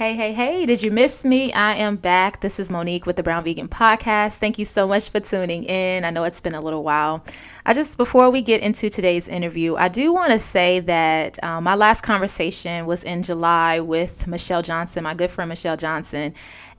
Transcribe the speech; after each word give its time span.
Hey, 0.00 0.14
hey, 0.14 0.32
hey, 0.32 0.64
did 0.64 0.82
you 0.82 0.90
miss 0.90 1.26
me? 1.26 1.52
I 1.52 1.74
am 1.74 1.96
back. 1.96 2.40
This 2.40 2.58
is 2.58 2.70
Monique 2.70 3.04
with 3.04 3.16
the 3.16 3.22
Brown 3.22 3.44
Vegan 3.44 3.68
Podcast. 3.68 4.38
Thank 4.38 4.58
you 4.58 4.64
so 4.64 4.88
much 4.88 5.10
for 5.10 5.20
tuning 5.20 5.64
in. 5.64 6.06
I 6.06 6.10
know 6.10 6.24
it's 6.24 6.40
been 6.40 6.54
a 6.54 6.60
little 6.62 6.82
while. 6.82 7.22
I 7.66 7.74
just, 7.74 7.98
before 7.98 8.30
we 8.30 8.40
get 8.40 8.62
into 8.62 8.88
today's 8.88 9.28
interview, 9.28 9.76
I 9.76 9.88
do 9.88 10.10
want 10.10 10.32
to 10.32 10.38
say 10.38 10.80
that 10.80 11.44
um, 11.44 11.64
my 11.64 11.74
last 11.74 12.00
conversation 12.00 12.86
was 12.86 13.04
in 13.04 13.22
July 13.22 13.78
with 13.80 14.26
Michelle 14.26 14.62
Johnson, 14.62 15.04
my 15.04 15.12
good 15.12 15.30
friend 15.30 15.50
Michelle 15.50 15.76
Johnson. 15.76 16.32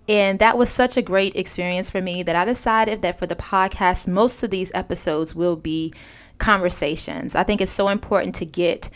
And 0.10 0.40
that 0.40 0.58
was 0.58 0.72
such 0.72 0.98
a 0.98 1.04
great 1.04 1.36
experience 1.36 1.92
for 1.92 2.02
me 2.02 2.24
that 2.24 2.36
I 2.36 2.44
decided 2.44 3.04
that 3.04 3.20
for 3.20 3.28
the 3.28 3.36
podcast, 3.36 4.08
most 4.08 4.42
of 4.42 4.50
these 4.50 4.72
episodes 4.74 5.36
will 5.36 5.56
be 5.56 5.94
conversations. 6.40 7.36
I 7.36 7.44
think 7.44 7.62
it's 7.62 7.72
so 7.72 7.88
important 7.88 8.34
to 8.34 8.46
get 8.48 8.90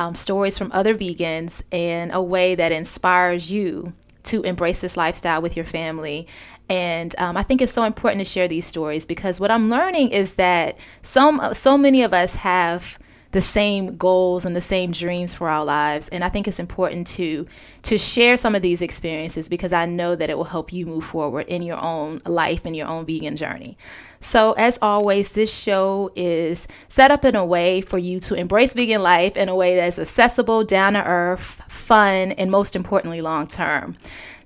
um, 0.00 0.14
stories 0.14 0.56
from 0.56 0.72
other 0.72 0.94
vegans 0.94 1.62
in 1.70 2.10
a 2.10 2.22
way 2.22 2.54
that 2.54 2.72
inspires 2.72 3.50
you 3.50 3.92
to 4.22 4.42
embrace 4.42 4.80
this 4.80 4.96
lifestyle 4.96 5.42
with 5.42 5.56
your 5.56 5.66
family. 5.66 6.26
And 6.70 7.14
um, 7.18 7.36
I 7.36 7.42
think 7.42 7.60
it's 7.60 7.72
so 7.72 7.84
important 7.84 8.20
to 8.20 8.24
share 8.24 8.48
these 8.48 8.64
stories 8.64 9.04
because 9.04 9.38
what 9.38 9.50
I'm 9.50 9.68
learning 9.68 10.12
is 10.12 10.34
that 10.34 10.78
so, 11.02 11.52
so 11.52 11.76
many 11.76 12.02
of 12.02 12.14
us 12.14 12.36
have 12.36 12.98
the 13.32 13.40
same 13.40 13.96
goals 13.96 14.44
and 14.44 14.56
the 14.56 14.60
same 14.60 14.90
dreams 14.90 15.34
for 15.34 15.48
our 15.48 15.64
lives. 15.64 16.08
And 16.08 16.24
i 16.24 16.28
think 16.28 16.48
it's 16.48 16.60
important 16.60 17.06
to 17.08 17.46
to 17.82 17.96
share 17.96 18.36
some 18.36 18.54
of 18.54 18.62
these 18.62 18.82
experiences 18.82 19.48
because 19.48 19.72
i 19.72 19.86
know 19.86 20.16
that 20.16 20.30
it 20.30 20.36
will 20.36 20.44
help 20.44 20.72
you 20.72 20.86
move 20.86 21.04
forward 21.04 21.46
in 21.46 21.62
your 21.62 21.82
own 21.82 22.20
life 22.26 22.64
and 22.64 22.76
your 22.76 22.86
own 22.86 23.06
vegan 23.06 23.36
journey. 23.36 23.76
So 24.20 24.52
as 24.52 24.78
always 24.82 25.32
this 25.32 25.52
show 25.52 26.12
is 26.14 26.68
set 26.88 27.10
up 27.10 27.24
in 27.24 27.34
a 27.34 27.44
way 27.44 27.80
for 27.80 27.98
you 27.98 28.20
to 28.20 28.34
embrace 28.34 28.74
vegan 28.74 29.02
life 29.02 29.36
in 29.36 29.48
a 29.48 29.54
way 29.54 29.76
that's 29.76 29.98
accessible 29.98 30.64
down 30.64 30.92
to 30.94 31.04
earth 31.04 31.62
fun 31.68 32.32
and 32.32 32.50
most 32.50 32.76
importantly 32.76 33.20
long 33.20 33.46
term 33.46 33.96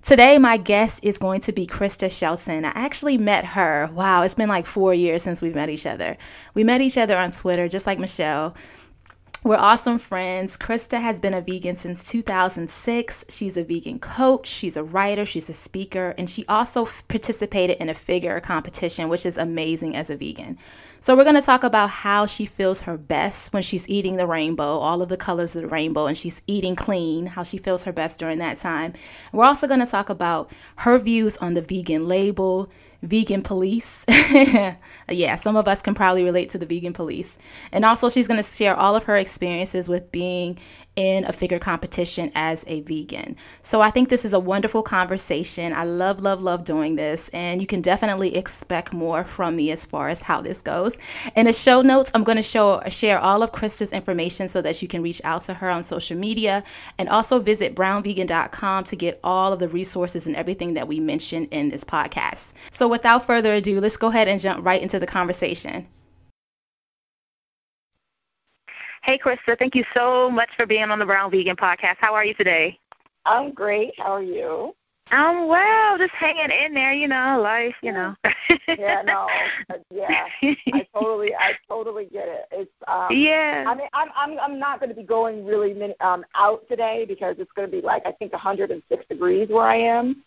Today, 0.05 0.37
my 0.37 0.59
guest 0.59 1.03
is 1.03 1.17
going 1.17 1.41
to 1.41 1.53
be 1.53 1.67
Krista 1.67 2.11
Shelton. 2.11 2.67
I 2.67 2.73
actually 2.75 3.17
met 3.17 3.47
her. 3.47 3.89
Wow, 3.95 4.21
it's 4.23 4.35
been 4.35 4.51
like 4.51 4.67
four 4.67 4.93
years 4.93 5.23
since 5.23 5.41
we've 5.41 5.55
met 5.55 5.71
each 5.71 5.87
other. 5.87 6.19
We 6.53 6.63
met 6.63 6.83
each 6.83 6.99
other 6.99 7.17
on 7.17 7.31
Twitter, 7.31 7.69
just 7.69 7.87
like 7.87 7.99
Michelle. 7.99 8.55
We're 9.45 9.57
awesome 9.57 9.99
friends. 9.99 10.57
Krista 10.57 11.03
has 11.03 11.21
been 11.21 11.35
a 11.35 11.43
vegan 11.43 11.77
since 11.77 12.03
2006. 12.09 13.27
She's 13.29 13.59
a 13.59 13.63
vegan 13.63 13.99
coach, 13.99 14.47
she's 14.47 14.75
a 14.75 14.83
writer, 14.83 15.27
she's 15.27 15.51
a 15.51 15.53
speaker, 15.53 16.15
and 16.17 16.31
she 16.31 16.47
also 16.47 16.89
participated 17.09 17.77
in 17.77 17.91
a 17.91 17.95
figure 17.95 18.41
competition, 18.41 19.11
which 19.11 19.27
is 19.27 19.37
amazing 19.37 19.97
as 19.97 20.09
a 20.09 20.17
vegan. 20.17 20.57
So, 21.01 21.15
we're 21.15 21.25
going 21.25 21.35
to 21.35 21.43
talk 21.43 21.63
about 21.63 21.91
how 21.91 22.25
she 22.25 22.47
feels 22.47 22.81
her 22.83 22.97
best 22.97 23.53
when 23.53 23.63
she's 23.63 23.87
eating 23.87 24.17
the 24.17 24.27
rainbow, 24.27 24.79
all 24.79 25.03
of 25.03 25.11
the 25.11 25.19
colors 25.19 25.55
of 25.55 25.61
the 25.61 25.69
rainbow, 25.69 26.07
and 26.07 26.17
she's 26.17 26.41
eating 26.47 26.75
clean, 26.75 27.27
how 27.27 27.43
she 27.43 27.59
feels 27.59 27.85
her 27.85 27.93
best 27.93 28.19
during 28.19 28.39
that 28.39 28.57
time. 28.57 28.95
We're 29.31 29.45
also 29.45 29.69
going 29.69 29.81
to 29.81 29.87
talk 29.87 30.09
about 30.09 30.51
her 30.77 30.99
views 30.99 31.37
on 31.37 31.53
the 31.53 31.61
vegan 31.61 32.09
label, 32.09 32.71
vegan 33.05 33.43
police. 33.43 34.05
yeah, 34.09 35.37
some 35.37 35.57
of 35.57 35.69
us 35.69 35.83
can 35.83 35.95
probably 35.95 36.25
relate 36.25 36.51
to 36.51 36.59
the 36.59 36.67
vegan 36.67 36.93
police. 36.93 37.37
And 37.71 37.85
also, 37.85 38.09
she's 38.09 38.27
going 38.27 38.43
to 38.43 38.49
share 38.49 38.75
all 38.75 38.97
of 38.97 39.05
her 39.05 39.17
experiences 39.17 39.89
with 39.89 40.11
being 40.11 40.59
in 40.97 41.25
a 41.25 41.33
figure 41.33 41.59
competition 41.59 42.31
as 42.35 42.65
a 42.69 42.81
vegan. 42.83 43.37
So 43.63 43.81
I 43.81 43.91
think 43.91 44.09
this 44.09 44.25
is 44.25 44.33
a 44.33 44.39
wonderful 44.39 44.83
conversation. 44.83 45.73
I 45.73 45.85
love, 45.85 46.21
love, 46.21 46.43
love 46.43 46.65
doing 46.65 46.97
this, 46.97 47.29
and 47.31 47.61
you 47.61 47.67
can 47.67 47.81
definitely 47.81 48.37
expect 48.37 48.93
more 48.93 49.25
from 49.25 49.57
me 49.57 49.71
as 49.71 49.85
far 49.85 50.09
as 50.09 50.23
how 50.23 50.41
this 50.41 50.63
goes. 50.63 50.97
In 51.35 51.47
the 51.47 51.53
show 51.53 51.83
notes, 51.83 52.11
I'm 52.15 52.25
going 52.25 52.37
to 52.37 52.43
show 52.43 52.83
share 52.89 53.19
all 53.19 53.43
of 53.43 53.53
Krista's 53.53 53.93
information 53.93 54.49
so 54.49 54.63
that 54.63 54.81
you 54.83 54.89
can 54.89 55.03
reach 55.03 55.21
out 55.25 55.43
to 55.43 55.55
her 55.55 55.69
on 55.71 55.83
social 55.83 56.17
media, 56.17 56.63
and 56.99 57.09
also 57.09 57.41
visit 57.41 57.75
brownvegan.com 57.75 58.85
to 58.85 58.97
get 58.97 59.21
all 59.25 59.53
of 59.53 59.59
the 59.59 59.69
resources 59.69 60.27
and 60.27 60.37
everything 60.37 60.75
that 60.75 60.89
we 60.89 61.01
mentioned 61.01 61.49
in 61.51 61.71
this 61.71 61.85
podcast. 61.85 62.53
So 62.71 62.87
without 62.87 63.27
further 63.27 63.55
ado, 63.55 63.81
let's 63.81 63.97
go 63.97 64.09
ahead 64.09 64.29
and 64.29 64.41
jump 64.41 64.65
right 64.65 64.81
into 64.81 64.99
the 64.99 65.07
conversation. 65.07 65.87
Hey, 69.05 69.19
Krista, 69.19 69.59
thank 69.59 69.75
you 69.75 69.85
so 69.93 70.31
much 70.31 70.49
for 70.57 70.65
being 70.65 70.85
on 70.85 70.99
the 70.99 71.05
Brown 71.05 71.31
Vegan 71.31 71.57
Podcast. 71.57 71.97
How 71.99 72.15
are 72.15 72.25
you 72.25 72.33
today? 72.33 72.79
I'm 73.27 73.53
great. 73.53 73.93
How 73.99 74.13
are 74.13 74.23
you? 74.23 74.75
I'm 75.11 75.47
well, 75.47 75.99
just 75.99 76.15
hanging 76.15 76.51
in 76.51 76.73
there, 76.73 76.95
you 76.95 77.07
know, 77.07 77.39
life, 77.39 77.75
you 77.83 77.93
know. 77.93 78.15
yeah, 78.67 79.03
no, 79.05 79.29
yeah, 79.91 80.25
I 80.41 80.87
totally, 80.95 81.35
I 81.35 81.53
totally 81.69 82.07
get 82.07 82.29
it. 82.29 82.47
It's, 82.51 82.71
um, 82.89 83.09
yeah. 83.11 83.65
I 83.67 83.75
mean, 83.75 83.89
I'm, 83.93 84.09
I'm, 84.17 84.39
I'm 84.39 84.59
not 84.59 84.81
going 84.81 84.89
to 84.89 84.97
be 84.97 85.03
going 85.03 85.45
really 85.45 85.75
many, 85.75 85.95
um, 86.01 86.25
out 86.35 86.67
today 86.67 87.05
because 87.07 87.37
it's 87.39 87.53
going 87.53 87.71
to 87.71 87.77
be 87.77 87.83
like 87.83 88.07
I 88.07 88.13
think 88.13 88.33
106 88.33 89.05
degrees 89.07 89.51
where 89.51 89.67
I 89.67 89.77
am. 89.77 90.25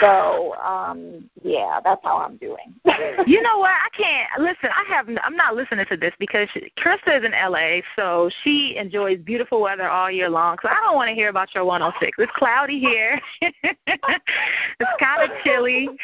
So, 0.00 0.54
um, 0.56 1.28
yeah, 1.42 1.80
that's 1.82 2.00
how 2.04 2.18
I'm 2.18 2.36
doing. 2.36 2.74
you 3.26 3.42
know 3.42 3.58
what? 3.58 3.70
I 3.70 3.88
can't 3.96 4.28
listen. 4.40 4.70
I 4.70 4.84
have. 4.88 5.08
I'm 5.22 5.36
not 5.36 5.54
listening 5.54 5.86
to 5.90 5.96
this 5.96 6.12
because 6.18 6.48
she, 6.52 6.72
Krista 6.78 7.18
is 7.18 7.24
in 7.24 7.32
LA, 7.32 7.80
so 7.96 8.30
she 8.42 8.76
enjoys 8.76 9.18
beautiful 9.20 9.60
weather 9.60 9.88
all 9.88 10.10
year 10.10 10.28
long. 10.28 10.56
So 10.62 10.68
I 10.68 10.74
don't 10.84 10.94
want 10.94 11.08
to 11.08 11.14
hear 11.14 11.28
about 11.28 11.54
your 11.54 11.64
106. 11.64 12.16
It's 12.18 12.32
cloudy 12.34 12.78
here. 12.78 13.20
it's 13.40 14.90
kind 15.00 15.30
of 15.30 15.30
chilly. 15.44 15.88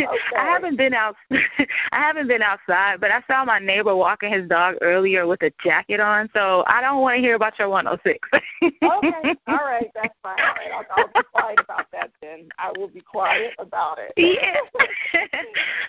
Okay. 0.00 0.36
I 0.36 0.44
haven't 0.44 0.76
been 0.76 0.94
out. 0.94 1.16
I 1.30 1.66
haven't 1.92 2.28
been 2.28 2.40
outside, 2.40 3.00
but 3.00 3.10
I 3.10 3.22
saw 3.26 3.44
my 3.44 3.58
neighbor 3.58 3.94
walking 3.94 4.32
his 4.32 4.48
dog 4.48 4.76
earlier 4.80 5.26
with 5.26 5.42
a 5.42 5.52
jacket 5.62 6.00
on. 6.00 6.30
So 6.32 6.64
I 6.66 6.80
don't 6.80 7.02
want 7.02 7.16
to 7.16 7.20
hear 7.20 7.34
about 7.34 7.58
your 7.58 7.68
106. 7.68 8.28
okay, 8.32 8.80
all 9.46 9.56
right, 9.56 9.90
that's 9.94 10.14
fine. 10.22 10.36
All 10.38 10.54
right, 10.54 10.70
I'll, 10.72 10.84
I'll 10.96 11.08
be 11.08 11.28
quiet 11.32 11.58
about 11.60 11.86
that 11.92 12.10
then. 12.22 12.48
I 12.58 12.72
will 12.78 12.88
be 12.88 13.02
quiet 13.10 13.54
about 13.58 13.98
it. 13.98 14.12
Yeah. 14.18 14.56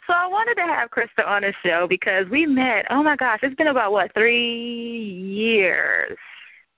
so 0.08 0.14
I 0.14 0.28
wanted 0.28 0.56
to 0.56 0.64
have 0.64 0.90
Krista 0.90 1.28
on 1.28 1.42
the 1.42 1.54
show 1.64 1.88
because 1.88 2.28
we 2.30 2.46
met. 2.46 2.86
Oh 2.90 3.04
my 3.04 3.16
gosh, 3.16 3.40
it's 3.44 3.56
been 3.56 3.68
about 3.68 3.92
what 3.92 4.14
three 4.14 4.40
years. 4.40 6.18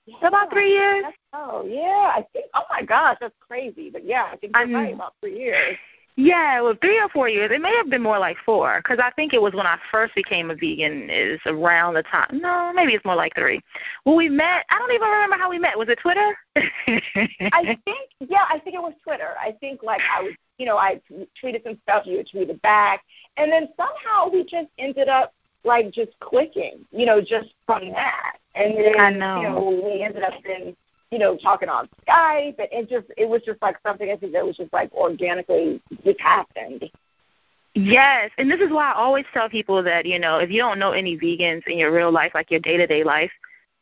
Yeah, 0.06 0.26
about 0.26 0.50
three 0.50 0.72
years. 0.72 1.04
Oh 1.32 1.64
yeah, 1.64 2.12
I 2.14 2.26
think. 2.32 2.46
Oh 2.54 2.64
my 2.70 2.82
gosh, 2.82 3.18
that's 3.20 3.34
crazy. 3.40 3.90
But 3.90 4.04
yeah, 4.04 4.28
I 4.32 4.36
think 4.36 4.54
you're 4.54 4.62
I'm, 4.62 4.74
right 4.74 4.94
about 4.94 5.14
three 5.20 5.38
years. 5.38 5.78
Yeah, 6.16 6.60
well, 6.60 6.74
three 6.80 7.00
or 7.00 7.08
four 7.08 7.28
years. 7.28 7.50
It 7.50 7.62
may 7.62 7.74
have 7.74 7.88
been 7.88 8.02
more 8.02 8.18
like 8.18 8.36
four, 8.44 8.80
because 8.82 8.98
I 9.02 9.10
think 9.12 9.32
it 9.32 9.40
was 9.40 9.54
when 9.54 9.66
I 9.66 9.78
first 9.90 10.14
became 10.14 10.50
a 10.50 10.54
vegan. 10.54 11.08
Is 11.08 11.40
around 11.46 11.94
the 11.94 12.02
time. 12.02 12.38
No, 12.40 12.72
maybe 12.74 12.92
it's 12.92 13.04
more 13.04 13.14
like 13.14 13.34
three. 13.34 13.60
Well, 14.04 14.16
we 14.16 14.28
met. 14.28 14.66
I 14.68 14.78
don't 14.78 14.92
even 14.92 15.08
remember 15.08 15.36
how 15.36 15.48
we 15.48 15.58
met. 15.58 15.78
Was 15.78 15.88
it 15.88 15.98
Twitter? 16.00 16.36
I 16.56 17.78
think. 17.84 18.10
Yeah, 18.20 18.44
I 18.48 18.58
think 18.58 18.76
it 18.76 18.82
was 18.82 18.92
Twitter. 19.02 19.30
I 19.40 19.52
think 19.52 19.82
like 19.82 20.02
I 20.14 20.22
was, 20.22 20.32
you 20.58 20.66
know, 20.66 20.76
I 20.76 21.00
tweeted 21.42 21.64
some 21.64 21.78
stuff. 21.82 22.04
You 22.06 22.22
tweeted 22.22 22.60
back, 22.60 23.02
and 23.38 23.50
then 23.50 23.68
somehow 23.76 24.28
we 24.30 24.44
just 24.44 24.68
ended 24.78 25.08
up 25.08 25.32
like 25.64 25.92
just 25.92 26.12
clicking. 26.20 26.84
You 26.90 27.06
know, 27.06 27.22
just 27.22 27.54
from 27.64 27.90
that. 27.92 28.36
And 28.54 28.76
then 28.76 29.00
I 29.00 29.10
know. 29.10 29.40
you 29.40 29.48
know 29.48 29.82
we 29.82 30.02
ended 30.02 30.24
up 30.24 30.34
in 30.44 30.76
you 31.12 31.18
know, 31.18 31.36
talking 31.36 31.68
on 31.68 31.88
Skype, 32.08 32.58
and 32.58 32.68
it 32.72 32.88
just 32.88 33.06
it 33.18 33.28
was 33.28 33.42
just 33.42 33.60
like 33.60 33.76
something 33.86 34.10
I 34.10 34.16
think 34.16 34.32
that 34.32 34.44
was 34.44 34.56
just 34.56 34.72
like 34.72 34.90
organically 34.94 35.80
just 36.04 36.18
happened. 36.18 36.90
Yes, 37.74 38.30
and 38.38 38.50
this 38.50 38.60
is 38.60 38.70
why 38.70 38.90
I 38.90 38.94
always 38.94 39.26
tell 39.32 39.48
people 39.48 39.82
that 39.82 40.06
you 40.06 40.18
know 40.18 40.38
if 40.38 40.50
you 40.50 40.58
don't 40.58 40.78
know 40.78 40.92
any 40.92 41.18
vegans 41.18 41.66
in 41.66 41.78
your 41.78 41.92
real 41.92 42.10
life, 42.10 42.32
like 42.34 42.50
your 42.50 42.60
day 42.60 42.78
to 42.78 42.86
day 42.86 43.04
life, 43.04 43.30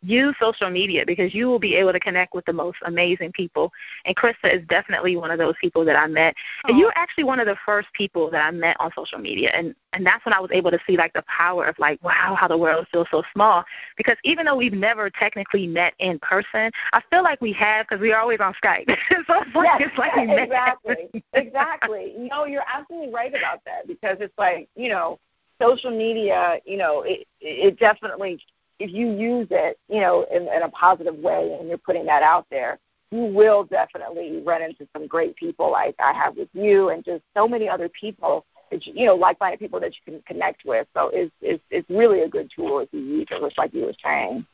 use 0.02 0.34
social 0.40 0.70
media 0.70 1.04
because 1.06 1.34
you 1.34 1.46
will 1.46 1.58
be 1.58 1.74
able 1.74 1.92
to 1.92 2.00
connect 2.00 2.34
with 2.34 2.44
the 2.46 2.52
most 2.52 2.78
amazing 2.84 3.32
people. 3.32 3.72
And 4.04 4.16
Krista 4.16 4.52
is 4.52 4.66
definitely 4.68 5.16
one 5.16 5.30
of 5.30 5.38
those 5.38 5.54
people 5.60 5.84
that 5.84 5.96
I 5.96 6.06
met. 6.06 6.34
And 6.64 6.76
oh. 6.76 6.78
you're 6.78 6.92
actually 6.96 7.24
one 7.24 7.40
of 7.40 7.46
the 7.46 7.56
first 7.66 7.88
people 7.92 8.30
that 8.30 8.40
I 8.40 8.50
met 8.50 8.76
on 8.80 8.90
social 8.96 9.18
media. 9.18 9.50
And 9.54 9.74
and 9.92 10.06
that's 10.06 10.24
when 10.24 10.32
I 10.32 10.38
was 10.38 10.50
able 10.52 10.70
to 10.70 10.78
see 10.86 10.96
like 10.96 11.12
the 11.14 11.22
power 11.22 11.66
of 11.66 11.76
like, 11.80 12.02
wow, 12.02 12.36
how 12.38 12.46
the 12.46 12.56
world 12.56 12.86
feels 12.92 13.08
so 13.10 13.24
small. 13.32 13.64
Because 13.96 14.16
even 14.22 14.46
though 14.46 14.54
we've 14.54 14.72
never 14.72 15.10
technically 15.10 15.66
met 15.66 15.94
in 15.98 16.18
person, 16.20 16.70
I 16.92 17.02
feel 17.10 17.24
like 17.24 17.40
we 17.40 17.52
have 17.54 17.86
because 17.88 18.00
we're 18.00 18.16
always 18.16 18.38
on 18.40 18.54
Skype. 18.62 18.86
so 19.26 19.42
it's 19.42 19.54
like, 19.54 19.80
yes, 19.80 19.90
it's 19.90 19.98
like 19.98 20.14
we 20.14 20.42
exactly, 20.42 21.24
exactly. 21.32 22.14
No, 22.16 22.44
you're 22.44 22.64
absolutely 22.72 23.12
right 23.12 23.34
about 23.34 23.64
that 23.64 23.88
because 23.88 24.18
it's 24.20 24.36
like 24.38 24.68
you 24.76 24.90
know, 24.90 25.18
social 25.60 25.90
media. 25.90 26.60
You 26.64 26.76
know, 26.76 27.02
it 27.02 27.26
it 27.40 27.78
definitely 27.78 28.40
if 28.80 28.90
you 28.90 29.10
use 29.12 29.46
it, 29.50 29.78
you 29.88 30.00
know, 30.00 30.26
in, 30.34 30.48
in 30.48 30.62
a 30.62 30.68
positive 30.70 31.16
way 31.16 31.56
and 31.58 31.68
you're 31.68 31.78
putting 31.78 32.06
that 32.06 32.22
out 32.22 32.46
there, 32.50 32.78
you 33.10 33.24
will 33.24 33.64
definitely 33.64 34.42
run 34.44 34.62
into 34.62 34.88
some 34.92 35.06
great 35.06 35.36
people 35.36 35.70
like 35.70 35.94
I 35.98 36.12
have 36.12 36.36
with 36.36 36.48
you 36.52 36.88
and 36.88 37.04
just 37.04 37.22
so 37.36 37.46
many 37.46 37.68
other 37.68 37.88
people 37.88 38.44
that 38.70 38.86
you, 38.86 38.92
you 38.96 39.06
know, 39.06 39.14
like-minded 39.14 39.60
people 39.60 39.80
that 39.80 39.92
you 39.94 40.12
can 40.12 40.22
connect 40.22 40.64
with. 40.64 40.86
So 40.94 41.10
it's 41.12 41.32
it's 41.40 41.62
it's 41.70 41.90
really 41.90 42.20
a 42.22 42.28
good 42.28 42.50
tool 42.54 42.80
if 42.80 42.88
you 42.92 43.00
use 43.00 43.28
it, 43.30 43.40
just 43.40 43.58
like 43.58 43.74
you 43.74 43.84
were 43.84 43.94
saying. 44.02 44.46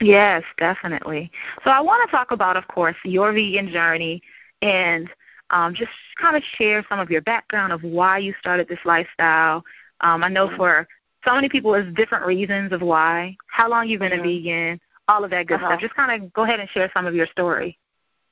Yes, 0.00 0.42
definitely. 0.58 1.30
So 1.64 1.70
I 1.70 1.80
want 1.80 2.08
to 2.08 2.14
talk 2.14 2.32
about, 2.32 2.56
of 2.56 2.66
course, 2.68 2.96
your 3.04 3.32
vegan 3.32 3.68
journey 3.70 4.20
and 4.60 5.08
um, 5.50 5.74
just 5.74 5.92
kind 6.20 6.36
of 6.36 6.42
share 6.56 6.84
some 6.88 6.98
of 6.98 7.10
your 7.10 7.22
background 7.22 7.72
of 7.72 7.82
why 7.82 8.18
you 8.18 8.34
started 8.40 8.68
this 8.68 8.80
lifestyle. 8.84 9.64
Um, 10.00 10.24
I 10.24 10.28
know 10.28 10.50
for 10.56 10.88
so 11.24 11.34
many 11.34 11.48
people 11.48 11.74
has 11.74 11.86
different 11.94 12.26
reasons 12.26 12.72
of 12.72 12.82
why, 12.82 13.36
how 13.46 13.68
long 13.68 13.88
you've 13.88 14.00
been 14.00 14.12
mm-hmm. 14.12 14.20
a 14.20 14.40
vegan, 14.40 14.80
all 15.08 15.24
of 15.24 15.30
that 15.30 15.46
good 15.46 15.56
uh-huh. 15.56 15.68
stuff. 15.68 15.80
Just 15.80 15.94
kind 15.94 16.22
of 16.22 16.32
go 16.32 16.44
ahead 16.44 16.60
and 16.60 16.68
share 16.70 16.90
some 16.94 17.06
of 17.06 17.14
your 17.14 17.26
story. 17.26 17.78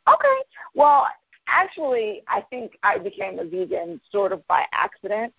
Okay. 0.08 0.38
Well, 0.74 1.06
actually, 1.46 2.22
I 2.28 2.40
think 2.42 2.78
I 2.82 2.98
became 2.98 3.38
a 3.38 3.44
vegan 3.44 4.00
sort 4.10 4.32
of 4.32 4.46
by 4.46 4.64
accident. 4.72 5.32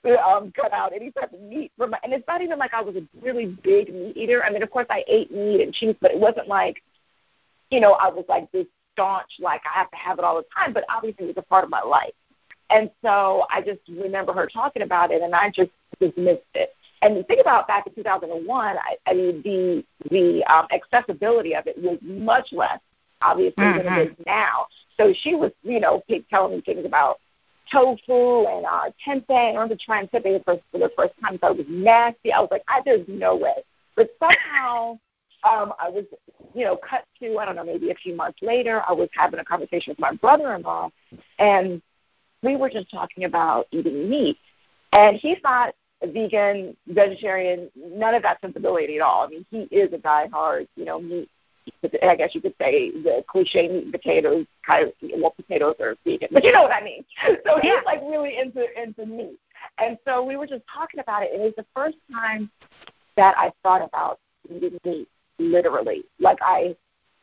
to 0.06 0.26
um, 0.26 0.54
cut 0.56 0.72
out 0.72 0.94
any 0.94 1.12
type 1.12 1.34
of 1.34 1.42
meat 1.42 1.74
from 1.78 1.90
my. 1.90 2.00
And 2.02 2.14
it's 2.14 2.28
not 2.28 2.42
even 2.42 2.58
like 2.58 2.74
I 2.74 2.82
was 2.82 2.96
a 2.96 3.06
really 3.22 3.58
big 3.62 3.94
meat 3.94 4.16
eater. 4.16 4.42
I 4.44 4.52
mean, 4.52 4.64
of 4.64 4.72
course, 4.72 4.88
I 4.90 5.04
ate 5.08 5.32
meat 5.32 5.62
and 5.62 5.74
cheese, 5.74 5.96
but 6.00 6.12
it 6.12 6.20
wasn't 6.20 6.48
like, 6.48 6.82
you 7.72 7.82
know, 7.82 7.94
I 7.94 8.08
was 8.08 8.24
like 8.30 8.50
this 8.54 8.68
staunch, 8.94 9.32
like 9.40 9.62
I 9.66 9.78
have 9.78 9.92
to 9.92 9.98
have 9.98 10.18
it 10.18 10.24
all 10.24 10.38
the 10.38 10.46
time. 10.56 10.72
But 10.72 10.86
obviously, 10.88 11.26
it 11.26 11.36
was 11.36 11.44
a 11.44 11.50
part 11.50 11.66
of 11.66 11.70
my 11.70 11.82
life. 11.82 12.14
And 12.70 12.90
so 13.02 13.46
I 13.50 13.62
just 13.62 13.82
remember 13.90 14.32
her 14.32 14.48
talking 14.48 14.82
about 14.82 15.12
it, 15.12 15.24
and 15.24 15.36
I 15.36 15.50
just 15.50 15.72
dismissed 16.00 16.42
it. 16.54 16.74
And 17.02 17.18
the 17.18 17.24
thing 17.24 17.40
about 17.42 17.68
back 17.68 17.86
in 17.86 17.94
2001, 17.94 18.78
I, 18.78 18.96
I 19.06 19.14
mean, 19.14 19.42
the 19.44 19.84
the 20.10 20.44
um, 20.46 20.68
accessibility 20.72 21.54
of 21.54 21.68
it 21.68 21.78
was 21.78 21.98
much 22.02 22.54
less 22.54 22.80
obviously 23.26 23.64
mm-hmm. 23.64 23.86
than 23.86 24.00
it 24.00 24.12
is 24.12 24.26
now. 24.26 24.68
So 24.98 25.14
she 25.14 25.36
was, 25.36 25.52
you 25.64 25.80
know, 25.80 26.04
telling 26.30 26.56
me 26.56 26.62
things 26.62 26.86
about 26.86 27.20
tofu 27.72 28.46
and 28.46 28.66
uh, 28.66 28.90
tempeh. 29.06 29.30
I 29.30 29.52
remember 29.54 29.76
trying 29.84 30.08
tempeh 30.08 30.44
for, 30.46 30.60
for 30.72 30.78
the 30.78 30.92
first 30.96 31.14
time, 31.22 31.38
so 31.42 31.52
it 31.52 31.58
was 31.58 31.66
nasty. 31.70 32.32
I 32.32 32.40
was 32.40 32.50
like, 32.52 32.64
I, 32.68 32.82
there's 32.86 33.08
no 33.08 33.36
way. 33.36 33.64
But 33.96 34.10
somehow 34.20 35.00
um, 35.50 35.74
I 35.80 35.90
was, 35.90 36.06
you 36.54 36.66
know, 36.66 36.78
cut 36.78 37.06
to, 37.20 37.38
I 37.38 37.46
don't 37.46 37.56
know, 37.56 37.64
maybe 37.64 37.92
a 37.92 37.96
few 37.96 38.16
months 38.16 38.40
later, 38.42 38.84
I 38.88 38.94
was 38.94 39.10
having 39.14 39.40
a 39.40 39.46
conversation 39.46 39.92
with 39.92 40.00
my 40.00 40.14
brother-in-law, 40.14 40.92
and 41.40 41.82
we 42.42 42.56
were 42.56 42.70
just 42.70 42.92
talking 42.92 43.24
about 43.26 43.68
eating 43.72 44.10
meat. 44.10 44.38
And 44.94 45.18
he's 45.18 45.38
not 45.44 45.74
a 46.02 46.08
vegan, 46.08 46.76
vegetarian, 46.88 47.70
none 47.76 48.16
of 48.16 48.24
that 48.24 48.40
sensibility 48.42 48.98
at 48.98 49.02
all. 49.02 49.26
I 49.26 49.28
mean, 49.28 49.46
he 49.50 49.64
is 49.76 49.92
a 49.94 49.98
diehard, 49.98 50.68
you 50.76 50.86
know, 50.86 51.00
meat 51.00 51.30
I 52.04 52.16
guess 52.16 52.34
you 52.34 52.42
could 52.42 52.56
say 52.60 52.92
the 52.92 53.24
cliche 53.28 53.68
meat 53.68 53.84
and 53.84 53.92
potatoes 53.92 54.46
kind 54.66 54.88
of 54.88 54.94
well 55.18 55.32
potatoes 55.32 55.76
are 55.80 55.96
vegan, 56.06 56.30
but 56.32 56.44
you 56.44 56.52
know 56.52 56.62
what 56.62 56.72
I 56.72 56.84
mean. 56.84 57.04
So 57.46 57.60
he's 57.62 57.74
like 57.86 58.02
really 58.04 58.38
into 58.38 58.66
into 58.82 59.06
meat. 59.06 59.40
And 59.80 59.98
so 60.06 60.24
we 60.24 60.38
were 60.38 60.48
just 60.48 60.64
talking 60.72 61.00
about 61.00 61.24
it 61.24 61.32
and 61.34 61.42
it 61.42 61.46
was 61.46 61.54
the 61.58 61.66
first 61.76 61.98
time 62.12 62.50
that 63.18 63.36
I 63.38 63.52
thought 63.64 63.82
about 63.82 64.20
eating 64.50 64.80
meat 64.84 65.08
literally. 65.40 66.04
Like 66.20 66.38
I 66.42 66.76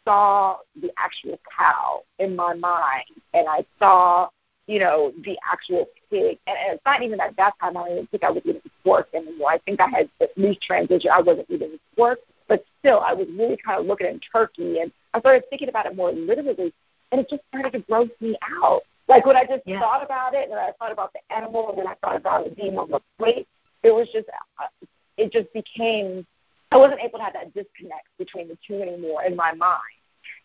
saw 0.04 0.58
the 0.80 0.90
actual 0.98 1.38
cow 1.56 2.02
in 2.18 2.34
my 2.36 2.54
mind 2.54 3.04
and 3.34 3.48
I 3.48 3.64
saw, 3.78 4.28
you 4.66 4.78
know, 4.78 5.12
the 5.24 5.36
actual 5.50 5.86
pig. 6.10 6.38
And, 6.46 6.56
and 6.58 6.74
it's 6.74 6.84
not 6.84 7.02
even 7.02 7.20
at 7.20 7.36
that 7.36 7.52
time 7.60 7.76
I 7.76 7.88
didn't 7.88 8.10
think 8.10 8.24
I 8.24 8.30
was 8.30 8.42
eating 8.44 8.62
pork 8.84 9.08
anymore. 9.14 9.50
I 9.50 9.58
think 9.58 9.80
I 9.80 9.88
had 9.88 10.08
at 10.20 10.36
least 10.36 10.64
transitioned. 10.68 11.10
I 11.10 11.20
wasn't 11.20 11.50
eating 11.50 11.78
pork, 11.96 12.18
but 12.48 12.64
still, 12.78 13.00
I 13.00 13.12
was 13.12 13.26
really 13.36 13.56
kind 13.64 13.80
of 13.80 13.86
looking 13.86 14.06
at 14.06 14.16
turkey, 14.32 14.80
and 14.80 14.92
I 15.14 15.20
started 15.20 15.44
thinking 15.50 15.68
about 15.68 15.86
it 15.86 15.96
more 15.96 16.12
literally, 16.12 16.72
and 17.10 17.20
it 17.20 17.28
just 17.28 17.42
started 17.48 17.72
to 17.72 17.80
gross 17.80 18.10
me 18.20 18.36
out. 18.60 18.82
Like 19.08 19.26
when 19.26 19.36
I 19.36 19.44
just 19.44 19.62
yeah. 19.66 19.80
thought 19.80 20.04
about 20.04 20.34
it, 20.34 20.48
and 20.50 20.58
I 20.58 20.72
thought 20.78 20.92
about 20.92 21.12
the 21.12 21.34
animal, 21.34 21.70
and 21.70 21.78
then 21.78 21.86
I 21.86 21.94
thought 21.94 22.16
about 22.16 22.46
it 22.46 22.56
being 22.56 22.78
on 22.78 22.90
the 22.90 23.00
plate, 23.18 23.46
it 23.82 23.90
was 23.90 24.08
just, 24.12 24.28
uh, 24.28 24.86
it 25.16 25.32
just 25.32 25.52
became, 25.52 26.26
I 26.70 26.76
wasn't 26.76 27.00
able 27.00 27.18
to 27.18 27.24
have 27.24 27.34
that 27.34 27.52
disconnect 27.52 28.06
between 28.18 28.48
the 28.48 28.56
two 28.66 28.80
anymore 28.80 29.24
in 29.24 29.36
my 29.36 29.52
mind. 29.52 29.80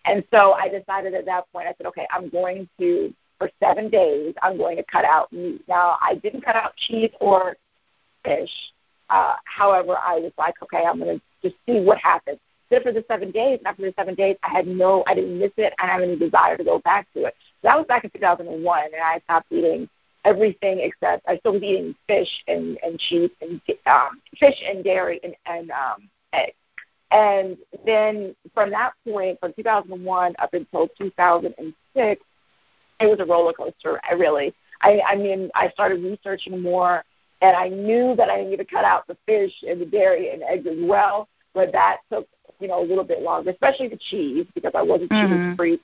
And 0.06 0.24
so 0.32 0.54
I 0.54 0.70
decided 0.70 1.14
at 1.14 1.26
that 1.26 1.52
point, 1.52 1.68
I 1.68 1.74
said, 1.78 1.86
okay, 1.88 2.08
I'm 2.12 2.30
going 2.30 2.68
to, 2.80 3.14
for 3.38 3.50
seven 3.60 3.90
days, 3.90 4.34
I'm 4.42 4.58
going 4.58 4.78
to 4.78 4.84
cut 4.84 5.06
out 5.06 5.32
meat. 5.32 5.62
Now, 5.68 5.98
I 6.02 6.16
didn't 6.16 6.42
cut 6.42 6.56
out 6.56 6.76
cheese 6.76 7.12
or 7.20 7.56
fish. 8.26 8.50
Uh, 9.10 9.36
however, 9.46 9.96
I 9.98 10.16
was 10.16 10.32
like, 10.38 10.56
okay, 10.64 10.84
I'm 10.84 11.00
going 11.00 11.20
to 11.20 11.22
just 11.50 11.56
see 11.66 11.80
what 11.80 11.98
happens. 11.98 12.40
Did 12.70 12.82
it 12.82 12.84
for 12.84 12.92
the 12.92 13.06
seven 13.08 13.32
days, 13.32 13.60
after 13.66 13.84
the 13.84 13.94
seven 13.98 14.16
days, 14.16 14.36
I 14.44 14.50
had 14.50 14.68
no, 14.68 15.04
I 15.08 15.14
didn't 15.14 15.40
miss 15.40 15.52
it, 15.58 15.74
I 15.80 15.88
have 15.88 16.02
any 16.02 16.18
desire 16.18 16.58
to 16.58 16.64
go 16.64 16.80
back 16.80 17.08
to 17.14 17.26
it. 17.26 17.36
So 17.62 17.70
that 17.70 17.78
was 17.78 17.88
back 17.88 18.04
in 18.04 18.10
2001, 18.10 18.84
and 18.86 18.96
I 19.02 19.20
stopped 19.24 19.52
eating 19.52 19.88
everything 20.26 20.80
except 20.82 21.26
I 21.28 21.38
still 21.38 21.54
was 21.54 21.64
eating 21.64 21.96
fish 22.08 22.28
and 22.48 22.78
and 22.84 23.00
cheese 23.00 23.30
and 23.42 23.62
um, 23.86 24.22
fish 24.38 24.62
and 24.68 24.84
dairy 24.84 25.22
and 25.24 25.34
and 25.46 25.72
um, 25.72 26.10
eggs. 26.34 26.54
And 27.12 27.58
then 27.86 28.36
from 28.54 28.70
that 28.72 28.92
point, 29.08 29.40
from 29.40 29.54
2001 29.54 30.36
up 30.40 30.54
until 30.54 30.90
2006, 30.98 32.22
it 33.00 33.06
was 33.06 33.20
a 33.20 33.26
roller 33.26 33.54
coaster. 33.54 34.02
I 34.10 34.14
really, 34.14 34.54
I, 34.82 35.00
I 35.08 35.16
mean, 35.16 35.50
I 35.56 35.70
started 35.70 36.04
researching 36.04 36.62
more 36.62 37.04
and 37.42 37.56
I 37.56 37.70
knew 37.70 38.16
that 38.16 38.30
I 38.30 38.44
needed 38.44 38.58
to 38.58 38.66
cut 38.66 38.84
out 38.84 39.08
the 39.08 39.18
fish 39.26 39.54
and 39.68 39.80
the 39.80 39.86
dairy 39.86 40.32
and 40.32 40.44
eggs 40.44 40.68
as 40.68 40.78
well, 40.80 41.30
but 41.57 41.71
that 41.71 41.98
took 42.13 42.27
you 42.59 42.68
know 42.68 42.81
a 42.81 42.86
little 42.86 43.04
bit 43.04 43.24
longer, 43.24 43.50
especially 43.50 43.88
the 43.89 43.98
cheese 43.98 44.45
because 44.54 44.74
I 44.75 44.83
was 44.83 45.01
a 45.01 45.07
mm-hmm. 45.07 45.50
cheese 45.50 45.57
freak. 45.57 45.81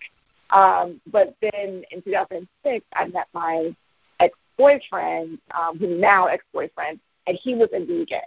Um, 0.52 1.02
but 1.12 1.36
then 1.42 1.84
in 1.90 2.04
2006, 2.04 2.86
I 2.94 3.08
met 3.08 3.28
my 3.34 3.76
ex-boyfriend, 4.20 5.40
um, 5.58 5.80
who's 5.80 6.00
now 6.00 6.28
ex-boyfriend, 6.28 7.00
and 7.26 7.40
he 7.42 7.56
was 7.56 7.70
a 7.74 7.80
vegan. 7.80 8.20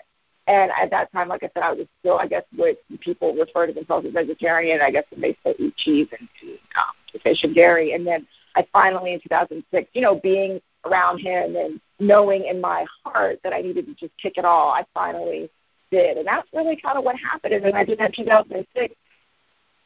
And 0.48 0.72
at 0.80 0.90
that 0.90 1.12
time, 1.12 1.28
like 1.28 1.44
I 1.44 1.50
said, 1.54 1.62
I 1.62 1.72
was 1.72 1.86
still, 2.00 2.18
I 2.18 2.26
guess, 2.26 2.42
what 2.56 2.78
people 2.98 3.32
refer 3.34 3.68
to 3.68 3.72
themselves 3.72 4.06
as 4.06 4.12
vegetarian. 4.12 4.80
I 4.80 4.90
guess 4.90 5.04
they 5.16 5.36
still 5.40 5.54
eat 5.58 5.76
cheese 5.76 6.08
and, 6.18 6.28
um, 6.76 7.20
fish 7.22 7.44
and 7.44 7.54
dairy. 7.54 7.92
And 7.92 8.04
then 8.04 8.26
I 8.56 8.66
finally, 8.72 9.12
in 9.12 9.20
2006, 9.20 9.90
you 9.92 10.02
know, 10.02 10.18
being 10.20 10.60
around 10.84 11.18
him 11.18 11.54
and 11.54 11.80
knowing 12.00 12.46
in 12.46 12.60
my 12.60 12.86
heart 13.04 13.38
that 13.44 13.52
I 13.52 13.60
needed 13.60 13.86
to 13.86 13.94
just 13.94 14.16
kick 14.20 14.34
it 14.36 14.44
all, 14.44 14.70
I 14.70 14.84
finally 14.94 15.48
did. 15.90 16.18
And 16.18 16.26
that's 16.26 16.48
really 16.52 16.76
kind 16.76 16.98
of 16.98 17.04
what 17.04 17.16
happened. 17.16 17.54
And 17.54 17.64
then 17.64 17.74
I 17.74 17.84
did 17.84 17.98
that 17.98 18.14
2006. 18.14 18.94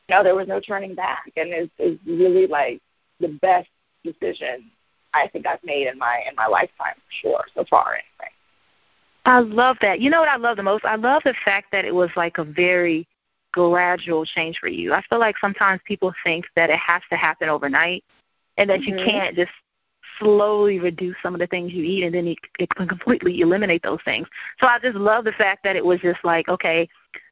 You 0.08 0.14
know, 0.16 0.22
there 0.22 0.34
was 0.34 0.48
no 0.48 0.60
turning 0.60 0.94
back. 0.94 1.30
And 1.36 1.50
it's, 1.50 1.72
it's 1.78 2.00
really 2.06 2.46
like 2.46 2.80
the 3.20 3.28
best 3.28 3.68
decision 4.04 4.70
I 5.12 5.28
think 5.28 5.46
I've 5.46 5.62
made 5.64 5.88
in 5.88 5.98
my 5.98 6.22
in 6.28 6.34
my 6.36 6.46
lifetime 6.46 6.94
for 6.94 7.12
sure 7.20 7.44
so 7.54 7.64
far 7.68 7.94
anyway. 7.94 8.30
I 9.24 9.40
love 9.40 9.76
that. 9.82 10.00
You 10.00 10.10
know 10.10 10.20
what 10.20 10.28
I 10.28 10.36
love 10.36 10.56
the 10.56 10.62
most? 10.62 10.84
I 10.84 10.96
love 10.96 11.22
the 11.24 11.34
fact 11.44 11.72
that 11.72 11.84
it 11.84 11.94
was 11.94 12.10
like 12.16 12.38
a 12.38 12.44
very 12.44 13.06
gradual 13.52 14.24
change 14.24 14.58
for 14.58 14.68
you. 14.68 14.94
I 14.94 15.02
feel 15.10 15.18
like 15.18 15.36
sometimes 15.38 15.80
people 15.84 16.14
think 16.24 16.46
that 16.56 16.70
it 16.70 16.78
has 16.78 17.02
to 17.10 17.16
happen 17.16 17.48
overnight 17.48 18.04
and 18.56 18.70
that 18.70 18.80
mm-hmm. 18.80 18.98
you 18.98 19.04
can't 19.04 19.36
just 19.36 19.52
slowly 20.18 20.78
reduce 20.78 21.16
some 21.22 21.34
of 21.34 21.40
the 21.40 21.46
things 21.46 21.72
you 21.72 21.82
eat 21.82 22.04
and 22.04 22.14
then 22.14 22.26
it, 22.26 22.38
it 22.58 22.68
can 22.74 22.88
completely 22.88 23.40
eliminate 23.40 23.82
those 23.82 24.00
things. 24.04 24.26
So 24.58 24.66
I 24.66 24.78
just 24.78 24.96
love 24.96 25.24
the 25.24 25.32
fact 25.32 25.64
that 25.64 25.76
it 25.76 25.84
was 25.84 26.00
just 26.00 26.24
like, 26.24 26.48
okay, 26.48 26.88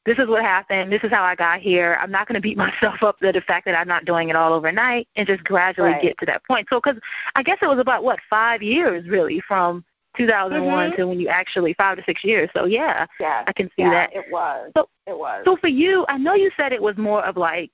this 0.06 0.18
is 0.18 0.26
what 0.26 0.42
happened. 0.42 0.90
This 0.90 1.04
is 1.04 1.10
how 1.10 1.22
I 1.22 1.34
got 1.34 1.60
here. 1.60 1.98
I'm 2.00 2.10
not 2.10 2.26
going 2.26 2.34
to 2.34 2.40
beat 2.40 2.56
myself 2.66 3.02
up 3.02 3.18
for 3.18 3.32
the 3.32 3.40
fact 3.42 3.66
that 3.66 3.78
I'm 3.78 3.88
not 3.88 4.04
doing 4.04 4.28
it 4.28 4.36
all 4.36 4.52
overnight 4.52 5.08
and 5.16 5.26
just 5.26 5.44
gradually 5.44 5.90
right. 5.90 6.02
get 6.02 6.18
to 6.18 6.26
that 6.26 6.44
point. 6.44 6.66
So, 6.70 6.80
because 6.82 7.00
I 7.34 7.42
guess 7.42 7.58
it 7.60 7.66
was 7.66 7.78
about 7.78 8.04
what 8.04 8.18
five 8.30 8.62
years 8.62 9.06
really 9.08 9.40
from 9.46 9.84
2001 10.16 10.66
mm-hmm. 10.66 10.96
to 10.96 11.06
when 11.06 11.20
you 11.20 11.28
actually 11.28 11.74
five 11.74 11.96
to 11.96 12.04
six 12.04 12.24
years. 12.24 12.50
So 12.54 12.64
yeah, 12.64 13.06
yeah, 13.20 13.44
I 13.46 13.52
can 13.52 13.68
see 13.68 13.82
yeah, 13.82 13.90
that. 13.90 14.14
It 14.14 14.24
was. 14.30 14.72
So 14.76 14.88
it 15.06 15.16
was. 15.16 15.42
So 15.44 15.56
for 15.56 15.68
you, 15.68 16.04
I 16.08 16.18
know 16.18 16.34
you 16.34 16.50
said 16.56 16.72
it 16.72 16.82
was 16.82 16.96
more 16.96 17.24
of 17.24 17.36
like 17.36 17.70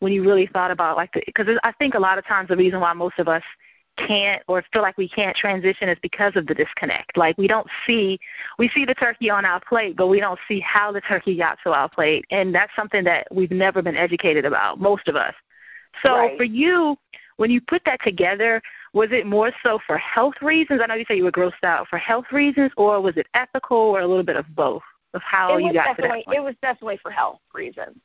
when 0.00 0.12
you 0.12 0.22
really 0.22 0.46
thought 0.46 0.70
about 0.70 0.96
like 0.96 1.12
because 1.26 1.58
I 1.62 1.72
think 1.72 1.94
a 1.94 1.98
lot 1.98 2.18
of 2.18 2.26
times 2.26 2.48
the 2.48 2.56
reason 2.56 2.80
why 2.80 2.92
most 2.92 3.18
of 3.18 3.28
us 3.28 3.42
can't 3.96 4.42
or 4.48 4.64
feel 4.72 4.82
like 4.82 4.96
we 4.96 5.08
can't 5.08 5.36
transition 5.36 5.88
is 5.88 5.98
because 6.02 6.34
of 6.36 6.46
the 6.46 6.54
disconnect. 6.54 7.16
Like 7.16 7.36
we 7.38 7.46
don't 7.46 7.66
see 7.86 8.18
we 8.58 8.68
see 8.68 8.84
the 8.84 8.94
turkey 8.94 9.30
on 9.30 9.44
our 9.44 9.60
plate, 9.60 9.96
but 9.96 10.08
we 10.08 10.20
don't 10.20 10.38
see 10.48 10.60
how 10.60 10.92
the 10.92 11.00
turkey 11.00 11.36
got 11.36 11.58
to 11.64 11.72
our 11.72 11.88
plate. 11.88 12.24
And 12.30 12.54
that's 12.54 12.74
something 12.74 13.04
that 13.04 13.26
we've 13.30 13.50
never 13.50 13.82
been 13.82 13.96
educated 13.96 14.44
about, 14.44 14.80
most 14.80 15.08
of 15.08 15.16
us. 15.16 15.34
So 16.02 16.16
right. 16.16 16.36
for 16.36 16.44
you, 16.44 16.96
when 17.36 17.50
you 17.50 17.60
put 17.60 17.82
that 17.86 18.00
together, 18.02 18.62
was 18.92 19.08
it 19.12 19.26
more 19.26 19.50
so 19.62 19.78
for 19.86 19.98
health 19.98 20.34
reasons? 20.42 20.80
I 20.82 20.86
know 20.86 20.94
you 20.94 21.04
said 21.06 21.16
you 21.16 21.24
were 21.24 21.32
grossed 21.32 21.64
out 21.64 21.88
for 21.88 21.98
health 21.98 22.26
reasons, 22.32 22.70
or 22.76 23.00
was 23.00 23.16
it 23.16 23.26
ethical, 23.34 23.76
or 23.76 24.00
a 24.00 24.06
little 24.06 24.24
bit 24.24 24.36
of 24.36 24.46
both 24.54 24.82
of 25.14 25.22
how 25.22 25.56
you 25.56 25.72
got 25.72 25.96
to 25.96 26.02
that 26.02 26.10
point? 26.10 26.24
It 26.32 26.40
was 26.40 26.54
definitely 26.62 26.98
for 27.02 27.10
health 27.10 27.40
reasons 27.54 27.96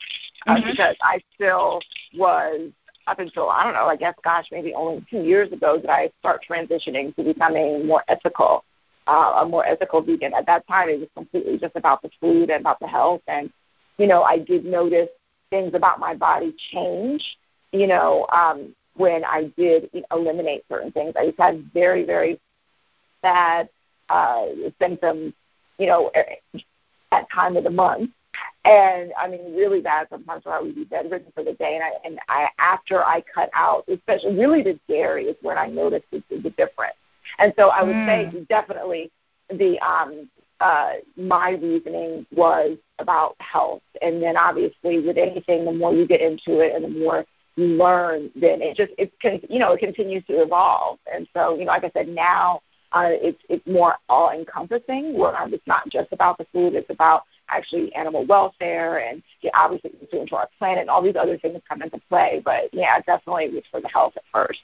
uh, 0.47 0.55
mm-hmm. 0.55 0.69
because 0.69 0.95
I 1.01 1.19
still 1.33 1.81
was 2.15 2.71
up 3.07 3.19
until 3.19 3.49
I 3.49 3.63
don't 3.63 3.73
know, 3.73 3.87
I 3.87 3.95
guess, 3.95 4.15
gosh, 4.23 4.47
maybe 4.51 4.73
only 4.73 5.05
two 5.09 5.23
years 5.23 5.51
ago 5.51 5.77
did 5.79 5.89
I 5.89 6.11
start 6.19 6.45
transitioning 6.49 7.15
to 7.15 7.23
becoming 7.23 7.85
more 7.85 8.03
ethical, 8.07 8.63
uh, 9.07 9.41
a 9.41 9.45
more 9.45 9.65
ethical 9.65 10.01
vegan. 10.01 10.33
At 10.33 10.45
that 10.47 10.67
time, 10.67 10.89
it 10.89 10.99
was 10.99 11.09
completely 11.15 11.57
just 11.57 11.75
about 11.75 12.01
the 12.01 12.09
food 12.19 12.49
and 12.49 12.61
about 12.61 12.79
the 12.79 12.87
health, 12.87 13.21
and 13.27 13.49
you 13.97 14.07
know, 14.07 14.23
I 14.23 14.39
did 14.39 14.65
notice 14.65 15.09
things 15.49 15.73
about 15.73 15.99
my 15.99 16.15
body 16.15 16.53
change. 16.71 17.23
You 17.71 17.87
know, 17.87 18.27
um, 18.31 18.75
when 18.95 19.23
I 19.23 19.51
did 19.57 19.89
eliminate 20.11 20.63
certain 20.69 20.91
things, 20.91 21.13
I 21.17 21.27
just 21.27 21.39
had 21.39 21.69
very, 21.73 22.03
very 22.05 22.39
bad 23.21 23.69
uh, 24.09 24.45
symptoms. 24.79 25.33
You 25.77 25.87
know, 25.87 26.11
that 27.11 27.27
time 27.33 27.57
of 27.57 27.63
the 27.63 27.69
month. 27.69 28.11
And 28.65 29.13
I 29.17 29.27
mean, 29.27 29.55
really 29.55 29.79
bad 29.79 30.07
sometimes 30.09 30.43
where 30.43 30.55
I 30.55 30.61
would 30.61 30.75
be 30.75 30.85
bedridden 30.85 31.31
for 31.35 31.43
the 31.43 31.53
day. 31.53 31.75
And 31.75 31.83
I, 31.83 31.91
and 32.03 32.19
I, 32.27 32.49
after 32.57 33.03
I 33.03 33.23
cut 33.33 33.49
out, 33.53 33.85
especially 33.87 34.35
really 34.35 34.63
the 34.63 34.79
dairy 34.87 35.25
is 35.25 35.35
when 35.41 35.57
I 35.57 35.67
noticed 35.67 36.05
the, 36.11 36.23
the 36.29 36.49
difference. 36.49 36.95
And 37.37 37.53
so 37.57 37.69
I 37.69 37.83
would 37.83 37.95
mm. 37.95 38.33
say 38.33 38.45
definitely 38.49 39.11
the 39.49 39.79
um, 39.79 40.27
uh, 40.59 40.93
my 41.15 41.51
reasoning 41.51 42.25
was 42.31 42.77
about 42.99 43.35
health. 43.39 43.83
And 44.01 44.21
then 44.21 44.37
obviously 44.37 44.99
with 44.99 45.17
anything, 45.17 45.65
the 45.65 45.71
more 45.71 45.93
you 45.93 46.07
get 46.07 46.21
into 46.21 46.59
it 46.59 46.73
and 46.73 46.83
the 46.83 46.99
more 46.99 47.25
you 47.55 47.65
learn, 47.65 48.31
then 48.35 48.61
it 48.61 48.75
just 48.75 48.93
it 48.97 49.11
can 49.19 49.39
you 49.49 49.59
know 49.59 49.73
it 49.73 49.79
continues 49.79 50.25
to 50.25 50.41
evolve. 50.41 50.99
And 51.13 51.27
so 51.33 51.55
you 51.55 51.65
know, 51.65 51.71
like 51.71 51.83
I 51.83 51.91
said, 51.91 52.07
now 52.07 52.61
uh, 52.95 53.09
it's 53.09 53.41
it's 53.49 53.65
more 53.67 53.97
all 54.09 54.31
encompassing. 54.31 55.17
Where 55.17 55.35
it's 55.47 55.67
not 55.67 55.87
just 55.89 56.11
about 56.13 56.37
the 56.37 56.45
food; 56.51 56.73
it's 56.73 56.89
about 56.89 57.23
actually 57.49 57.93
animal 57.93 58.25
welfare 58.25 58.97
and 59.07 59.21
yeah, 59.41 59.51
obviously 59.53 59.91
it's 60.01 60.11
doing 60.11 60.25
to 60.27 60.35
our 60.35 60.49
planet 60.57 60.81
and 60.81 60.89
all 60.89 61.03
these 61.03 61.15
other 61.15 61.37
things 61.37 61.61
come 61.69 61.81
into 61.81 61.99
play. 62.09 62.41
But 62.43 62.73
yeah, 62.73 62.99
definitely 63.01 63.45
it's 63.45 63.67
for 63.69 63.81
the 63.81 63.89
health 63.89 64.13
at 64.15 64.23
first. 64.33 64.61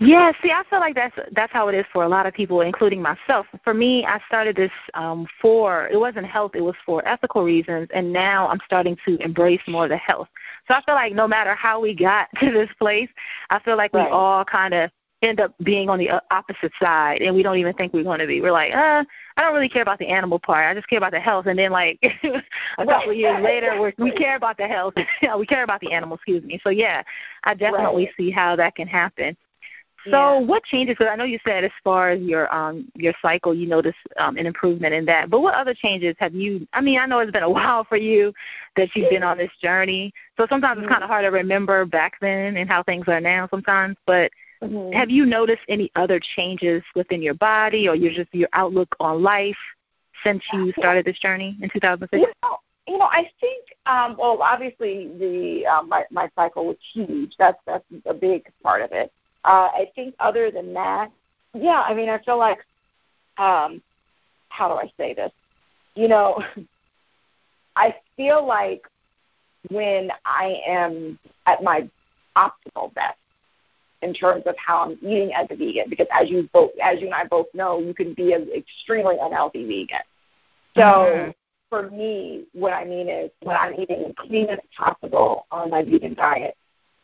Yeah, 0.00 0.32
see, 0.42 0.50
I 0.50 0.64
feel 0.68 0.80
like 0.80 0.96
that's 0.96 1.16
that's 1.32 1.52
how 1.52 1.68
it 1.68 1.74
is 1.74 1.86
for 1.92 2.02
a 2.02 2.08
lot 2.08 2.26
of 2.26 2.34
people, 2.34 2.60
including 2.60 3.00
myself. 3.00 3.46
For 3.62 3.72
me, 3.72 4.04
I 4.04 4.20
started 4.26 4.56
this 4.56 4.72
um, 4.94 5.26
for 5.40 5.86
it 5.88 5.98
wasn't 5.98 6.26
health; 6.26 6.52
it 6.54 6.60
was 6.60 6.74
for 6.84 7.06
ethical 7.06 7.44
reasons, 7.44 7.88
and 7.94 8.12
now 8.12 8.48
I'm 8.48 8.60
starting 8.66 8.96
to 9.06 9.16
embrace 9.22 9.62
more 9.68 9.84
of 9.84 9.90
the 9.90 9.96
health. 9.96 10.28
So 10.68 10.74
I 10.74 10.82
feel 10.82 10.96
like 10.96 11.14
no 11.14 11.28
matter 11.28 11.54
how 11.54 11.80
we 11.80 11.94
got 11.94 12.28
to 12.40 12.50
this 12.50 12.68
place, 12.78 13.08
I 13.50 13.60
feel 13.60 13.76
like 13.76 13.94
right. 13.94 14.06
we 14.06 14.10
all 14.10 14.44
kind 14.44 14.74
of 14.74 14.90
end 15.22 15.40
up 15.40 15.54
being 15.62 15.88
on 15.88 15.98
the 15.98 16.10
uh, 16.10 16.20
opposite 16.30 16.72
side, 16.80 17.22
and 17.22 17.34
we 17.34 17.42
don't 17.42 17.56
even 17.56 17.72
think 17.74 17.92
we're 17.92 18.02
going 18.02 18.18
to 18.18 18.26
be. 18.26 18.40
We're 18.40 18.52
like, 18.52 18.74
uh, 18.74 19.04
I 19.36 19.42
don't 19.42 19.54
really 19.54 19.68
care 19.68 19.82
about 19.82 19.98
the 19.98 20.08
animal 20.08 20.38
part. 20.38 20.66
I 20.66 20.74
just 20.74 20.88
care 20.88 20.98
about 20.98 21.12
the 21.12 21.20
health. 21.20 21.46
And 21.46 21.58
then 21.58 21.70
like 21.70 21.98
a 22.02 22.86
couple 22.86 23.10
of 23.10 23.16
years 23.16 23.42
later, 23.42 23.80
we're, 23.80 23.92
we 23.98 24.12
care 24.12 24.36
about 24.36 24.58
the 24.58 24.66
health. 24.66 24.94
we 25.38 25.46
care 25.46 25.62
about 25.62 25.80
the 25.80 25.92
animal. 25.92 26.16
Excuse 26.16 26.42
me. 26.44 26.60
So 26.62 26.70
yeah, 26.70 27.02
I 27.44 27.54
definitely 27.54 28.06
right. 28.06 28.14
see 28.16 28.30
how 28.30 28.56
that 28.56 28.74
can 28.74 28.88
happen. 28.88 29.36
So 30.04 30.10
yeah. 30.10 30.38
what 30.40 30.64
changes? 30.64 30.96
Because 30.98 31.12
I 31.12 31.16
know 31.16 31.24
you 31.24 31.38
said 31.46 31.62
as 31.62 31.70
far 31.84 32.10
as 32.10 32.20
your 32.20 32.52
um 32.52 32.90
your 32.96 33.14
cycle, 33.22 33.54
you 33.54 33.68
noticed 33.68 33.98
um, 34.18 34.36
an 34.36 34.46
improvement 34.46 34.94
in 34.94 35.04
that. 35.04 35.30
But 35.30 35.40
what 35.40 35.54
other 35.54 35.74
changes 35.74 36.16
have 36.18 36.34
you? 36.34 36.66
I 36.72 36.80
mean, 36.80 36.98
I 36.98 37.06
know 37.06 37.20
it's 37.20 37.30
been 37.30 37.44
a 37.44 37.50
while 37.50 37.84
for 37.84 37.96
you 37.96 38.32
that 38.76 38.94
you've 38.96 39.10
been 39.10 39.22
on 39.22 39.38
this 39.38 39.52
journey. 39.62 40.12
So 40.36 40.46
sometimes 40.48 40.78
mm-hmm. 40.78 40.84
it's 40.84 40.92
kind 40.92 41.04
of 41.04 41.10
hard 41.10 41.24
to 41.24 41.30
remember 41.30 41.84
back 41.84 42.14
then 42.20 42.56
and 42.56 42.68
how 42.68 42.82
things 42.82 43.06
are 43.06 43.20
now 43.20 43.46
sometimes. 43.48 43.96
But 44.04 44.32
mm-hmm. 44.62 44.92
have 44.92 45.10
you 45.10 45.26
noticed 45.26 45.62
any 45.68 45.90
other 45.96 46.20
changes 46.36 46.82
within 46.94 47.22
your 47.22 47.34
body 47.34 47.88
or 47.88 47.94
your 47.94 48.12
just 48.12 48.32
your 48.34 48.48
outlook 48.52 48.94
on 49.00 49.22
life 49.22 49.56
since 50.24 50.42
you 50.52 50.72
started 50.78 51.04
this 51.04 51.18
journey 51.18 51.56
in 51.60 51.68
2006? 51.70 52.20
You 52.20 52.32
know, 52.42 52.58
you 52.86 52.98
know, 52.98 53.08
I 53.10 53.30
think 53.40 53.64
um, 53.86 54.16
well, 54.18 54.38
obviously 54.42 55.10
the 55.18 55.66
um, 55.66 55.88
my 55.88 56.04
my 56.10 56.30
cycle 56.34 56.66
was 56.66 56.76
huge. 56.92 57.34
That's 57.38 57.58
that's 57.66 57.84
a 58.06 58.14
big 58.14 58.50
part 58.62 58.82
of 58.82 58.92
it. 58.92 59.12
Uh, 59.44 59.68
I 59.72 59.90
think 59.94 60.14
other 60.20 60.50
than 60.50 60.72
that, 60.74 61.10
yeah, 61.54 61.82
I 61.86 61.94
mean, 61.94 62.08
I 62.08 62.18
feel 62.18 62.38
like, 62.38 62.58
um, 63.38 63.82
how 64.48 64.68
do 64.68 64.74
I 64.74 64.90
say 64.96 65.14
this? 65.14 65.32
You 65.94 66.08
know, 66.08 66.42
I 67.76 67.96
feel 68.16 68.46
like 68.46 68.86
when 69.70 70.10
I 70.24 70.60
am 70.66 71.18
at 71.46 71.62
my 71.62 71.88
optimal 72.36 72.92
best 72.94 73.18
in 74.02 74.12
terms 74.12 74.44
of 74.46 74.54
how 74.58 74.82
I'm 74.82 74.98
eating 75.00 75.32
as 75.32 75.46
a 75.50 75.56
vegan, 75.56 75.88
because 75.88 76.06
as 76.12 76.28
you 76.30 76.48
both, 76.52 76.70
as 76.82 77.00
you 77.00 77.06
and 77.06 77.14
I 77.14 77.24
both 77.24 77.46
know, 77.54 77.78
you 77.78 77.94
can 77.94 78.14
be 78.14 78.32
an 78.32 78.50
extremely 78.54 79.16
unhealthy 79.20 79.64
vegan. 79.64 80.02
So 80.74 80.82
mm-hmm. 80.82 81.30
for 81.68 81.90
me, 81.90 82.44
what 82.52 82.72
I 82.72 82.84
mean 82.84 83.08
is 83.08 83.30
when 83.42 83.56
I'm 83.56 83.74
eating 83.74 84.04
as 84.04 84.12
clean 84.18 84.48
as 84.48 84.58
possible 84.76 85.46
on 85.50 85.70
my 85.70 85.82
vegan 85.82 86.14
diet, 86.14 86.56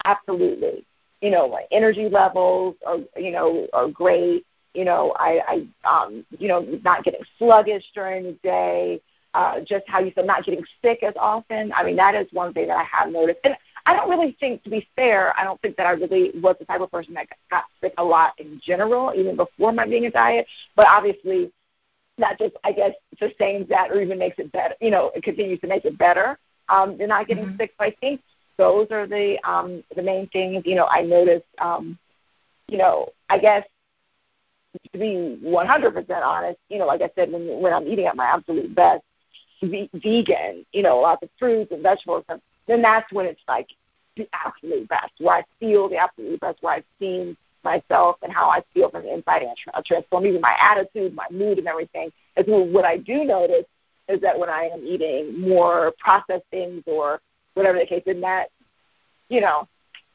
absolutely 0.05 0.85
you 1.21 1.31
know, 1.31 1.49
my 1.49 1.64
energy 1.71 2.09
levels 2.09 2.76
are, 2.87 2.99
you 3.17 3.31
know, 3.31 3.67
are 3.73 3.88
great. 3.88 4.45
You 4.75 4.85
know, 4.85 5.12
I, 5.17 5.67
I, 5.85 6.05
um, 6.05 6.25
you 6.38 6.49
know, 6.49 6.61
not 6.85 7.05
getting 7.05 7.21
sluggish 7.38 7.85
during 7.95 8.25
the 8.25 8.33
day. 8.43 9.00
Uh, 9.35 9.61
just 9.61 9.85
how 9.87 10.00
you 10.00 10.11
said, 10.14 10.26
not 10.26 10.45
getting 10.45 10.64
sick 10.83 11.02
as 11.02 11.14
often. 11.19 11.73
I 11.76 11.85
mean, 11.85 11.97
that 11.97 12.14
is 12.14 12.26
one 12.33 12.52
thing 12.52 12.69
that 12.69 12.76
I 12.76 12.85
have 12.85 13.12
noticed. 13.12 13.40
And 13.45 13.57
I 13.88 13.95
don't 13.95 14.11
really 14.11 14.37
think, 14.38 14.62
to 14.64 14.71
be 14.71 14.87
fair, 14.95 15.33
I 15.38 15.45
don't 15.45 15.59
think 15.62 15.76
that 15.76 15.87
I 15.87 15.92
really 15.92 16.33
was 16.42 16.57
the 16.59 16.66
type 16.66 16.83
of 16.83 16.90
person 16.90 17.14
that 17.14 17.26
got 17.50 17.64
sick 17.80 17.95
a 17.97 18.04
lot 18.04 18.35
in 18.37 18.61
general, 18.62 19.14
even 19.16 19.35
before 19.35 19.73
my 19.73 19.87
vegan 19.87 20.12
diet. 20.12 20.47
But 20.76 20.87
obviously, 20.90 21.50
that 22.18 22.38
just, 22.38 22.54
I 22.64 22.73
guess, 22.73 22.92
sustains 23.18 23.66
that 23.71 23.90
or 23.90 24.02
even 24.02 24.18
makes 24.18 24.38
it 24.38 24.52
better. 24.52 24.75
You 24.83 24.90
know, 24.90 25.11
it 25.14 25.23
continues 25.23 25.59
to 25.61 25.66
make 25.66 25.87
it 25.87 25.97
better. 25.97 26.38
Um, 26.68 26.97
you're 26.99 27.09
not 27.09 27.28
getting 27.28 27.47
mm-hmm. 27.47 27.57
sick. 27.57 27.73
So 27.78 27.87
I 27.87 27.97
think 27.99 28.21
those 28.59 28.88
are 28.90 29.07
the 29.07 29.38
um, 29.49 29.83
the 29.97 30.02
main 30.02 30.28
things. 30.28 30.64
You 30.66 30.75
know, 30.75 30.87
I 30.87 31.00
noticed. 31.00 31.47
Um, 31.59 31.99
you 32.68 32.76
know, 32.76 33.09
I 33.30 33.38
guess 33.38 33.64
to 34.92 34.99
be 34.99 35.38
100% 35.42 36.23
honest, 36.23 36.59
you 36.68 36.78
know, 36.78 36.85
like 36.85 37.00
I 37.00 37.11
said, 37.14 37.33
when 37.33 37.62
when 37.62 37.73
I'm 37.73 37.88
eating 37.88 38.04
at 38.04 38.16
my 38.16 38.26
absolute 38.26 38.75
best, 38.75 39.02
ve- 39.62 39.88
vegan, 39.95 40.66
you 40.73 40.83
know, 40.83 40.99
lots 40.99 41.23
of 41.23 41.30
fruits 41.38 41.73
and 41.73 41.83
vegetables, 41.83 42.25
and 42.28 42.42
then 42.68 42.82
that's 42.82 43.10
when 43.12 43.26
it's 43.26 43.40
like 43.48 43.68
the 44.16 44.28
absolute 44.32 44.88
best, 44.88 45.12
where 45.18 45.37
I 45.37 45.44
feel 45.58 45.88
the 45.88 45.96
absolute 45.96 46.38
best, 46.40 46.62
where 46.62 46.75
I've 46.75 46.84
seen 47.00 47.37
myself 47.64 48.16
and 48.22 48.32
how 48.32 48.48
I 48.48 48.62
feel 48.72 48.90
from 48.90 49.02
the 49.02 49.12
inside 49.12 49.42
and 49.42 49.56
tra- 49.56 49.82
transform 49.84 50.26
even 50.26 50.40
my 50.40 50.56
attitude, 50.60 51.14
my 51.14 51.26
mood, 51.30 51.58
and 51.58 51.66
everything. 51.66 52.10
Is 52.37 52.44
what 52.46 52.84
I 52.84 52.98
do 52.98 53.25
notice 53.25 53.64
is 54.08 54.20
that 54.20 54.38
when 54.38 54.48
I 54.48 54.70
am 54.72 54.84
eating 54.87 55.38
more 55.38 55.92
processed 55.98 56.44
things 56.50 56.82
or 56.87 57.20
whatever 57.54 57.78
the 57.78 57.87
case, 57.87 58.02
then 58.06 58.20
that, 58.20 58.50
you 59.28 59.40
know, 59.40 59.66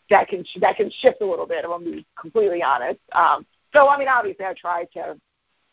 that 0.09 0.27
can 0.27 0.45
that 0.61 0.77
can 0.77 0.91
shift 1.01 1.21
a 1.21 1.25
little 1.25 1.45
bit. 1.45 1.63
I'm 1.63 1.71
gonna 1.71 1.83
be 1.83 2.05
completely 2.19 2.63
honest. 2.63 2.99
Um, 3.11 3.45
so 3.73 3.89
I 3.89 3.97
mean, 3.97 4.07
obviously, 4.07 4.45
I 4.45 4.53
try 4.53 4.85
to, 4.93 5.19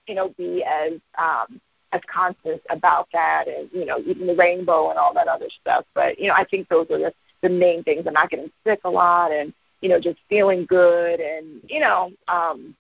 you 0.07 0.15
know, 0.15 0.31
be 0.37 0.65
as 0.65 0.93
um, 1.19 1.61
as 1.93 2.01
conscious 2.13 2.61
about 2.71 3.09
that, 3.13 3.47
and 3.49 3.69
you 3.73 3.85
know, 3.85 3.99
eating 3.99 4.27
the 4.27 4.37
rainbow 4.37 4.91
and 4.91 4.99
all 4.99 5.15
that 5.15 5.29
other 5.29 5.49
stuff. 5.61 5.85
But 5.95 6.19
you 6.19 6.29
know, 6.29 6.35
I 6.35 6.45
think 6.45 6.69
those 6.69 6.87
are 6.91 6.99
the 6.99 7.13
the 7.43 7.49
main 7.49 7.83
things. 7.83 8.05
I'm 8.07 8.15
not 8.15 8.31
getting 8.31 8.51
sick 8.65 8.81
a 8.85 8.91
lot, 8.91 9.33
and 9.33 9.53
you 9.81 9.89
know, 9.89 10.01
just 10.01 10.19
feeling 10.29 10.67
good, 10.67 11.21
and 11.21 11.61
you 11.69 11.81
know, 11.81 12.11
um, 12.29 12.75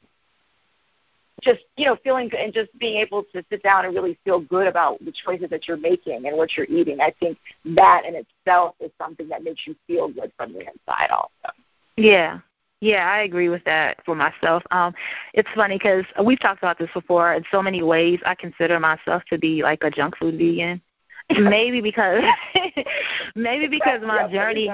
just 1.42 1.60
you 1.76 1.86
know 1.86 1.96
feeling 2.02 2.28
good 2.28 2.40
and 2.40 2.52
just 2.52 2.76
being 2.78 3.00
able 3.00 3.24
to 3.32 3.44
sit 3.50 3.62
down 3.62 3.84
and 3.84 3.94
really 3.94 4.18
feel 4.24 4.40
good 4.40 4.66
about 4.66 5.02
the 5.04 5.12
choices 5.24 5.50
that 5.50 5.66
you're 5.66 5.76
making 5.76 6.26
and 6.26 6.36
what 6.36 6.56
you're 6.56 6.66
eating 6.66 7.00
i 7.00 7.12
think 7.20 7.38
that 7.64 8.02
in 8.06 8.14
itself 8.14 8.74
is 8.80 8.90
something 8.98 9.28
that 9.28 9.42
makes 9.42 9.66
you 9.66 9.74
feel 9.86 10.08
good 10.08 10.30
from 10.36 10.52
the 10.52 10.60
inside 10.60 11.10
also 11.10 11.54
yeah 11.96 12.40
yeah 12.80 13.10
i 13.10 13.22
agree 13.22 13.48
with 13.48 13.64
that 13.64 14.04
for 14.04 14.14
myself. 14.14 14.62
Um 14.70 14.94
it's 15.34 15.48
funny 15.54 15.76
because 15.76 16.04
we've 16.24 16.40
talked 16.40 16.62
about 16.62 16.78
this 16.78 16.90
before 16.92 17.34
in 17.34 17.44
so 17.50 17.62
many 17.62 17.82
ways 17.82 18.20
i 18.24 18.34
consider 18.34 18.80
myself 18.80 19.22
to 19.30 19.38
be 19.38 19.62
like 19.62 19.82
a 19.84 19.90
junk 19.90 20.16
food 20.16 20.36
vegan. 20.38 20.80
Maybe 21.38 21.80
because 21.80 22.24
maybe 23.36 23.68
because 23.68 24.00
my 24.02 24.30
journey 24.32 24.70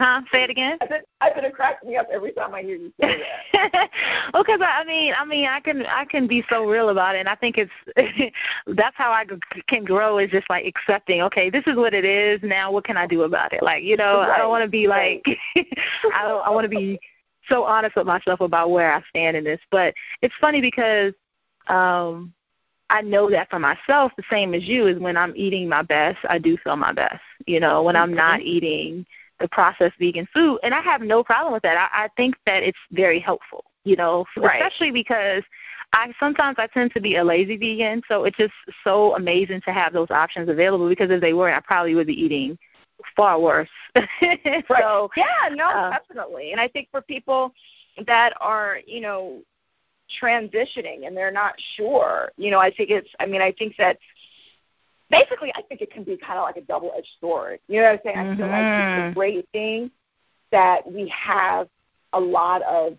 Huh? 0.00 0.22
Say 0.32 0.44
it 0.44 0.50
again. 0.50 0.78
I 0.80 0.88
said, 0.88 1.02
I 1.20 1.32
said 1.34 1.44
it 1.44 1.54
cracks 1.54 1.84
me 1.84 1.96
up 1.96 2.08
every 2.12 2.32
time 2.32 2.54
I 2.54 2.62
hear 2.62 2.76
you 2.76 2.92
say 3.00 3.22
that. 3.52 3.90
well, 4.32 4.42
because 4.42 4.60
I, 4.60 4.80
I 4.80 4.84
mean, 4.84 5.14
I 5.16 5.24
mean, 5.24 5.46
I 5.46 5.60
can 5.60 5.86
I 5.86 6.04
can 6.04 6.26
be 6.26 6.44
so 6.48 6.64
real 6.68 6.88
about 6.88 7.14
it, 7.14 7.20
and 7.20 7.28
I 7.28 7.34
think 7.34 7.56
it's 7.58 8.34
that's 8.66 8.96
how 8.96 9.10
I 9.10 9.24
can 9.68 9.84
grow 9.84 10.18
is 10.18 10.30
just 10.30 10.48
like 10.50 10.66
accepting. 10.66 11.22
Okay, 11.22 11.50
this 11.50 11.64
is 11.66 11.76
what 11.76 11.94
it 11.94 12.04
is. 12.04 12.40
Now, 12.42 12.72
what 12.72 12.84
can 12.84 12.96
I 12.96 13.06
do 13.06 13.22
about 13.22 13.52
it? 13.52 13.62
Like, 13.62 13.84
you 13.84 13.96
know, 13.96 14.18
right. 14.18 14.30
I 14.30 14.38
don't 14.38 14.50
want 14.50 14.64
to 14.64 14.70
be 14.70 14.86
like, 14.86 15.24
I 15.56 16.26
don't. 16.26 16.46
I 16.46 16.50
want 16.50 16.64
to 16.64 16.68
be 16.68 16.98
so 17.48 17.64
honest 17.64 17.96
with 17.96 18.06
myself 18.06 18.40
about 18.40 18.70
where 18.70 18.92
I 18.92 19.02
stand 19.08 19.36
in 19.36 19.44
this. 19.44 19.60
But 19.70 19.94
it's 20.22 20.34
funny 20.40 20.60
because 20.60 21.12
um 21.68 22.32
I 22.90 23.00
know 23.00 23.30
that 23.30 23.48
for 23.50 23.58
myself, 23.58 24.12
the 24.16 24.24
same 24.30 24.54
as 24.54 24.64
you, 24.64 24.86
is 24.86 24.98
when 24.98 25.16
I'm 25.16 25.32
eating 25.36 25.68
my 25.68 25.82
best, 25.82 26.18
I 26.28 26.38
do 26.38 26.56
feel 26.58 26.76
my 26.76 26.92
best. 26.92 27.22
You 27.46 27.60
know, 27.60 27.82
when 27.82 27.96
I'm 27.96 28.12
not 28.12 28.42
eating 28.42 29.06
the 29.40 29.48
processed 29.48 29.94
vegan 29.98 30.26
food, 30.32 30.58
and 30.62 30.72
I 30.72 30.80
have 30.80 31.00
no 31.00 31.22
problem 31.24 31.52
with 31.52 31.62
that. 31.62 31.76
I, 31.76 32.04
I 32.04 32.08
think 32.16 32.36
that 32.46 32.62
it's 32.62 32.78
very 32.92 33.20
helpful. 33.20 33.64
You 33.84 33.96
know, 33.96 34.24
right. 34.38 34.62
especially 34.62 34.90
because 34.90 35.42
I 35.92 36.12
sometimes 36.18 36.56
I 36.58 36.66
tend 36.68 36.92
to 36.94 37.00
be 37.00 37.16
a 37.16 37.24
lazy 37.24 37.56
vegan, 37.56 38.02
so 38.08 38.24
it's 38.24 38.36
just 38.36 38.54
so 38.82 39.14
amazing 39.16 39.60
to 39.62 39.72
have 39.72 39.92
those 39.92 40.10
options 40.10 40.48
available. 40.48 40.88
Because 40.88 41.10
if 41.10 41.20
they 41.20 41.34
weren't, 41.34 41.56
I 41.56 41.60
probably 41.60 41.94
would 41.94 42.06
be 42.06 42.14
eating 42.14 42.58
far 43.16 43.38
worse. 43.38 43.68
right. 43.96 44.64
So 44.68 45.10
yeah, 45.16 45.48
no, 45.52 45.68
uh, 45.68 45.90
definitely. 45.90 46.52
And 46.52 46.60
I 46.60 46.68
think 46.68 46.88
for 46.90 47.02
people 47.02 47.52
that 48.06 48.32
are, 48.40 48.78
you 48.86 49.00
know, 49.00 49.42
transitioning 50.20 51.06
and 51.06 51.16
they're 51.16 51.30
not 51.30 51.54
sure, 51.76 52.30
you 52.36 52.50
know, 52.50 52.58
I 52.58 52.70
think 52.70 52.90
it's. 52.90 53.08
I 53.20 53.26
mean, 53.26 53.42
I 53.42 53.52
think 53.52 53.74
that 53.78 53.98
basically, 55.10 55.52
I 55.54 55.62
think 55.62 55.80
it 55.80 55.90
can 55.90 56.04
be 56.04 56.16
kind 56.16 56.38
of 56.38 56.44
like 56.44 56.56
a 56.56 56.62
double-edged 56.62 57.08
sword. 57.20 57.60
You 57.68 57.80
know 57.80 57.86
what 57.86 57.92
I'm 57.92 58.00
saying? 58.04 58.16
Mm-hmm. 58.16 58.32
I 58.32 58.36
feel 58.36 58.46
like 58.46 58.60
it's 58.60 58.98
a 58.98 59.02
mm-hmm. 59.02 59.18
great 59.18 59.48
thing 59.52 59.90
that 60.50 60.90
we 60.90 61.08
have 61.08 61.68
a 62.12 62.20
lot 62.20 62.62
of 62.62 62.96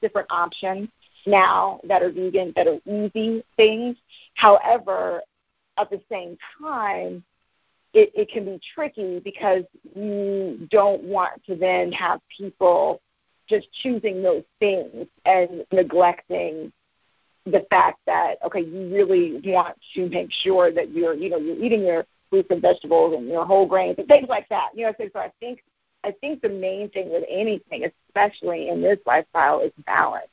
different 0.00 0.28
options 0.30 0.88
now 1.26 1.80
that 1.84 2.02
are 2.02 2.10
vegan, 2.10 2.52
that 2.56 2.66
are 2.66 2.80
easy 2.86 3.44
things. 3.56 3.96
However, 4.34 5.22
at 5.78 5.90
the 5.90 6.00
same 6.10 6.36
time, 6.60 7.22
it, 7.92 8.10
it 8.14 8.28
can 8.30 8.44
be 8.44 8.60
tricky 8.74 9.20
because 9.20 9.64
you 9.94 10.68
don't 10.70 11.02
want 11.02 11.44
to 11.46 11.56
then 11.56 11.92
have 11.92 12.20
people 12.36 13.00
just 13.48 13.66
choosing 13.82 14.22
those 14.22 14.44
things 14.60 15.06
and 15.24 15.64
neglecting 15.72 16.72
the 17.50 17.66
fact 17.70 18.00
that 18.06 18.36
okay, 18.44 18.60
you 18.60 18.94
really 18.94 19.40
want 19.44 19.76
to 19.94 20.08
make 20.08 20.30
sure 20.30 20.72
that 20.72 20.90
you're 20.90 21.14
you 21.14 21.30
know 21.30 21.38
you're 21.38 21.62
eating 21.62 21.84
your 21.84 22.06
fruits 22.30 22.48
and 22.50 22.62
vegetables 22.62 23.14
and 23.16 23.28
your 23.28 23.44
whole 23.44 23.66
grains 23.66 23.96
and 23.98 24.08
things 24.08 24.28
like 24.28 24.48
that. 24.48 24.70
You 24.74 24.86
know, 24.86 24.94
so, 24.98 25.08
so 25.12 25.18
I 25.18 25.32
think 25.40 25.62
I 26.04 26.12
think 26.20 26.40
the 26.40 26.48
main 26.48 26.88
thing 26.90 27.10
with 27.10 27.24
anything, 27.28 27.84
especially 28.08 28.68
in 28.68 28.80
this 28.80 28.98
lifestyle, 29.06 29.60
is 29.60 29.72
balance. 29.84 30.26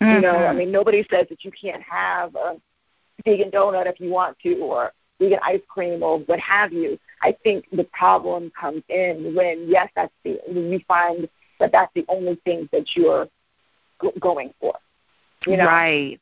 Mm-hmm. 0.00 0.16
You 0.16 0.20
know, 0.20 0.36
I 0.36 0.48
mm-hmm. 0.48 0.58
mean, 0.58 0.72
nobody 0.72 1.04
says 1.10 1.26
that 1.30 1.44
you 1.44 1.50
can't 1.50 1.82
have 1.82 2.34
a 2.34 2.56
vegan 3.24 3.50
donut 3.50 3.86
if 3.86 4.00
you 4.00 4.10
want 4.10 4.38
to, 4.40 4.54
or 4.58 4.92
vegan 5.18 5.40
ice 5.42 5.60
cream, 5.68 6.02
or 6.02 6.20
what 6.20 6.38
have 6.40 6.72
you. 6.72 6.98
I 7.22 7.36
think 7.42 7.66
the 7.72 7.84
problem 7.84 8.52
comes 8.58 8.82
in 8.88 9.34
when 9.34 9.66
yes, 9.68 9.90
that's 9.94 10.12
the 10.24 10.38
when 10.46 10.70
you 10.70 10.80
find 10.86 11.28
that 11.58 11.72
that's 11.72 11.92
the 11.94 12.04
only 12.08 12.36
thing 12.44 12.68
that 12.72 12.96
you're 12.96 13.28
g- 14.02 14.12
going 14.18 14.54
for. 14.60 14.74
You 15.46 15.56
know? 15.56 15.66
Right. 15.66 16.20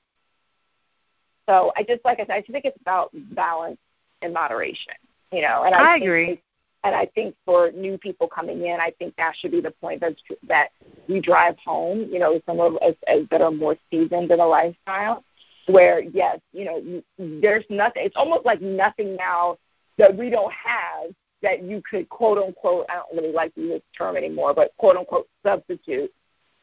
So 1.48 1.72
I 1.76 1.82
just 1.82 2.04
like 2.04 2.20
I 2.20 2.26
said, 2.26 2.32
I 2.32 2.42
think 2.42 2.64
it's 2.64 2.80
about 2.80 3.10
balance 3.34 3.78
and 4.22 4.34
moderation. 4.34 4.94
You 5.32 5.42
know, 5.42 5.64
and 5.64 5.74
I, 5.74 5.94
I 5.94 5.96
agree. 5.96 6.40
And 6.84 6.94
I 6.94 7.06
think 7.06 7.34
for 7.44 7.72
new 7.72 7.98
people 7.98 8.28
coming 8.28 8.66
in, 8.66 8.80
I 8.80 8.92
think 8.98 9.16
that 9.16 9.34
should 9.36 9.50
be 9.50 9.60
the 9.60 9.72
point 9.72 10.00
that 10.00 10.14
that 10.46 10.68
we 11.08 11.20
drive 11.20 11.56
home. 11.64 12.08
You 12.10 12.18
know, 12.18 12.40
some 12.46 12.60
of 12.60 12.76
us 12.76 12.94
as, 13.06 13.22
that 13.30 13.40
are 13.40 13.50
more 13.50 13.76
seasoned 13.90 14.30
in 14.30 14.38
the 14.38 14.46
lifestyle, 14.46 15.24
where 15.66 16.00
yes, 16.00 16.38
you 16.52 16.64
know, 16.64 17.02
there's 17.40 17.64
nothing. 17.70 18.04
It's 18.04 18.16
almost 18.16 18.44
like 18.44 18.60
nothing 18.60 19.16
now 19.16 19.58
that 19.96 20.16
we 20.16 20.30
don't 20.30 20.52
have 20.52 21.12
that 21.42 21.62
you 21.62 21.82
could 21.88 22.08
quote 22.08 22.38
unquote. 22.38 22.86
I 22.88 22.96
don't 22.96 23.16
really 23.16 23.32
like 23.32 23.54
this 23.54 23.82
term 23.96 24.16
anymore, 24.16 24.54
but 24.54 24.72
quote 24.76 24.96
unquote 24.96 25.28
substitute 25.44 26.12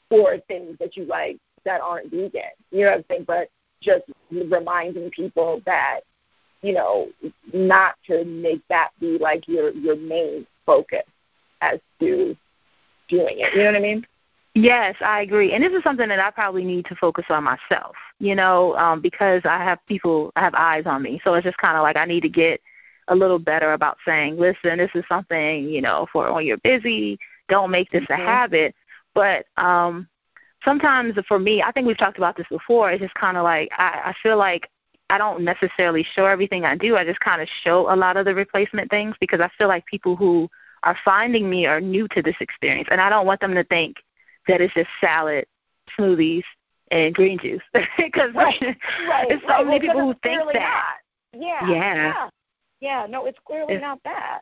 for 0.10 0.38
things 0.48 0.78
that 0.80 0.96
you 0.96 1.06
like 1.06 1.38
that 1.66 1.82
aren't 1.82 2.12
vegan. 2.12 2.42
You 2.72 2.82
know 2.82 2.92
what 2.92 2.98
I'm 2.98 3.06
saying? 3.10 3.26
But 3.28 3.50
just 3.86 4.04
reminding 4.32 5.10
people 5.12 5.62
that 5.66 6.02
you 6.62 6.74
know 6.74 7.08
not 7.54 7.96
to 8.08 8.26
make 8.26 8.62
that 8.70 8.90
be 9.00 9.18
like 9.20 9.48
your 9.48 9.72
your 9.72 9.96
main 9.96 10.46
focus 10.66 11.04
as 11.62 11.80
to 12.00 12.36
doing 13.08 13.40
it. 13.40 13.54
You 13.54 13.60
know 13.60 13.66
what 13.68 13.76
I 13.76 13.80
mean? 13.80 14.06
Yes, 14.56 14.96
I 15.02 15.22
agree. 15.22 15.54
And 15.54 15.62
this 15.62 15.74
is 15.74 15.84
something 15.84 16.08
that 16.08 16.20
I 16.20 16.32
probably 16.32 16.64
need 16.64 16.86
to 16.86 16.96
focus 16.96 17.26
on 17.30 17.44
myself, 17.44 17.96
you 18.20 18.36
know, 18.36 18.74
um, 18.78 19.02
because 19.02 19.42
I 19.44 19.58
have 19.58 19.80
people, 19.86 20.32
I 20.38 20.42
have 20.42 20.56
eyes 20.56 20.86
on 20.86 21.04
me. 21.04 21.20
So 21.26 21.34
it's 21.34 21.44
just 21.44 21.58
kind 21.58 21.76
of 21.76 21.84
like 21.84 21.98
I 21.98 22.06
need 22.06 22.22
to 22.22 22.30
get 22.30 22.62
a 23.10 23.16
little 23.16 23.38
better 23.38 23.74
about 23.74 23.98
saying, 24.06 24.38
listen, 24.38 24.78
this 24.78 24.92
is 24.96 25.04
something, 25.10 25.66
you 25.66 25.82
know, 25.82 26.08
for 26.12 26.34
when 26.34 26.46
you're 26.46 26.58
busy, 26.58 27.20
don't 27.50 27.70
make 27.70 27.92
this 27.92 28.06
mm-hmm. 28.06 28.22
a 28.22 28.26
habit. 28.26 28.76
But 29.14 29.46
um, 29.58 30.08
sometimes 30.66 31.16
for 31.28 31.40
me, 31.40 31.62
I 31.62 31.72
think 31.72 31.88
we've 31.88 31.98
talked 31.98 32.18
about 32.18 32.36
this 32.36 32.48
before. 32.50 32.92
It's 32.92 33.02
just 33.02 33.14
kind 33.14 33.38
of 33.38 33.44
like 33.44 33.70
I, 33.78 34.02
I 34.06 34.14
feel 34.22 34.38
like 34.38 34.70
I 35.10 35.18
don't 35.18 35.44
necessarily 35.44 36.06
show 36.16 36.26
everything 36.26 36.66
I 36.66 36.76
do. 36.76 36.98
I 36.98 37.06
just 37.06 37.20
kind 37.20 37.42
of 37.42 37.48
show 37.64 37.94
a 37.94 37.96
lot 37.96 38.18
of 38.18 38.26
the 38.26 38.36
replacement 38.36 38.90
things 38.90 39.16
because 39.20 39.40
I 39.40 39.50
feel 39.58 39.68
like 39.68 39.86
people 39.86 40.16
who 40.16 40.50
are 40.84 40.98
finding 41.06 41.50
me 41.50 41.66
are 41.66 41.80
new 41.80 42.08
to 42.10 42.22
this 42.22 42.36
experience, 42.40 42.90
and 42.92 43.00
I 43.00 43.10
don't 43.10 43.26
want 43.26 43.40
them 43.40 43.54
to 43.54 43.64
think 43.64 43.98
that 44.48 44.62
it's 44.62 44.74
just 44.74 44.90
salad, 45.00 45.46
smoothies, 45.98 46.44
and 46.92 47.16
green 47.16 47.40
juice 47.40 47.64
because 47.98 48.34
right, 48.36 48.62
right, 49.10 49.30
there's 49.30 49.42
so 49.42 49.48
right. 49.48 49.66
many 49.68 49.88
well, 49.88 49.96
people 49.96 50.02
who 50.02 50.14
think 50.24 50.54
that. 50.54 50.98
Yeah, 51.34 51.70
yeah, 51.70 51.96
yeah, 51.96 52.30
yeah. 52.80 53.06
No, 53.10 53.26
it's 53.26 53.40
clearly 53.46 53.76
it's, 53.76 53.82
not 53.82 54.00
that 54.04 54.42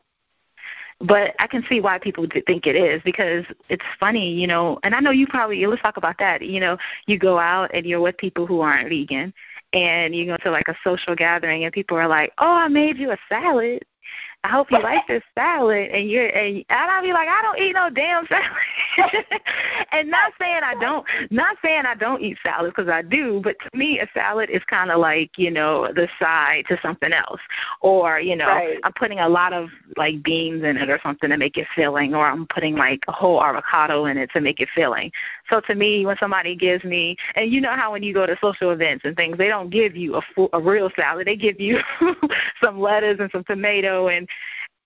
but 1.00 1.34
I 1.38 1.46
can 1.46 1.64
see 1.68 1.80
why 1.80 1.98
people 1.98 2.26
think 2.46 2.66
it 2.66 2.76
is 2.76 3.02
because 3.02 3.44
it's 3.68 3.84
funny, 3.98 4.32
you 4.32 4.46
know. 4.46 4.78
And 4.82 4.94
I 4.94 5.00
know 5.00 5.10
you 5.10 5.26
probably 5.26 5.66
let's 5.66 5.82
talk 5.82 5.96
about 5.96 6.18
that. 6.18 6.42
You 6.42 6.60
know, 6.60 6.78
you 7.06 7.18
go 7.18 7.38
out 7.38 7.70
and 7.74 7.84
you're 7.86 8.00
with 8.00 8.16
people 8.16 8.46
who 8.46 8.60
aren't 8.60 8.88
vegan, 8.88 9.32
and 9.72 10.14
you 10.14 10.26
go 10.26 10.36
to 10.38 10.50
like 10.50 10.68
a 10.68 10.76
social 10.84 11.14
gathering, 11.14 11.64
and 11.64 11.72
people 11.72 11.96
are 11.96 12.08
like, 12.08 12.32
"Oh, 12.38 12.54
I 12.54 12.68
made 12.68 12.96
you 12.98 13.10
a 13.10 13.18
salad," 13.28 13.84
I 14.44 14.48
hope 14.48 14.70
you 14.70 14.78
like 14.78 15.06
this 15.08 15.22
salad. 15.34 15.90
And 15.90 16.08
you're 16.08 16.26
and, 16.26 16.56
and 16.56 16.90
I'll 16.90 17.02
be 17.02 17.14
like, 17.14 17.28
I 17.28 17.40
don't 17.40 17.58
eat 17.58 17.72
no 17.72 17.88
damn 17.88 18.26
salad. 18.26 18.44
and 19.92 20.10
not 20.10 20.34
saying 20.38 20.60
I 20.62 20.74
don't, 20.74 21.06
not 21.30 21.56
saying 21.64 21.84
I 21.86 21.94
don't 21.94 22.20
eat 22.20 22.36
salad 22.42 22.74
because 22.76 22.90
I 22.90 23.00
do, 23.00 23.40
but 23.42 23.56
to 23.60 23.76
me, 23.76 24.00
a 24.00 24.08
salad 24.12 24.50
is 24.50 24.62
kind 24.64 24.90
of 24.90 25.00
like 25.00 25.38
you 25.38 25.50
know 25.50 25.90
the 25.94 26.08
side 26.20 26.66
to 26.68 26.78
something 26.82 27.10
else, 27.10 27.40
or 27.80 28.20
you 28.20 28.36
know, 28.36 28.48
right. 28.48 28.78
I'm 28.84 28.92
putting 28.92 29.20
a 29.20 29.28
lot 29.28 29.54
of 29.54 29.70
like 29.96 30.22
beans 30.22 30.62
in 30.62 30.76
it 30.76 30.90
or 30.90 31.00
something 31.02 31.30
to 31.30 31.38
make 31.38 31.56
it 31.56 31.66
filling, 31.74 32.14
or 32.14 32.26
I'm 32.26 32.46
putting 32.46 32.76
like 32.76 33.02
a 33.08 33.12
whole 33.12 33.42
avocado 33.42 34.04
in 34.04 34.18
it 34.18 34.30
to 34.32 34.42
make 34.42 34.60
it 34.60 34.68
filling. 34.74 35.10
So 35.48 35.60
to 35.62 35.74
me, 35.74 36.04
when 36.04 36.18
somebody 36.18 36.54
gives 36.54 36.84
me, 36.84 37.16
and 37.34 37.50
you 37.50 37.62
know 37.62 37.72
how 37.72 37.92
when 37.92 38.02
you 38.02 38.12
go 38.12 38.26
to 38.26 38.36
social 38.42 38.72
events 38.72 39.06
and 39.06 39.16
things, 39.16 39.38
they 39.38 39.48
don't 39.48 39.70
give 39.70 39.96
you 39.96 40.16
a 40.16 40.22
full, 40.34 40.50
a 40.52 40.60
real 40.60 40.90
salad. 40.96 41.26
They 41.26 41.36
give 41.36 41.58
you 41.58 41.78
some 42.62 42.78
lettuce 42.78 43.20
and 43.20 43.30
some 43.32 43.44
tomato 43.44 44.08
and 44.08 44.28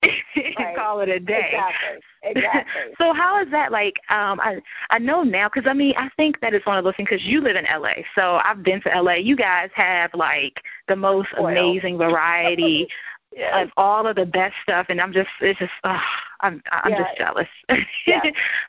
right. 0.36 0.76
call 0.76 1.00
it 1.00 1.08
a 1.08 1.18
day. 1.18 1.50
Exactly. 1.52 2.00
Exactly. 2.22 2.82
so 2.98 3.12
how 3.12 3.42
is 3.42 3.50
that 3.50 3.72
like? 3.72 3.96
Um, 4.08 4.40
I 4.40 4.58
I 4.90 4.98
know 4.98 5.22
now 5.22 5.48
because 5.52 5.68
I 5.68 5.74
mean 5.74 5.94
I 5.96 6.08
think 6.16 6.40
that 6.40 6.54
it's 6.54 6.66
one 6.66 6.78
of 6.78 6.84
those 6.84 6.94
things 6.96 7.08
because 7.10 7.24
you 7.24 7.40
live 7.40 7.56
in 7.56 7.64
LA, 7.64 8.02
so 8.14 8.40
I've 8.44 8.62
been 8.62 8.80
to 8.82 9.02
LA. 9.02 9.14
You 9.14 9.36
guys 9.36 9.70
have 9.74 10.10
like 10.14 10.62
the 10.86 10.96
most 10.96 11.28
Oil. 11.38 11.48
amazing 11.48 11.98
variety. 11.98 12.88
yes. 13.36 13.52
Of 13.54 13.70
all 13.76 14.06
of 14.06 14.16
the 14.16 14.24
best 14.24 14.54
stuff, 14.62 14.86
and 14.88 15.00
I'm 15.00 15.12
just, 15.12 15.28
it's 15.42 15.58
just, 15.58 15.70
uh, 15.84 16.00
I'm, 16.40 16.62
I'm 16.72 16.92
just 16.92 17.16
jealous. 17.18 17.46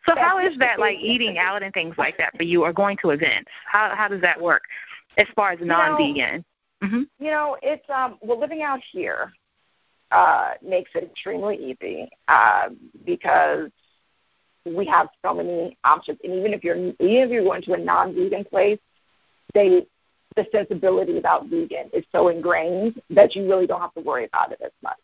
So, 0.06 0.16
how 0.16 0.38
is 0.40 0.58
that 0.58 0.80
like 0.80 0.98
eating 0.98 1.38
out 1.38 1.64
and 1.64 1.74
things 1.74 1.96
like 1.98 2.18
that 2.18 2.36
for 2.36 2.44
you, 2.44 2.64
or 2.64 2.74
going 2.74 2.98
to 3.04 3.12
events? 3.12 3.50
How 3.66 3.94
how 3.96 4.08
does 4.08 4.22
that 4.22 4.40
work 4.40 4.64
as 5.18 5.28
far 5.36 5.52
as 5.52 5.60
non-vegan? 5.62 6.16
You 6.16 6.24
know, 6.24 6.88
mm-hmm. 6.88 7.24
you 7.24 7.32
know 7.32 7.58
it's 7.62 7.86
um, 7.90 8.18
well, 8.22 8.40
living 8.40 8.62
out 8.62 8.82
here 8.92 9.32
uh, 10.12 10.54
makes 10.62 10.92
it 10.96 11.04
extremely 11.04 11.56
easy 11.58 12.10
uh, 12.28 12.70
because 13.06 13.70
we 14.66 14.86
have 14.86 15.10
so 15.26 15.34
many 15.34 15.78
options. 15.84 16.20
And 16.24 16.34
even 16.34 16.54
if 16.54 16.64
you're 16.64 16.78
even 16.78 16.96
if 17.00 17.30
you're 17.30 17.44
going 17.44 17.62
to 17.64 17.74
a 17.74 17.78
non-vegan 17.78 18.46
place, 18.46 18.80
they 19.54 19.86
the 20.36 20.46
sensibility 20.52 21.18
about 21.18 21.48
vegan 21.48 21.90
is 21.94 22.06
so 22.12 22.30
ingrained 22.30 23.02
that 23.10 23.36
you 23.36 23.48
really 23.48 23.68
don't 23.68 23.82
have 23.82 23.94
to 23.96 24.02
worry 24.02 24.26
about 24.26 24.52
it 24.52 24.62
as 24.64 24.72
much. 24.84 24.98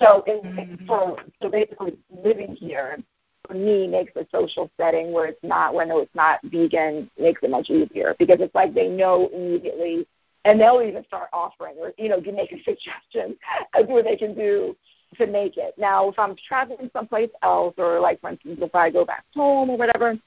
So, 0.00 0.24
in, 0.26 0.40
mm-hmm. 0.40 0.86
for 0.86 1.16
so 1.42 1.48
basically 1.48 1.98
living 2.24 2.56
here 2.56 2.98
for 3.46 3.54
me 3.54 3.86
makes 3.86 4.14
a 4.16 4.26
social 4.32 4.70
setting 4.76 5.12
where 5.12 5.26
it's 5.26 5.42
not 5.42 5.74
when 5.74 5.90
it's 5.90 6.14
not 6.14 6.40
vegan 6.44 7.10
makes 7.18 7.42
it 7.42 7.50
much 7.50 7.70
easier 7.70 8.14
because 8.18 8.38
it's 8.40 8.54
like 8.54 8.74
they 8.74 8.88
know 8.88 9.28
immediately 9.34 10.06
and 10.44 10.60
they'll 10.60 10.82
even 10.82 11.04
start 11.06 11.28
offering 11.32 11.74
or 11.78 11.92
you 11.98 12.08
know 12.08 12.20
making 12.20 12.60
suggestions 12.64 13.36
as 13.74 13.86
what 13.86 14.04
they 14.04 14.16
can 14.16 14.34
do 14.34 14.76
to 15.18 15.26
make 15.26 15.56
it. 15.56 15.74
Now, 15.78 16.08
if 16.08 16.18
I'm 16.18 16.36
traveling 16.46 16.90
someplace 16.92 17.30
else, 17.42 17.74
or 17.78 18.00
like 18.00 18.20
for 18.20 18.30
instance, 18.30 18.58
if 18.60 18.74
I 18.74 18.90
go 18.90 19.04
back 19.04 19.24
home 19.34 19.70
or 19.70 19.78
whatever, 19.78 20.18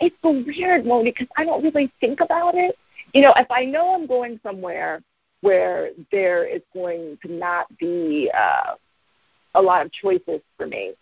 it's 0.00 0.16
so 0.22 0.42
weird, 0.46 0.84
Moni, 0.84 1.10
because 1.10 1.28
I 1.36 1.44
don't 1.44 1.62
really 1.62 1.92
think 2.00 2.20
about 2.20 2.54
it. 2.54 2.76
You 3.14 3.22
know, 3.22 3.32
if 3.36 3.50
I 3.50 3.64
know 3.64 3.94
I'm 3.94 4.06
going 4.06 4.40
somewhere 4.42 5.02
where 5.40 5.90
there 6.10 6.44
is 6.44 6.62
going 6.72 7.18
to 7.24 7.32
not 7.32 7.66
be 7.78 8.30
uh, 8.36 8.74
a 9.54 9.62
lot 9.62 9.84
of 9.84 9.92
choices 9.92 10.40
for 10.56 10.66
me, 10.66 10.92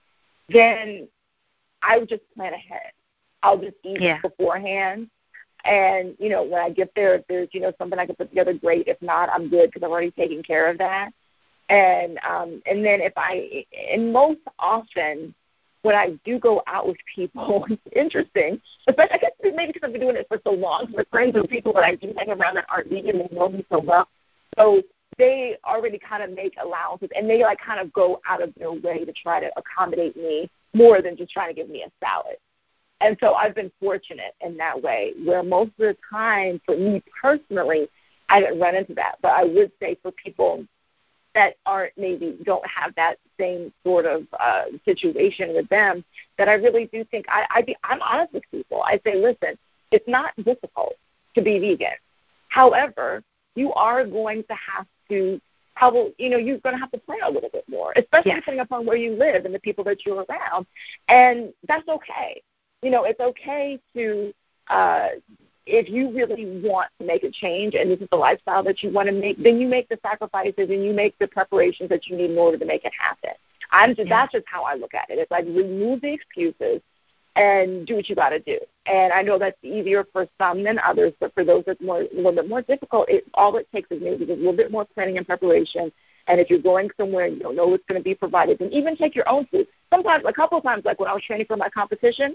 then 0.49 1.09
I 1.83 1.99
would 1.99 2.09
just 2.09 2.23
plan 2.35 2.55
ahead. 2.55 2.93
I'll 3.43 3.59
just 3.59 3.77
eat 3.85 4.01
yeah. 4.01 4.21
beforehand 4.21 5.09
and, 5.65 6.15
you 6.19 6.29
know, 6.29 6.43
when 6.43 6.61
I 6.63 6.71
get 6.71 6.93
there, 6.95 7.15
if 7.17 7.27
there's, 7.29 7.49
you 7.53 7.61
know, 7.61 7.73
something 7.79 7.99
I 7.99 8.07
can 8.07 8.17
put 8.17 8.31
together, 8.31 8.55
great. 8.55 8.89
If 8.89 9.01
not, 9.03 9.29
I'm 9.31 9.49
good 9.49 9.71
because 9.71 9.83
I've 9.83 9.91
already 9.91 10.11
taken 10.13 10.43
care 10.43 10.71
of 10.71 10.79
that. 10.79 11.11
And 11.69 12.19
um, 12.29 12.63
and 12.67 12.85
then 12.85 13.01
if 13.01 13.13
I, 13.17 13.65
and 13.93 14.13
most 14.13 14.41
often 14.59 15.35
when 15.83 15.95
I 15.95 16.19
do 16.25 16.39
go 16.39 16.63
out 16.67 16.87
with 16.87 16.97
people, 17.15 17.67
it's 17.71 17.83
interesting. 17.95 18.61
Especially, 18.89 19.15
I 19.15 19.19
guess 19.19 19.31
maybe 19.43 19.73
because 19.73 19.83
I've 19.85 19.93
been 19.93 20.01
doing 20.01 20.17
it 20.17 20.27
for 20.29 20.41
so 20.45 20.53
long. 20.53 20.93
With 20.93 21.09
friends 21.11 21.37
and 21.37 21.49
people 21.49 21.73
that 21.75 21.85
I 21.85 21.95
do 21.95 22.13
hang 22.17 22.31
around 22.31 22.57
that 22.57 22.67
aren't 22.69 22.91
vegan 22.91 23.21
and 23.21 23.33
know 23.33 23.49
me 23.49 23.65
so 23.71 23.81
well, 23.81 24.09
so 24.59 24.83
they 25.19 25.57
already 25.65 25.99
kind 25.99 26.23
of 26.23 26.31
make 26.31 26.55
allowances 26.63 27.11
and 27.15 27.29
they 27.29 27.43
like 27.43 27.59
kind 27.61 27.79
of 27.79 27.93
go 27.93 28.21
out 28.27 28.43
of 28.43 28.55
their 28.57 28.73
way 28.73 29.05
to 29.05 29.13
try 29.13 29.39
to 29.39 29.51
accommodate 29.57 30.17
me 30.17 30.51
more 30.73 31.03
than 31.03 31.17
just 31.17 31.31
trying 31.31 31.49
to 31.49 31.55
give 31.55 31.69
me 31.69 31.83
a 31.83 31.91
salad. 32.05 32.37
And 33.01 33.17
so 33.21 33.35
I've 33.35 33.55
been 33.55 33.73
fortunate 33.81 34.35
in 34.41 34.57
that 34.59 34.81
way, 34.83 35.15
where 35.25 35.43
most 35.43 35.71
of 35.71 35.79
the 35.79 35.97
time, 36.11 36.61
for 36.67 36.77
me 36.77 37.03
personally, 37.21 37.89
I 38.29 38.41
didn't 38.41 38.61
run 38.61 38.75
into 38.75 38.95
that. 38.95 39.17
But 39.23 39.33
I 39.33 39.45
would 39.45 39.73
say 39.81 39.97
for 40.03 40.13
people 40.13 40.65
that 41.35 41.57
aren't 41.65 41.97
maybe 41.97 42.39
don't 42.45 42.67
have 42.67 42.95
that 42.97 43.17
same 43.39 43.73
sort 43.85 44.05
of 44.05 44.27
uh, 44.39 44.65
situation 44.85 45.55
with 45.55 45.69
them, 45.69 46.05
that 46.37 46.49
I 46.49 46.55
really 46.55 46.87
do 46.93 47.05
think 47.05 47.27
I, 47.29 47.47
I 47.51 47.63
be, 47.63 47.77
I'm 47.85 48.03
honest 48.03 48.35
with 48.35 48.43
people. 48.51 48.83
I 48.83 49.01
say, 49.05 49.17
listen, 49.17 49.57
it's 49.91 50.07
not 50.09 50.35
difficult 50.45 50.95
to 51.35 51.43
be 51.43 51.59
vegan. 51.59 51.97
However, 52.49 53.23
you 53.55 53.73
are 53.73 54.05
going 54.05 54.43
to 54.45 54.55
have 54.55 54.87
to 55.09 55.41
probably 55.77 56.13
you 56.19 56.29
know 56.29 56.37
you're 56.37 56.59
going 56.59 56.75
to 56.75 56.81
have 56.81 56.91
to 56.91 56.99
plan 56.99 57.21
a 57.25 57.31
little 57.31 57.49
bit 57.49 57.65
more, 57.69 57.93
especially 57.97 58.33
yes. 58.33 58.41
depending 58.41 58.61
upon 58.61 58.85
where 58.85 58.97
you 58.97 59.13
live 59.17 59.45
and 59.45 59.55
the 59.55 59.61
people 59.61 59.85
that 59.85 60.05
you're 60.05 60.25
around, 60.29 60.67
and 61.09 61.53
that's 61.67 61.89
okay. 61.89 62.43
You 62.83 62.91
know, 62.91 63.05
it's 63.05 63.21
okay 63.21 63.79
to 63.95 64.33
uh, 64.69 65.09
if 65.67 65.89
you 65.89 66.11
really 66.13 66.61
want 66.63 66.89
to 66.99 67.07
make 67.07 67.23
a 67.23 67.31
change 67.31 67.75
and 67.75 67.91
this 67.91 68.01
is 68.01 68.09
the 68.11 68.17
lifestyle 68.17 68.63
that 68.65 68.83
you 68.83 68.91
want 68.91 69.09
to 69.09 69.13
make, 69.13 69.43
then 69.43 69.61
you 69.61 69.69
make 69.69 69.89
the 69.89 69.99
sacrifices 70.03 70.71
and 70.71 70.85
you 70.85 70.93
make 70.93 71.19
the 71.19 71.27
preparations 71.27 71.89
that 71.91 72.07
you 72.07 72.17
need 72.17 72.31
in 72.31 72.39
order 72.39 72.59
to 72.59 72.65
make 72.65 72.85
it 72.85 72.93
happen. 72.99 73.31
I'm 73.71 73.95
just 73.95 74.09
yeah. 74.09 74.23
that's 74.23 74.33
just 74.33 74.47
how 74.49 74.65
I 74.65 74.75
look 74.75 74.95
at 74.95 75.11
it. 75.11 75.19
It's 75.19 75.31
like 75.31 75.45
remove 75.45 76.01
the 76.01 76.13
excuses 76.13 76.81
and 77.37 77.87
do 77.87 77.95
what 77.97 78.09
you 78.09 78.17
got 78.17 78.31
to 78.31 78.41
do. 78.41 78.59
And 78.87 79.13
I 79.13 79.23
know 79.23 79.39
that's 79.39 79.57
easier 79.63 80.05
for 80.13 80.27
some 80.39 80.65
than 80.65 80.79
others, 80.79 81.13
but 81.21 81.33
for 81.35 81.45
those 81.45 81.63
that's 81.67 81.81
more 81.81 82.01
a 82.01 82.09
little 82.15 82.33
bit 82.33 82.49
more 82.49 82.63
difficult, 82.63 83.09
it 83.09 83.25
all 83.35 83.57
it 83.57 83.69
takes 83.73 83.91
is 83.91 84.03
maybe 84.03 84.25
a 84.25 84.35
little 84.35 84.57
bit 84.57 84.73
more 84.73 84.85
planning 84.95 85.19
and 85.19 85.27
preparation. 85.27 85.93
And 86.27 86.41
if 86.41 86.51
you're 86.51 86.61
going 86.61 86.91
somewhere 86.97 87.27
and 87.27 87.37
you 87.37 87.43
don't 87.43 87.57
know 87.57 87.67
what's 87.67 87.85
going 87.89 88.01
to 88.01 88.05
be 88.05 88.15
provided, 88.15 88.59
then 88.59 88.71
even 88.73 88.97
take 88.97 89.15
your 89.15 89.29
own 89.29 89.47
food. 89.47 89.67
Sometimes, 89.91 90.25
a 90.27 90.33
couple 90.33 90.59
of 90.59 90.65
times, 90.65 90.85
like 90.85 91.01
when 91.01 91.09
I 91.09 91.15
was 91.15 91.25
training 91.25 91.47
for 91.47 91.57
my 91.57 91.69
competition, 91.69 92.35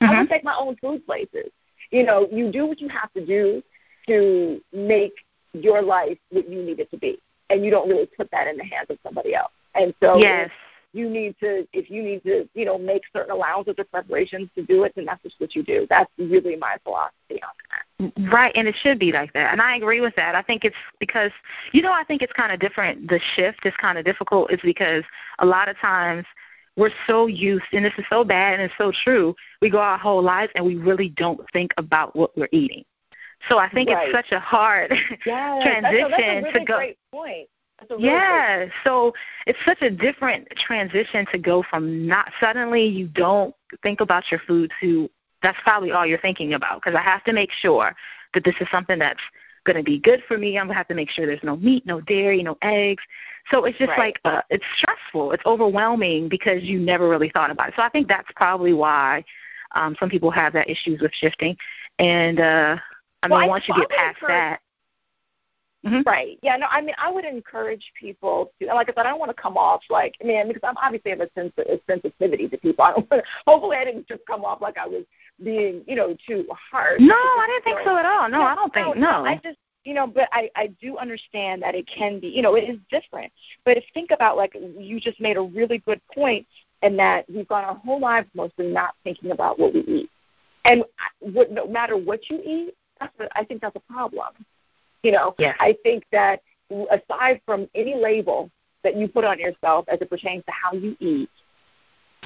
mm-hmm. 0.00 0.12
I 0.12 0.20
would 0.20 0.28
take 0.28 0.44
my 0.44 0.56
own 0.58 0.76
food 0.76 1.04
places. 1.06 1.50
You 1.90 2.04
know, 2.04 2.28
you 2.30 2.50
do 2.50 2.66
what 2.66 2.80
you 2.80 2.88
have 2.88 3.12
to 3.12 3.24
do 3.24 3.62
to 4.08 4.60
make 4.72 5.14
your 5.52 5.82
life 5.82 6.18
what 6.30 6.48
you 6.48 6.62
need 6.62 6.80
it 6.80 6.90
to 6.90 6.98
be, 6.98 7.18
and 7.50 7.64
you 7.64 7.70
don't 7.70 7.88
really 7.88 8.06
put 8.06 8.30
that 8.30 8.46
in 8.46 8.56
the 8.56 8.64
hands 8.64 8.88
of 8.90 8.98
somebody 9.02 9.34
else. 9.34 9.52
And 9.74 9.94
so, 10.00 10.16
yes. 10.16 10.50
you 10.92 11.08
need 11.08 11.36
to, 11.40 11.66
if 11.72 11.90
you 11.90 12.02
need 12.02 12.22
to, 12.24 12.48
you 12.54 12.64
know, 12.64 12.78
make 12.78 13.02
certain 13.12 13.30
allowances 13.30 13.74
or 13.78 13.84
preparations 13.84 14.48
to 14.54 14.62
do 14.62 14.84
it, 14.84 14.94
then 14.96 15.04
that's 15.04 15.22
just 15.22 15.36
what 15.38 15.54
you 15.54 15.62
do. 15.62 15.86
That's 15.88 16.10
really 16.18 16.56
my 16.56 16.76
philosophy 16.82 17.40
on 17.42 17.50
that. 17.70 18.32
Right, 18.32 18.52
and 18.54 18.66
it 18.66 18.74
should 18.82 18.98
be 18.98 19.12
like 19.12 19.32
that. 19.32 19.52
And 19.52 19.60
I 19.60 19.76
agree 19.76 20.00
with 20.00 20.14
that. 20.16 20.34
I 20.34 20.42
think 20.42 20.64
it's 20.64 20.76
because, 20.98 21.30
you 21.72 21.82
know, 21.82 21.92
I 21.92 22.04
think 22.04 22.22
it's 22.22 22.32
kind 22.32 22.52
of 22.52 22.60
different. 22.60 23.08
The 23.08 23.20
shift 23.34 23.64
is 23.64 23.74
kind 23.80 23.98
of 23.98 24.04
difficult, 24.04 24.52
is 24.52 24.60
because 24.62 25.04
a 25.38 25.46
lot 25.46 25.68
of 25.68 25.78
times 25.78 26.26
we're 26.76 26.90
so 27.06 27.26
used, 27.26 27.64
and 27.72 27.84
this 27.84 27.92
is 27.98 28.04
so 28.10 28.24
bad 28.24 28.54
and 28.54 28.62
it's 28.62 28.74
so 28.78 28.92
true. 29.04 29.34
We 29.62 29.70
go 29.70 29.78
our 29.78 29.98
whole 29.98 30.22
lives 30.22 30.52
and 30.54 30.64
we 30.64 30.76
really 30.76 31.08
don't 31.10 31.40
think 31.52 31.72
about 31.78 32.14
what 32.14 32.36
we're 32.36 32.48
eating. 32.52 32.84
So 33.48 33.58
I 33.58 33.68
think 33.70 33.90
right. 33.90 34.08
it's 34.08 34.16
such 34.16 34.32
a 34.32 34.40
hard 34.40 34.92
yes, 35.24 35.62
transition 35.62 35.82
that's 36.10 36.22
a, 36.22 36.22
that's 36.22 36.22
a 36.22 36.42
really 36.42 36.52
to 36.52 36.64
go. 36.64 36.76
Great 36.76 36.98
point. 37.10 37.48
Really 37.90 38.04
yeah, 38.04 38.56
great. 38.56 38.72
so 38.84 39.12
it's 39.46 39.58
such 39.64 39.82
a 39.82 39.90
different 39.90 40.48
transition 40.56 41.26
to 41.30 41.38
go 41.38 41.62
from 41.68 42.06
not 42.06 42.30
suddenly 42.40 42.84
you 42.86 43.06
don't 43.08 43.54
think 43.82 44.00
about 44.00 44.24
your 44.30 44.40
food 44.46 44.72
to 44.80 45.10
that's 45.42 45.58
probably 45.62 45.92
all 45.92 46.06
you're 46.06 46.18
thinking 46.18 46.54
about 46.54 46.80
because 46.80 46.96
I 46.96 47.02
have 47.02 47.22
to 47.24 47.34
make 47.34 47.52
sure 47.52 47.94
that 48.32 48.44
this 48.44 48.54
is 48.60 48.68
something 48.70 48.98
that's 48.98 49.20
going 49.66 49.76
to 49.76 49.82
be 49.82 49.98
good 49.98 50.22
for 50.26 50.38
me. 50.38 50.58
I'm 50.58 50.66
going 50.66 50.74
to 50.74 50.78
have 50.78 50.88
to 50.88 50.94
make 50.94 51.10
sure 51.10 51.26
there's 51.26 51.42
no 51.42 51.56
meat, 51.56 51.84
no 51.84 52.00
dairy, 52.00 52.42
no 52.42 52.56
eggs. 52.62 53.02
So 53.50 53.64
it's 53.64 53.78
just 53.78 53.90
right. 53.90 53.98
like 53.98 54.20
uh, 54.24 54.42
it's 54.48 54.64
stressful. 54.78 55.32
It's 55.32 55.44
overwhelming 55.44 56.28
because 56.28 56.62
you 56.62 56.78
never 56.78 57.08
really 57.08 57.30
thought 57.30 57.50
about 57.50 57.68
it. 57.68 57.74
So 57.76 57.82
I 57.82 57.88
think 57.90 58.08
that's 58.08 58.28
probably 58.34 58.72
why 58.72 59.24
um, 59.74 59.96
some 60.00 60.08
people 60.08 60.30
have 60.30 60.52
that 60.54 60.70
issues 60.70 61.00
with 61.00 61.12
shifting. 61.14 61.56
And 61.98 62.40
uh, 62.40 62.76
I 63.22 63.28
mean, 63.28 63.38
well, 63.38 63.48
once 63.48 63.64
I, 63.68 63.76
you 63.76 63.82
get 63.82 63.90
past 63.90 64.18
that. 64.26 64.60
Mm-hmm. 65.84 66.02
Right. 66.04 66.38
Yeah. 66.42 66.56
No. 66.56 66.66
I 66.68 66.80
mean, 66.80 66.96
I 66.98 67.12
would 67.12 67.24
encourage 67.24 67.92
people 68.00 68.50
to, 68.60 68.66
like 68.66 68.88
I 68.88 68.92
said, 68.92 69.06
I 69.06 69.10
don't 69.10 69.20
want 69.20 69.36
to 69.36 69.40
come 69.40 69.56
off 69.56 69.82
like, 69.88 70.16
man, 70.24 70.48
because 70.48 70.62
I'm 70.64 70.76
obviously 70.78 71.12
have 71.12 71.20
a 71.20 71.30
sense 71.34 71.52
a 71.58 71.78
sensitivity 71.88 72.48
to 72.48 72.58
people. 72.58 72.84
I 72.84 72.92
don't. 72.92 73.08
Want 73.08 73.22
to, 73.22 73.30
hopefully, 73.46 73.76
I 73.76 73.84
didn't 73.84 74.08
just 74.08 74.22
come 74.26 74.44
off 74.44 74.60
like 74.60 74.78
I 74.78 74.86
was 74.88 75.04
being, 75.42 75.82
you 75.86 75.96
know, 75.96 76.16
too 76.26 76.46
harsh. 76.50 77.00
No, 77.00 77.14
I 77.14 77.46
didn't 77.48 77.64
think 77.64 77.86
so 77.86 77.96
at 77.96 78.06
all. 78.06 78.28
No, 78.28 78.42
I 78.42 78.54
don't 78.54 78.72
think 78.72 78.96
no. 78.96 79.24
I 79.24 79.40
just 79.42 79.58
you 79.86 79.94
know, 79.94 80.06
but 80.06 80.28
I, 80.32 80.50
I 80.56 80.66
do 80.82 80.98
understand 80.98 81.62
that 81.62 81.76
it 81.76 81.86
can 81.86 82.18
be, 82.18 82.26
you 82.26 82.42
know, 82.42 82.56
it 82.56 82.68
is 82.68 82.76
different. 82.90 83.32
But 83.64 83.76
if 83.76 83.84
think 83.94 84.10
about 84.10 84.36
like 84.36 84.54
you 84.54 84.98
just 84.98 85.20
made 85.20 85.36
a 85.36 85.42
really 85.42 85.78
good 85.78 86.00
point, 86.12 86.44
and 86.82 86.98
that 86.98 87.24
we've 87.30 87.48
gone 87.48 87.64
our 87.64 87.76
whole 87.76 88.00
lives 88.00 88.28
mostly 88.34 88.66
not 88.66 88.94
thinking 89.04 89.30
about 89.30 89.58
what 89.58 89.72
we 89.72 89.80
eat, 89.82 90.10
and 90.64 90.82
what, 91.20 91.52
no 91.52 91.66
matter 91.68 91.96
what 91.96 92.28
you 92.28 92.40
eat, 92.44 92.74
that's 92.98 93.14
a, 93.20 93.28
I 93.38 93.44
think 93.44 93.60
that's 93.60 93.76
a 93.76 93.92
problem. 93.92 94.34
You 95.04 95.12
know, 95.12 95.34
yeah. 95.38 95.54
I 95.60 95.76
think 95.84 96.04
that 96.10 96.42
aside 96.90 97.40
from 97.46 97.68
any 97.74 97.94
label 97.94 98.50
that 98.82 98.96
you 98.96 99.06
put 99.06 99.24
on 99.24 99.38
yourself 99.38 99.84
as 99.88 100.00
it 100.00 100.10
pertains 100.10 100.44
to 100.46 100.52
how 100.52 100.72
you 100.72 100.96
eat, 100.98 101.30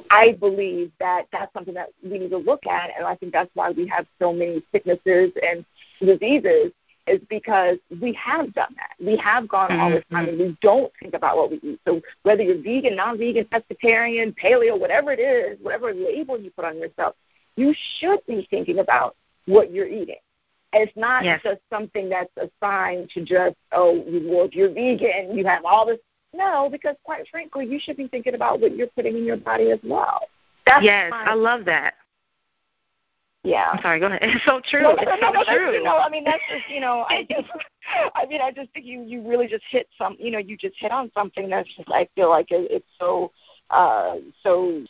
I 0.09 0.33
believe 0.33 0.91
that 0.99 1.27
that's 1.31 1.53
something 1.53 1.73
that 1.75 1.89
we 2.03 2.19
need 2.19 2.29
to 2.29 2.37
look 2.37 2.65
at, 2.67 2.91
and 2.97 3.05
I 3.05 3.15
think 3.15 3.33
that's 3.33 3.49
why 3.53 3.71
we 3.71 3.87
have 3.87 4.05
so 4.19 4.33
many 4.33 4.63
sicknesses 4.71 5.31
and 5.41 5.65
diseases 5.99 6.71
is 7.07 7.19
because 7.29 7.77
we 8.01 8.13
have 8.13 8.53
done 8.53 8.75
that. 8.75 8.93
We 9.03 9.17
have 9.17 9.47
gone 9.47 9.69
mm-hmm. 9.69 9.79
all 9.79 9.89
this 9.89 10.03
time 10.11 10.29
and 10.29 10.37
we 10.37 10.57
don't 10.61 10.91
think 11.01 11.13
about 11.13 11.37
what 11.37 11.51
we 11.51 11.59
eat. 11.63 11.79
So 11.85 12.01
whether 12.23 12.43
you're 12.43 12.61
vegan, 12.61 12.95
non-vegan, 12.95 13.45
pescatarian, 13.45 14.35
paleo, 14.37 14.79
whatever 14.79 15.11
it 15.11 15.19
is, 15.19 15.57
whatever 15.61 15.93
label 15.93 16.39
you 16.39 16.51
put 16.51 16.65
on 16.65 16.77
yourself, 16.77 17.15
you 17.55 17.73
should 17.99 18.19
be 18.27 18.47
thinking 18.49 18.79
about 18.79 19.15
what 19.45 19.71
you're 19.71 19.87
eating. 19.87 20.17
And 20.73 20.87
it's 20.87 20.97
not 20.97 21.25
yes. 21.25 21.41
just 21.43 21.59
something 21.69 22.09
that's 22.09 22.31
assigned 22.37 23.09
to 23.11 23.21
just, 23.21 23.55
oh, 23.71 24.03
well, 24.07 24.45
if 24.45 24.55
you're 24.55 24.69
vegan, 24.69 25.37
you 25.37 25.45
have 25.45 25.65
all 25.65 25.85
this. 25.85 25.99
No, 26.33 26.69
because 26.71 26.95
quite 27.03 27.27
frankly, 27.29 27.65
you 27.65 27.79
should 27.79 27.97
be 27.97 28.07
thinking 28.07 28.35
about 28.35 28.59
what 28.59 28.75
you're 28.75 28.87
putting 28.87 29.17
in 29.17 29.25
your 29.25 29.37
body 29.37 29.71
as 29.71 29.79
well. 29.83 30.27
That's 30.65 30.83
yes, 30.83 31.11
I 31.13 31.33
love 31.33 31.65
that. 31.65 31.95
Yeah. 33.43 33.71
I'm 33.73 33.81
sorry. 33.81 33.99
Go 33.99 34.05
ahead. 34.05 34.21
It's 34.23 34.45
so 34.45 34.61
true. 34.69 34.83
No, 34.83 34.91
it's 34.91 35.03
no, 35.05 35.15
so 35.19 35.31
no, 35.31 35.43
true. 35.45 35.73
You 35.73 35.83
know, 35.83 35.97
I 35.97 36.09
mean, 36.09 36.23
that's 36.23 36.43
just 36.49 36.69
you 36.69 36.79
know, 36.79 37.05
I 37.09 37.27
just, 37.29 37.49
I 38.15 38.25
mean, 38.27 38.41
I 38.41 38.51
just 38.51 38.71
think 38.73 38.85
you 38.85 39.03
you 39.03 39.27
really 39.27 39.47
just 39.47 39.63
hit 39.69 39.87
some, 39.97 40.15
you 40.19 40.31
know, 40.31 40.39
you 40.39 40.55
just 40.55 40.75
hit 40.77 40.91
on 40.91 41.11
something 41.13 41.49
that's 41.49 41.67
just 41.75 41.89
I 41.89 42.07
feel 42.15 42.29
like 42.29 42.51
it, 42.51 42.69
it's 42.69 42.85
so, 42.99 43.31
uh, 43.71 44.15
so 44.43 44.83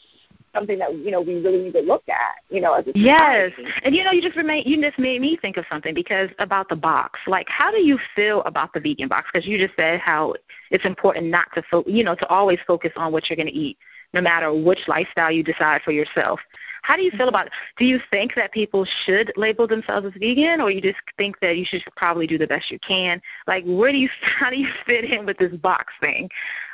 something 0.53 0.79
that 0.79 0.93
you 0.95 1.11
know 1.11 1.21
we 1.21 1.35
really 1.35 1.63
need 1.63 1.73
to 1.73 1.81
look 1.81 2.03
at. 2.09 2.43
You 2.49 2.61
know, 2.61 2.73
as 2.73 2.85
a 2.87 2.91
yes, 2.95 3.51
and 3.83 3.95
you 3.95 4.03
know, 4.03 4.11
you 4.11 4.21
just 4.21 4.35
remain, 4.35 4.63
you 4.65 4.81
just 4.81 4.99
made 4.99 5.21
me 5.21 5.37
think 5.41 5.57
of 5.57 5.65
something 5.69 5.93
because 5.93 6.29
about 6.39 6.69
the 6.69 6.75
box. 6.75 7.19
Like, 7.27 7.47
how 7.49 7.71
do 7.71 7.77
you 7.77 7.99
feel 8.15 8.41
about 8.43 8.73
the 8.73 8.79
vegan 8.79 9.07
box? 9.07 9.29
Because 9.31 9.47
you 9.47 9.57
just 9.57 9.75
said 9.75 9.99
how 9.99 10.33
it's 10.69 10.85
important 10.85 11.27
not 11.27 11.47
to, 11.55 11.63
fo- 11.69 11.83
you 11.87 12.03
know, 12.03 12.15
to 12.15 12.27
always 12.27 12.59
focus 12.65 12.91
on 12.95 13.11
what 13.11 13.29
you're 13.29 13.37
going 13.37 13.47
to 13.47 13.53
eat, 13.53 13.77
no 14.13 14.21
matter 14.21 14.53
which 14.53 14.79
lifestyle 14.87 15.31
you 15.31 15.43
decide 15.43 15.81
for 15.83 15.91
yourself. 15.91 16.39
How 16.83 16.95
do 16.95 17.03
you 17.03 17.11
feel 17.11 17.29
about 17.29 17.47
it? 17.47 17.53
Do 17.77 17.85
you 17.85 17.99
think 18.09 18.33
that 18.35 18.51
people 18.51 18.87
should 19.05 19.31
label 19.37 19.67
themselves 19.67 20.07
as 20.07 20.13
vegan, 20.19 20.61
or 20.61 20.71
you 20.71 20.81
just 20.81 20.99
think 21.17 21.39
that 21.41 21.57
you 21.57 21.65
should 21.65 21.83
probably 21.95 22.27
do 22.27 22.37
the 22.37 22.47
best 22.47 22.71
you 22.71 22.79
can? 22.79 23.21
Like, 23.47 23.63
where 23.65 23.91
do 23.91 23.97
you 23.97 24.09
how 24.39 24.49
do 24.49 24.57
you 24.57 24.67
fit 24.85 25.05
in 25.05 25.25
with 25.25 25.37
this 25.37 25.53
box 25.55 25.93
thing 25.99 26.29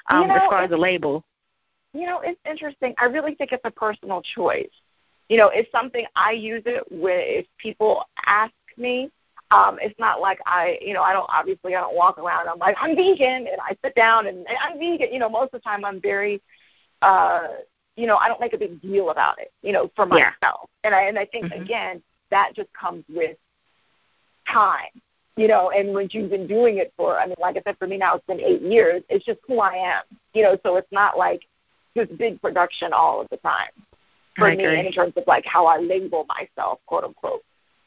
um, 0.10 0.22
you 0.22 0.28
know, 0.28 0.36
as 0.36 0.42
far 0.50 0.64
as 0.64 0.70
the 0.70 0.78
label? 0.78 1.24
You 1.94 2.06
know, 2.06 2.22
it's 2.22 2.40
interesting. 2.50 2.94
I 3.00 3.06
really 3.06 3.36
think 3.36 3.52
it's 3.52 3.66
a 3.66 3.72
personal 3.72 4.22
choice. 4.22 4.70
You 5.30 5.38
know, 5.38 5.50
it's 5.50 5.72
something 5.72 6.06
I 6.16 6.32
use 6.32 6.64
it 6.66 6.84
with 6.90 7.24
if 7.26 7.46
people 7.58 8.06
ask 8.26 8.54
me. 8.78 9.12
Um, 9.50 9.78
it's 9.82 9.98
not 9.98 10.20
like 10.20 10.40
I, 10.46 10.78
you 10.82 10.94
know, 10.94 11.02
I 11.02 11.14
don't 11.14 11.30
obviously 11.30 11.76
I 11.76 11.82
don't 11.82 11.96
walk 11.96 12.18
around. 12.18 12.50
I'm 12.50 12.60
like 12.60 12.76
I'm 12.80 12.96
vegan, 12.96 13.48
and 13.48 13.58
I 13.62 13.78
sit 13.84 13.96
down 13.96 14.28
and, 14.28 14.38
and 14.40 14.58
I'm 14.62 14.78
vegan. 14.78 15.14
You 15.14 15.20
know, 15.20 15.30
most 15.30 15.46
of 15.46 15.52
the 15.52 15.60
time 15.60 15.86
I'm 15.86 16.02
very 16.02 16.42
uh 17.02 17.48
you 17.98 18.06
know, 18.06 18.18
I 18.18 18.28
don't 18.28 18.40
make 18.40 18.54
a 18.54 18.58
big 18.58 18.80
deal 18.82 19.10
about 19.10 19.40
it, 19.40 19.52
you 19.64 19.74
know, 19.74 19.92
for 19.96 20.06
myself. 20.06 20.32
Yeah. 20.42 20.60
And 20.84 20.96
I 20.96 21.02
and 21.04 21.20
I 21.20 21.26
think 21.26 21.48
mm-hmm. 21.48 21.64
again 21.64 22.02
that 22.30 22.52
just 22.56 22.70
comes 22.74 23.04
with 23.10 23.36
time, 24.48 25.02
you 25.36 25.48
know. 25.48 25.72
And 25.72 25.94
when 25.94 26.08
you've 26.12 26.30
been 26.30 26.48
doing 26.48 26.78
it 26.78 26.94
for, 26.96 27.20
I 27.20 27.26
mean, 27.26 27.36
like 27.40 27.58
I 27.58 27.62
said, 27.64 27.78
for 27.78 27.88
me 27.88 27.98
now 27.98 28.16
it's 28.16 28.26
been 28.26 28.40
eight 28.40 28.62
years. 28.62 29.04
It's 29.10 29.26
just 29.26 29.40
who 29.48 29.60
I 29.60 29.74
am, 29.74 30.04
you 30.34 30.44
know. 30.44 30.58
So 30.64 30.78
it's 30.78 30.92
not 30.92 31.18
like 31.18 31.42
this 31.98 32.08
big 32.18 32.42
production 32.42 32.94
all 32.94 33.22
of 33.22 33.28
the 33.30 33.38
time 33.38 33.70
for 34.38 34.50
me 34.54 34.64
in 34.64 34.92
terms 34.92 35.14
of 35.18 35.24
like 35.28 35.46
how 35.46 35.66
I 35.66 35.78
label 35.80 36.26
myself, 36.30 36.80
quote 36.86 37.04
unquote. 37.04 37.44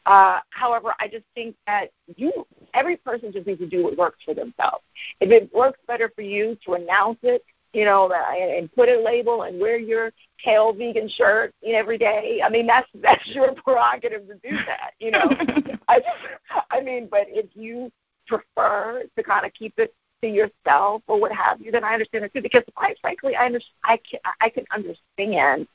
Uh, 0.07 0.41
however, 0.51 0.93
I 0.99 1.09
just 1.09 1.25
think 1.35 1.55
that 1.67 1.91
you, 2.17 2.47
every 2.75 2.97
person 2.97 3.33
just 3.33 3.47
needs 3.47 3.61
to 3.61 3.67
do 3.67 3.85
what 3.85 3.97
works 3.97 4.19
for 4.25 4.35
themselves. 4.35 4.83
If 5.21 5.31
it 5.31 5.55
works 5.55 5.79
better 5.87 6.11
for 6.15 6.23
you 6.23 6.59
to 6.67 6.75
announce 6.75 7.19
it 7.23 7.45
you 7.73 7.85
know, 7.85 8.13
and 8.13 8.73
put 8.73 8.89
a 8.89 9.01
label 9.01 9.43
and 9.43 9.61
wear 9.61 9.79
your 9.79 10.13
kale 10.43 10.73
vegan 10.73 11.09
shirt 11.09 11.55
every 11.65 11.99
day. 11.99 12.41
I 12.45 12.49
mean, 12.49 12.67
that's 12.67 12.89
that's 12.95 13.27
your 13.29 13.55
prerogative 13.55 14.27
to 14.29 14.35
do 14.35 14.57
that. 14.67 14.93
You 14.99 15.13
know, 15.13 15.25
I 15.89 15.99
just 15.99 16.65
I 16.71 16.81
mean, 16.81 17.09
but 17.11 17.27
if 17.29 17.47
you 17.55 17.93
prefer 18.27 19.05
to 19.17 19.23
kind 19.23 19.47
of 19.47 19.53
keep 19.55 19.75
it 19.79 19.95
to 20.23 20.29
yourself 20.29 21.03
or 21.07 21.21
what 21.21 21.33
have 21.33 21.61
you, 21.61 21.71
then 21.71 21.85
I 21.85 21.95
understand 21.95 22.25
it 22.25 22.35
too. 22.35 22.43
Because 22.43 22.63
quite 22.75 22.99
frankly, 23.01 23.37
I 23.37 23.47
under, 23.47 23.61
I 23.85 23.99
can 23.99 24.21
I 24.41 24.49
can 24.49 24.65
understand 24.73 25.67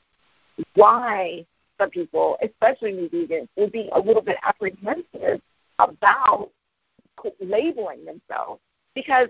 why 0.74 1.46
some 1.78 1.90
people, 1.90 2.38
especially 2.42 2.92
new 2.92 3.08
vegans, 3.08 3.48
would 3.56 3.72
be 3.72 3.90
a 3.92 3.98
little 3.98 4.22
bit 4.22 4.36
apprehensive 4.42 5.40
about 5.78 6.50
labeling 7.40 8.04
themselves 8.04 8.60
because 8.94 9.28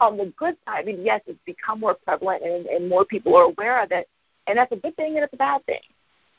on 0.00 0.16
the 0.16 0.32
good 0.36 0.56
side, 0.64 0.80
I 0.80 0.82
mean, 0.84 1.04
yes, 1.04 1.20
it's 1.26 1.38
become 1.44 1.80
more 1.80 1.94
prevalent 1.94 2.42
and, 2.44 2.66
and 2.66 2.88
more 2.88 3.04
people 3.04 3.34
are 3.36 3.44
aware 3.44 3.82
of 3.82 3.90
it, 3.90 4.08
and 4.46 4.56
that's 4.56 4.70
a 4.72 4.76
good 4.76 4.96
thing 4.96 5.16
and 5.16 5.24
it's 5.24 5.34
a 5.34 5.36
bad 5.38 5.64
thing. 5.66 5.80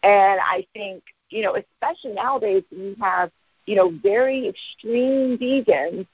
And 0.03 0.39
I 0.39 0.65
think, 0.73 1.03
you 1.29 1.43
know, 1.43 1.55
especially 1.55 2.13
nowadays, 2.13 2.63
we 2.71 2.95
have, 3.01 3.31
you 3.65 3.75
know, 3.75 3.93
very 4.01 4.47
extreme 4.47 5.37
vegans 5.37 6.07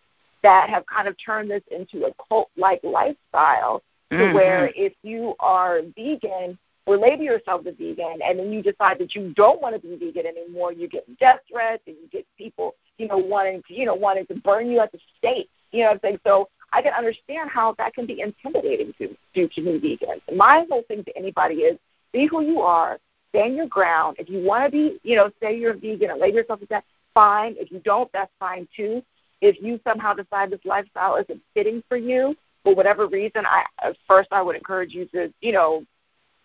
that 0.46 0.70
have 0.70 0.86
kind 0.86 1.08
of 1.08 1.16
turned 1.18 1.50
this 1.50 1.64
into 1.72 2.06
a 2.06 2.12
cult 2.30 2.52
like 2.56 2.80
lifestyle 2.84 3.82
to 4.12 4.18
mm-hmm. 4.18 4.36
where 4.36 4.72
if 4.76 4.94
you 5.02 5.34
are 5.40 5.82
vegan 5.98 6.56
or 6.86 6.98
label 6.98 7.24
yourself 7.24 7.66
a 7.66 7.72
vegan 7.72 8.20
and 8.24 8.38
then 8.38 8.52
you 8.54 8.62
decide 8.62 9.00
that 9.00 9.16
you 9.16 9.34
don't 9.34 9.60
want 9.60 9.74
to 9.74 9.82
be 9.82 9.96
vegan 9.96 10.28
anymore, 10.28 10.72
you 10.72 10.88
get 10.88 11.04
death 11.18 11.40
threats 11.52 11.82
and 11.88 11.96
you 12.00 12.08
get 12.12 12.28
people, 12.38 12.76
you 13.00 13.08
know, 13.08 13.18
wanting 13.18 13.64
to 13.68 13.74
you 13.74 13.88
know, 13.88 13.96
wanting 13.96 14.28
to 14.28 14.36
burn 14.36 14.70
you 14.70 14.80
at 14.80 14.92
the 14.92 15.00
stake. 15.18 15.50
You 15.72 15.80
know 15.80 15.86
what 15.88 15.94
I'm 15.94 16.00
saying? 16.04 16.20
So 16.24 16.48
I 16.72 16.84
can 16.84 16.94
understand 16.94 17.50
how 17.50 17.74
that 17.80 17.96
can 17.96 18.06
be 18.06 18.22
intimidating 18.22 18.94
to 19.00 19.18
to, 19.34 19.48
to 19.48 19.62
new 19.62 19.80
vegans. 19.80 20.22
My 20.32 20.64
whole 20.70 20.84
thing 20.88 21.04
to 21.06 21.18
anybody 21.18 21.56
is 21.56 21.80
be 22.14 22.28
who 22.28 22.42
you 22.42 22.62
are, 22.62 23.00
stand 23.30 23.56
your 23.56 23.66
ground. 23.66 24.18
If 24.20 24.30
you 24.30 24.44
want 24.44 24.64
to 24.66 24.70
be, 24.70 25.00
you 25.02 25.16
know, 25.16 25.32
say 25.42 25.58
you're 25.58 25.72
a 25.72 25.78
vegan 25.78 26.12
and 26.12 26.20
label 26.20 26.38
yourself 26.38 26.62
as 26.62 26.70
that, 26.70 26.84
fine. 27.16 27.56
If 27.58 27.72
you 27.72 27.80
don't, 27.80 28.12
that's 28.14 28.32
fine 28.40 28.68
too. 28.76 29.02
If 29.42 29.62
you 29.62 29.80
somehow 29.84 30.14
decide 30.14 30.50
this 30.50 30.60
lifestyle 30.66 31.16
isn't 31.18 31.42
fitting 31.54 31.84
for 31.88 31.98
you, 31.98 32.36
for 32.64 32.74
whatever 32.74 33.08
reason, 33.08 33.46
I 33.46 33.66
first 34.08 34.30
I 34.32 34.42
would 34.42 34.56
encourage 34.56 34.94
you 34.94 35.06
to, 35.08 35.32
you 35.42 35.52
know, 35.52 35.86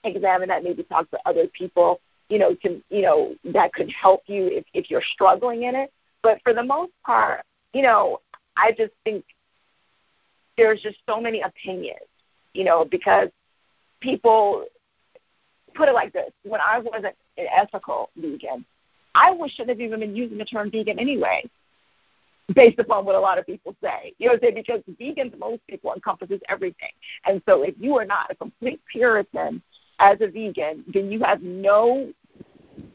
examine 0.05 0.48
that, 0.48 0.64
maybe 0.64 0.83
talk 0.83 1.11
to 1.11 1.18
other 1.26 1.46
people, 1.48 2.00
you 2.29 2.38
know, 2.38 2.55
to 2.62 2.83
you 2.90 3.03
know, 3.03 3.35
that 3.44 3.72
could 3.72 3.90
help 3.90 4.22
you 4.26 4.46
if, 4.46 4.64
if 4.74 4.90
you're 4.90 5.03
struggling 5.14 5.64
in 5.64 5.74
it. 5.74 5.92
But 6.22 6.40
for 6.42 6.53
the 6.53 6.62
most 6.62 6.92
part, 7.05 7.42
you 7.72 7.83
know, 7.83 8.20
I 8.57 8.72
just 8.72 8.92
think 9.05 9.24
there's 10.57 10.83
just 10.83 10.98
so 11.09 11.20
many 11.20 11.40
opinions, 11.40 12.00
you 12.53 12.64
know, 12.64 12.85
because 12.85 13.29
people 14.00 14.66
put 15.74 15.88
it 15.88 15.92
like 15.92 16.12
this. 16.12 16.31
When 16.42 16.61
I 16.61 16.79
wasn't 16.79 17.14
an 17.38 17.46
ethical 17.57 18.11
vegan, 18.16 18.64
I 19.14 19.33
shouldn't 19.48 19.70
have 19.70 19.81
even 19.81 20.00
been 20.00 20.14
using 20.14 20.38
the 20.38 20.44
term 20.44 20.70
vegan 20.70 20.98
anyway, 20.98 21.48
based 22.54 22.78
upon 22.78 23.04
what 23.04 23.14
a 23.14 23.20
lot 23.20 23.38
of 23.38 23.46
people 23.46 23.74
say. 23.82 24.14
You 24.18 24.26
know 24.26 24.34
what 24.34 24.44
I'm 24.44 24.54
saying? 24.54 24.64
Because 24.66 24.82
vegan 24.98 25.30
to 25.30 25.36
most 25.36 25.66
people 25.68 25.92
encompasses 25.94 26.40
everything. 26.48 26.90
And 27.24 27.42
so 27.46 27.62
if 27.62 27.74
you 27.78 27.96
are 27.98 28.04
not 28.04 28.30
a 28.30 28.34
complete 28.34 28.80
Puritan 28.90 29.62
as 29.98 30.18
a 30.20 30.26
vegan, 30.26 30.84
then 30.92 31.10
you 31.10 31.20
have 31.22 31.42
no 31.42 32.12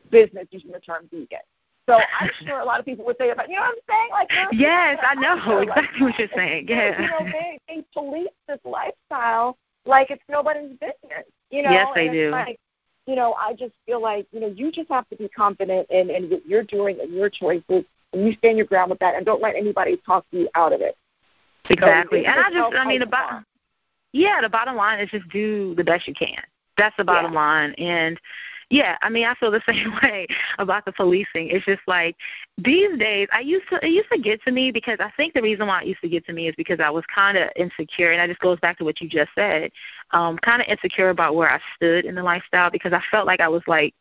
business 0.10 0.48
using 0.52 0.72
the 0.72 0.80
term 0.80 1.08
vegan. 1.12 1.40
So 1.88 2.00
I'm 2.20 2.30
sure 2.46 2.60
a 2.60 2.66
lot 2.66 2.80
of 2.80 2.86
people 2.86 3.06
would 3.06 3.18
say 3.20 3.30
about 3.30 3.50
you 3.50 3.56
know 3.56 3.62
what 3.62 3.76
I'm 3.90 3.96
saying? 3.96 4.10
Like 4.12 4.54
Yes, 4.54 5.00
I 5.06 5.16
know 5.16 5.40
sure, 5.44 5.64
exactly 5.64 5.84
like, 5.84 6.02
what 6.02 6.20
you're 6.20 6.30
saying. 6.36 6.68
Yeah. 6.68 7.02
You 7.02 7.08
know, 7.08 7.32
they 7.32 7.60
they 7.68 7.86
police 7.94 8.30
this 8.48 8.60
lifestyle 8.66 9.58
like 9.86 10.10
it's 10.10 10.24
nobody's 10.30 10.72
business. 10.72 11.26
You 11.52 11.64
know? 11.64 11.72
Yes, 11.72 11.88
they 11.96 12.08
and 12.08 12.14
do. 12.14 12.30
Like, 12.32 12.60
you 13.06 13.16
know, 13.16 13.34
I 13.34 13.54
just 13.54 13.74
feel 13.86 14.02
like, 14.02 14.26
you 14.32 14.40
know, 14.40 14.48
you 14.48 14.72
just 14.72 14.90
have 14.90 15.08
to 15.10 15.16
be 15.16 15.30
confident 15.30 15.88
in, 15.92 16.10
in 16.10 16.30
what 16.30 16.46
you're 16.46 16.64
doing 16.64 17.00
and 17.00 17.14
your 17.14 17.30
choices 17.30 17.86
you 18.16 18.34
stand 18.34 18.58
your 18.58 18.68
ground 18.68 18.90
with 18.90 19.00
that 19.00 19.16
and 19.16 19.26
don't 19.26 19.42
let 19.42 19.56
anybody 19.56 19.98
talk 20.06 20.26
you 20.32 20.48
out 20.56 20.74
of 20.74 20.82
it. 20.82 20.96
Exactly. 21.70 22.24
So 22.24 22.30
and 22.30 22.40
I 22.40 22.52
just 22.52 22.76
I 22.76 22.86
mean 22.86 23.00
the 23.00 23.08
bottom 23.08 23.46
yeah, 24.16 24.40
the 24.42 24.48
bottom 24.48 24.78
line 24.78 25.02
is 25.02 25.10
just 25.10 25.28
do 25.28 25.76
the 25.76 25.84
best 25.84 26.08
you 26.08 26.14
can. 26.14 26.42
That's 26.78 26.96
the 26.96 27.04
bottom 27.04 27.34
yeah. 27.34 27.40
line. 27.40 27.74
And 27.74 28.18
yeah, 28.70 28.98
I 29.02 29.10
mean, 29.10 29.26
I 29.26 29.36
feel 29.36 29.52
the 29.52 29.62
same 29.68 29.92
way 30.02 30.26
about 30.58 30.86
the 30.86 30.94
policing. 30.94 31.50
It's 31.50 31.66
just 31.66 31.82
like 31.86 32.16
these 32.58 32.98
days, 32.98 33.28
I 33.34 33.42
used 33.42 33.68
to 33.70 33.86
it 33.86 33.90
used 33.90 34.10
to 34.14 34.20
get 34.20 34.42
to 34.44 34.54
me 34.54 34.72
because 34.72 35.00
I 35.02 35.12
think 35.18 35.34
the 35.34 35.42
reason 35.42 35.68
why 35.68 35.82
it 35.82 35.88
used 35.88 36.02
to 36.02 36.08
get 36.08 36.26
to 36.28 36.34
me 36.34 36.48
is 36.48 36.56
because 36.56 36.80
I 36.80 36.90
was 36.90 37.04
kind 37.14 37.38
of 37.38 37.50
insecure, 37.58 38.12
and 38.12 38.20
that 38.20 38.30
just 38.30 38.40
goes 38.40 38.60
back 38.62 38.78
to 38.78 38.86
what 38.86 39.02
you 39.02 39.10
just 39.10 39.32
said, 39.36 39.70
um, 40.12 40.38
kind 40.38 40.62
of 40.62 40.68
insecure 40.70 41.10
about 41.10 41.36
where 41.36 41.52
I 41.52 41.60
stood 41.76 42.06
in 42.06 42.16
the 42.16 42.24
lifestyle 42.24 42.72
because 42.72 42.94
I 42.94 43.02
felt 43.12 43.28
like 43.28 43.42
I 43.42 43.50
was 43.50 43.64
like 43.68 43.94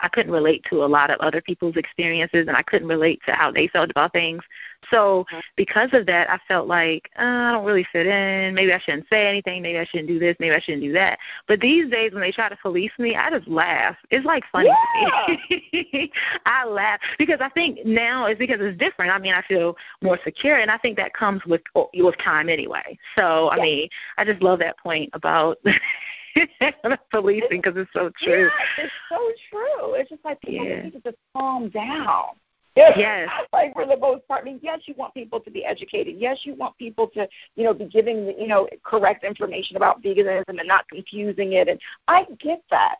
I 0.00 0.08
couldn't 0.08 0.32
relate 0.32 0.64
to 0.70 0.84
a 0.84 0.86
lot 0.86 1.10
of 1.10 1.20
other 1.20 1.40
people's 1.40 1.76
experiences 1.76 2.46
and 2.48 2.56
I 2.56 2.62
couldn't 2.62 2.88
relate 2.88 3.20
to 3.26 3.32
how 3.32 3.50
they 3.50 3.68
felt 3.68 3.90
about 3.90 4.12
things. 4.12 4.42
So 4.90 5.24
mm-hmm. 5.24 5.38
because 5.56 5.90
of 5.92 6.06
that, 6.06 6.30
I 6.30 6.38
felt 6.46 6.68
like 6.68 7.10
uh, 7.18 7.22
I 7.22 7.52
don't 7.52 7.64
really 7.64 7.86
fit 7.92 8.06
in. 8.06 8.54
Maybe 8.54 8.72
I 8.72 8.78
shouldn't 8.78 9.06
say 9.08 9.26
anything. 9.26 9.62
Maybe 9.62 9.78
I 9.78 9.84
shouldn't 9.84 10.08
do 10.08 10.18
this. 10.18 10.36
Maybe 10.38 10.54
I 10.54 10.60
shouldn't 10.60 10.82
do 10.82 10.92
that. 10.92 11.18
But 11.48 11.60
these 11.60 11.90
days, 11.90 12.12
when 12.12 12.20
they 12.20 12.32
try 12.32 12.48
to 12.48 12.56
police 12.56 12.92
me, 12.98 13.16
I 13.16 13.30
just 13.30 13.48
laugh. 13.48 13.96
It's 14.10 14.24
like 14.24 14.44
funny 14.52 14.70
yeah. 15.00 15.26
to 15.26 15.36
me. 15.50 16.12
I 16.46 16.66
laugh 16.66 17.00
because 17.18 17.40
I 17.40 17.48
think 17.50 17.84
now 17.84 18.26
it's 18.26 18.38
because 18.38 18.58
it's 18.60 18.78
different. 18.78 19.12
I 19.12 19.18
mean, 19.18 19.32
I 19.32 19.42
feel 19.42 19.76
more 20.02 20.18
secure, 20.24 20.58
and 20.58 20.70
I 20.70 20.78
think 20.78 20.96
that 20.98 21.14
comes 21.14 21.44
with 21.46 21.62
with 21.94 22.18
time 22.18 22.48
anyway. 22.48 22.98
So 23.16 23.50
I 23.50 23.56
mean, 23.56 23.88
I 24.18 24.24
just 24.24 24.42
love 24.42 24.58
that 24.60 24.78
point 24.78 25.10
about 25.12 25.58
policing 27.10 27.60
because 27.62 27.74
it's 27.76 27.90
so 27.92 28.10
true. 28.22 28.44
Yeah, 28.44 28.84
it's 28.84 28.92
so 29.08 29.32
true. 29.50 29.94
It's 29.94 30.10
just 30.10 30.24
like 30.24 30.40
people 30.40 30.66
yeah. 30.66 30.82
need 30.82 30.92
to 30.92 31.00
just 31.00 31.16
calm 31.34 31.68
down. 31.70 32.30
Yes. 32.76 33.28
Like 33.52 33.72
for 33.72 33.86
the 33.86 33.96
most 33.96 34.28
part, 34.28 34.42
I 34.42 34.44
mean, 34.44 34.60
yes, 34.62 34.80
you 34.84 34.94
want 34.98 35.14
people 35.14 35.40
to 35.40 35.50
be 35.50 35.64
educated. 35.64 36.16
Yes, 36.18 36.40
you 36.42 36.54
want 36.54 36.76
people 36.76 37.08
to, 37.14 37.26
you 37.54 37.64
know, 37.64 37.72
be 37.72 37.86
giving, 37.86 38.34
you 38.38 38.48
know, 38.48 38.68
correct 38.84 39.24
information 39.24 39.76
about 39.76 40.02
veganism 40.02 40.44
and 40.48 40.66
not 40.68 40.86
confusing 40.88 41.54
it. 41.54 41.68
And 41.68 41.80
I 42.06 42.26
get 42.38 42.62
that, 42.70 42.96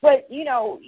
but 0.00 0.30
you 0.30 0.44
know, 0.44 0.78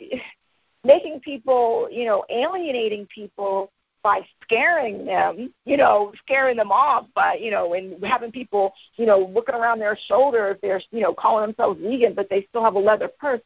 making 0.84 1.20
people, 1.20 1.88
you 1.90 2.04
know, 2.04 2.24
alienating 2.28 3.06
people 3.06 3.72
by 4.02 4.20
scaring 4.42 5.04
them, 5.04 5.52
you 5.64 5.76
know, 5.76 6.12
scaring 6.24 6.56
them 6.56 6.72
off 6.72 7.06
by, 7.14 7.34
you 7.34 7.50
know, 7.50 7.74
and 7.74 8.02
having 8.04 8.32
people, 8.32 8.72
you 8.96 9.06
know, 9.06 9.30
looking 9.32 9.54
around 9.54 9.78
their 9.78 9.96
shoulder 10.08 10.48
if 10.48 10.60
they're, 10.60 10.80
you 10.90 11.00
know, 11.00 11.14
calling 11.14 11.46
themselves 11.46 11.80
vegan, 11.80 12.14
but 12.14 12.28
they 12.28 12.46
still 12.48 12.64
have 12.64 12.74
a 12.74 12.78
leather 12.78 13.08
purse. 13.18 13.40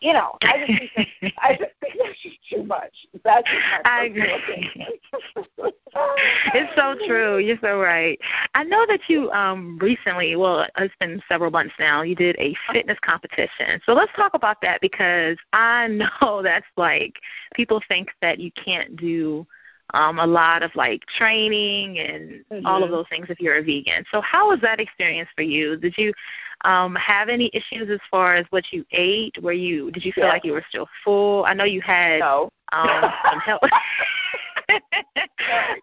You 0.00 0.12
know, 0.12 0.36
I 0.42 0.58
just 0.58 0.78
think 0.78 1.08
that, 1.22 1.32
I 1.42 1.52
just 1.52 1.70
think 1.80 1.94
that's 2.04 2.22
just 2.22 2.36
too 2.52 2.62
much. 2.64 2.92
That's 3.24 3.48
just 3.48 3.62
my 3.72 3.90
I 3.90 4.04
agree. 4.04 4.92
it's 6.54 6.76
so 6.76 6.94
true. 7.06 7.38
You're 7.38 7.58
so 7.62 7.80
right. 7.80 8.18
I 8.54 8.62
know 8.64 8.84
that 8.88 9.00
you 9.08 9.30
um 9.30 9.78
recently, 9.80 10.36
well, 10.36 10.66
it's 10.76 10.94
been 11.00 11.22
several 11.30 11.50
months 11.50 11.74
now. 11.78 12.02
You 12.02 12.14
did 12.14 12.36
a 12.38 12.54
fitness 12.70 12.98
competition. 13.00 13.80
So 13.86 13.94
let's 13.94 14.12
talk 14.14 14.34
about 14.34 14.58
that 14.60 14.82
because 14.82 15.38
I 15.54 15.88
know 16.22 16.42
that's 16.42 16.66
like 16.76 17.14
people 17.54 17.80
think 17.88 18.10
that 18.20 18.38
you 18.38 18.50
can't 18.52 18.96
do 18.96 19.46
um, 19.94 20.18
a 20.18 20.26
lot 20.26 20.62
of 20.62 20.74
like 20.74 21.04
training 21.06 21.98
and 21.98 22.44
mm-hmm. 22.50 22.66
all 22.66 22.82
of 22.82 22.90
those 22.90 23.06
things 23.08 23.26
if 23.28 23.40
you're 23.40 23.56
a 23.56 23.62
vegan. 23.62 24.04
So 24.10 24.20
how 24.20 24.50
was 24.50 24.60
that 24.60 24.80
experience 24.80 25.28
for 25.36 25.42
you? 25.42 25.76
Did 25.76 25.94
you 25.96 26.12
um, 26.64 26.94
have 26.96 27.28
any 27.28 27.50
issues 27.52 27.90
as 27.90 28.00
far 28.10 28.34
as 28.34 28.46
what 28.50 28.64
you 28.72 28.84
ate? 28.92 29.36
Were 29.42 29.52
you 29.52 29.90
did 29.90 30.04
you 30.04 30.12
feel 30.12 30.26
like 30.26 30.44
you 30.44 30.52
were 30.52 30.64
still 30.68 30.88
full? 31.04 31.44
I 31.44 31.54
know 31.54 31.64
you 31.64 31.80
had 31.80 32.20
no. 32.20 32.50
um, 32.72 32.88
some 33.30 33.40
help. 33.40 33.62
I, 34.68 34.80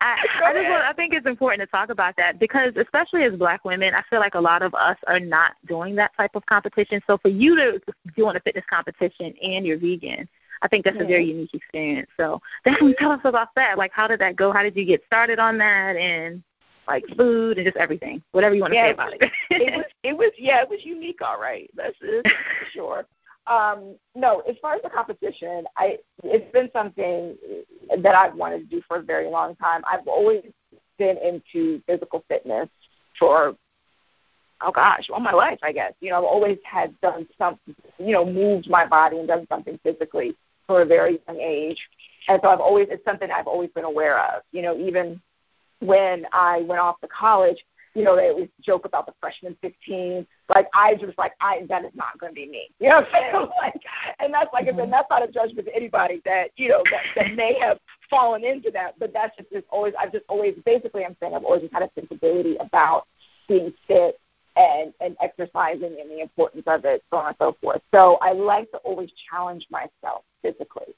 I 0.02 0.54
just 0.54 0.70
want, 0.70 0.84
I 0.84 0.94
think 0.94 1.14
it's 1.14 1.26
important 1.26 1.62
to 1.62 1.68
talk 1.68 1.90
about 1.90 2.16
that 2.18 2.38
because 2.40 2.74
especially 2.76 3.24
as 3.24 3.34
black 3.34 3.64
women, 3.64 3.94
I 3.94 4.04
feel 4.10 4.20
like 4.20 4.36
a 4.36 4.42
lot 4.42 4.62
of 4.62 4.74
us 4.74 4.98
are 5.08 5.20
not 5.20 5.54
doing 5.68 5.96
that 5.96 6.12
type 6.18 6.36
of 6.36 6.46
competition. 6.46 7.02
So 7.08 7.18
for 7.18 7.30
you 7.30 7.56
to 7.56 7.82
do 8.16 8.28
a 8.28 8.40
fitness 8.42 8.66
competition 8.70 9.34
and 9.42 9.66
you're 9.66 9.78
vegan, 9.78 10.28
I 10.64 10.70
think 10.70 10.86
that's 10.86 10.98
a 10.98 11.06
very 11.06 11.26
unique 11.26 11.54
experience. 11.54 12.10
So 12.16 12.42
definitely 12.64 12.96
tell 12.98 13.12
us 13.12 13.20
about 13.26 13.50
that. 13.56 13.78
Like, 13.78 13.92
how 13.94 14.08
did 14.08 14.20
that 14.22 14.38
go? 14.38 14.54
How 14.54 14.64
did 14.64 14.78
you 14.78 14.86
get 14.86 15.04
started 15.06 15.38
on 15.38 15.58
that? 15.58 15.98
And 15.98 16.42
like 16.88 17.06
food 17.18 17.58
and 17.58 17.66
just 17.66 17.78
everything, 17.78 18.22
whatever 18.32 18.56
you 18.56 18.62
want 18.62 18.74
to 18.74 18.78
yeah, 18.78 18.88
say 18.88 18.92
about 18.92 19.14
it. 19.14 19.22
it 19.50 19.78
was, 19.78 19.86
it 20.04 20.18
was, 20.18 20.32
yeah, 20.38 20.62
it 20.62 20.70
was 20.70 20.80
unique. 20.84 21.22
All 21.22 21.40
right, 21.40 21.70
that's 21.76 21.96
it 22.02 22.26
for 22.26 22.66
sure. 22.74 23.06
Um, 23.46 23.96
no, 24.16 24.40
as 24.50 24.56
far 24.62 24.76
as 24.76 24.82
the 24.82 24.90
competition, 24.90 25.66
I 25.78 25.98
it's 26.24 26.52
been 26.54 26.70
something 26.72 27.36
that 28.02 28.16
I've 28.16 28.36
wanted 28.36 28.60
to 28.60 28.66
do 28.66 28.82
for 28.88 28.98
a 28.98 29.02
very 29.02 29.30
long 29.30 29.56
time. 29.58 29.82
I've 29.86 30.08
always 30.08 30.44
been 30.98 31.18
into 31.18 31.82
physical 31.86 32.24
fitness 32.30 32.70
for 33.20 33.56
oh 34.62 34.72
gosh, 34.72 35.10
all 35.10 35.20
my 35.20 35.34
life, 35.34 35.60
I 35.62 35.74
guess. 35.74 35.94
You 36.00 36.12
know, 36.12 36.20
I've 36.20 36.24
always 36.24 36.58
had 36.64 37.00
done 37.02 37.28
some, 37.38 37.60
you 37.98 38.14
know, 38.14 38.26
moved 38.26 38.70
my 38.70 38.86
body 38.86 39.20
and 39.20 39.28
done 39.28 39.46
something 39.50 39.78
physically 39.84 40.36
from 40.68 40.78
a 40.78 40.86
very 40.86 41.20
young 41.28 41.40
age. 41.40 41.78
And 42.28 42.40
so 42.42 42.50
I've 42.50 42.60
always, 42.60 42.88
it's 42.90 43.04
something 43.06 43.30
I've 43.32 43.48
always 43.48 43.70
been 43.72 43.84
aware 43.84 44.20
of. 44.20 44.44
You 44.52 44.62
know, 44.62 44.78
even 44.78 45.22
when 45.80 46.26
I 46.32 46.62
went 46.62 46.80
off 46.80 47.00
to 47.02 47.08
college, 47.08 47.58
you 47.96 48.04
know, 48.04 48.16
they 48.16 48.30
always 48.30 48.50
joke 48.62 48.86
about 48.86 49.06
the 49.06 49.14
freshman 49.20 49.56
15. 49.62 50.26
Like, 50.54 50.68
I 50.74 50.96
just 50.96 51.18
like, 51.18 51.34
I, 51.40 51.64
that 51.70 51.86
is 51.86 51.92
not 51.94 52.18
going 52.20 52.32
to 52.32 52.36
be 52.36 52.48
me. 52.48 52.70
You 52.80 52.90
know 52.90 52.96
what 53.02 53.08
I'm 53.08 53.12
saying? 53.12 53.50
Like, 53.62 53.82
and 54.20 54.34
that's 54.34 54.52
like, 54.52 54.66
mm-hmm. 54.66 54.80
and 54.80 54.92
that's 54.92 55.10
not 55.10 55.28
a 55.28 55.32
judgment 55.32 55.68
to 55.68 55.76
anybody 55.76 56.22
that, 56.26 56.50
you 56.56 56.70
know, 56.70 56.84
that, 56.92 57.04
that 57.16 57.36
may 57.36 57.58
have 57.60 57.78
fallen 58.10 58.44
into 58.44 58.72
that. 58.72 58.98
But 59.00 59.14
that's 59.14 59.36
just, 59.38 59.52
just 59.52 59.66
always, 59.70 59.94
I've 60.00 60.12
just 60.12 60.26
always, 60.28 60.56
basically, 60.66 61.06
I'm 61.06 61.16
saying 61.20 61.36
I've 61.36 61.44
always 61.44 61.70
had 61.72 61.84
a 61.84 61.90
sensibility 61.96 62.56
about 62.58 63.06
being 63.48 63.74
fit 63.88 64.20
and, 64.56 64.94
and 65.00 65.16
exercising 65.22 65.98
and 66.00 66.10
the 66.10 66.22
importance 66.22 66.64
of 66.68 66.86
it, 66.86 67.04
so 67.10 67.18
on 67.18 67.28
and 67.28 67.36
so 67.40 67.56
forth. 67.62 67.82
So 67.94 68.18
I 68.22 68.34
like 68.34 68.70
to 68.72 68.78
always 68.78 69.10
challenge 69.30 69.66
myself 69.70 70.24
physically. 70.42 70.94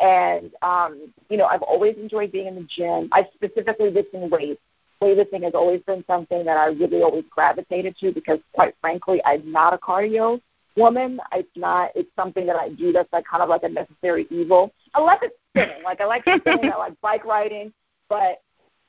And, 0.00 0.50
um, 0.62 1.12
you 1.28 1.36
know, 1.36 1.46
I've 1.46 1.62
always 1.62 1.96
enjoyed 1.96 2.32
being 2.32 2.46
in 2.46 2.54
the 2.56 2.66
gym. 2.76 3.08
I 3.12 3.28
specifically 3.34 3.90
lifting 3.90 4.28
weights. 4.30 4.60
Weightlifting 5.02 5.44
has 5.44 5.54
always 5.54 5.82
been 5.82 6.04
something 6.06 6.44
that 6.44 6.56
I 6.56 6.66
really 6.66 7.02
always 7.02 7.24
gravitated 7.30 7.96
to 7.98 8.12
because, 8.12 8.38
quite 8.52 8.74
frankly, 8.80 9.20
I'm 9.24 9.50
not 9.50 9.74
a 9.74 9.78
cardio 9.78 10.40
woman. 10.76 11.20
It's 11.32 11.48
not. 11.56 11.90
It's 11.94 12.10
something 12.16 12.46
that 12.46 12.56
I 12.56 12.70
do 12.70 12.92
that's 12.92 13.12
like 13.12 13.24
kind 13.26 13.42
of 13.42 13.48
like 13.48 13.62
a 13.64 13.68
necessary 13.68 14.26
evil. 14.30 14.72
I 14.94 15.00
like 15.00 15.22
it 15.22 15.32
spinning. 15.50 15.82
Like 15.84 16.00
I 16.00 16.06
like 16.06 16.22
spinning. 16.22 16.72
I 16.72 16.76
like 16.78 17.00
bike 17.00 17.24
riding, 17.24 17.72
but 18.08 18.40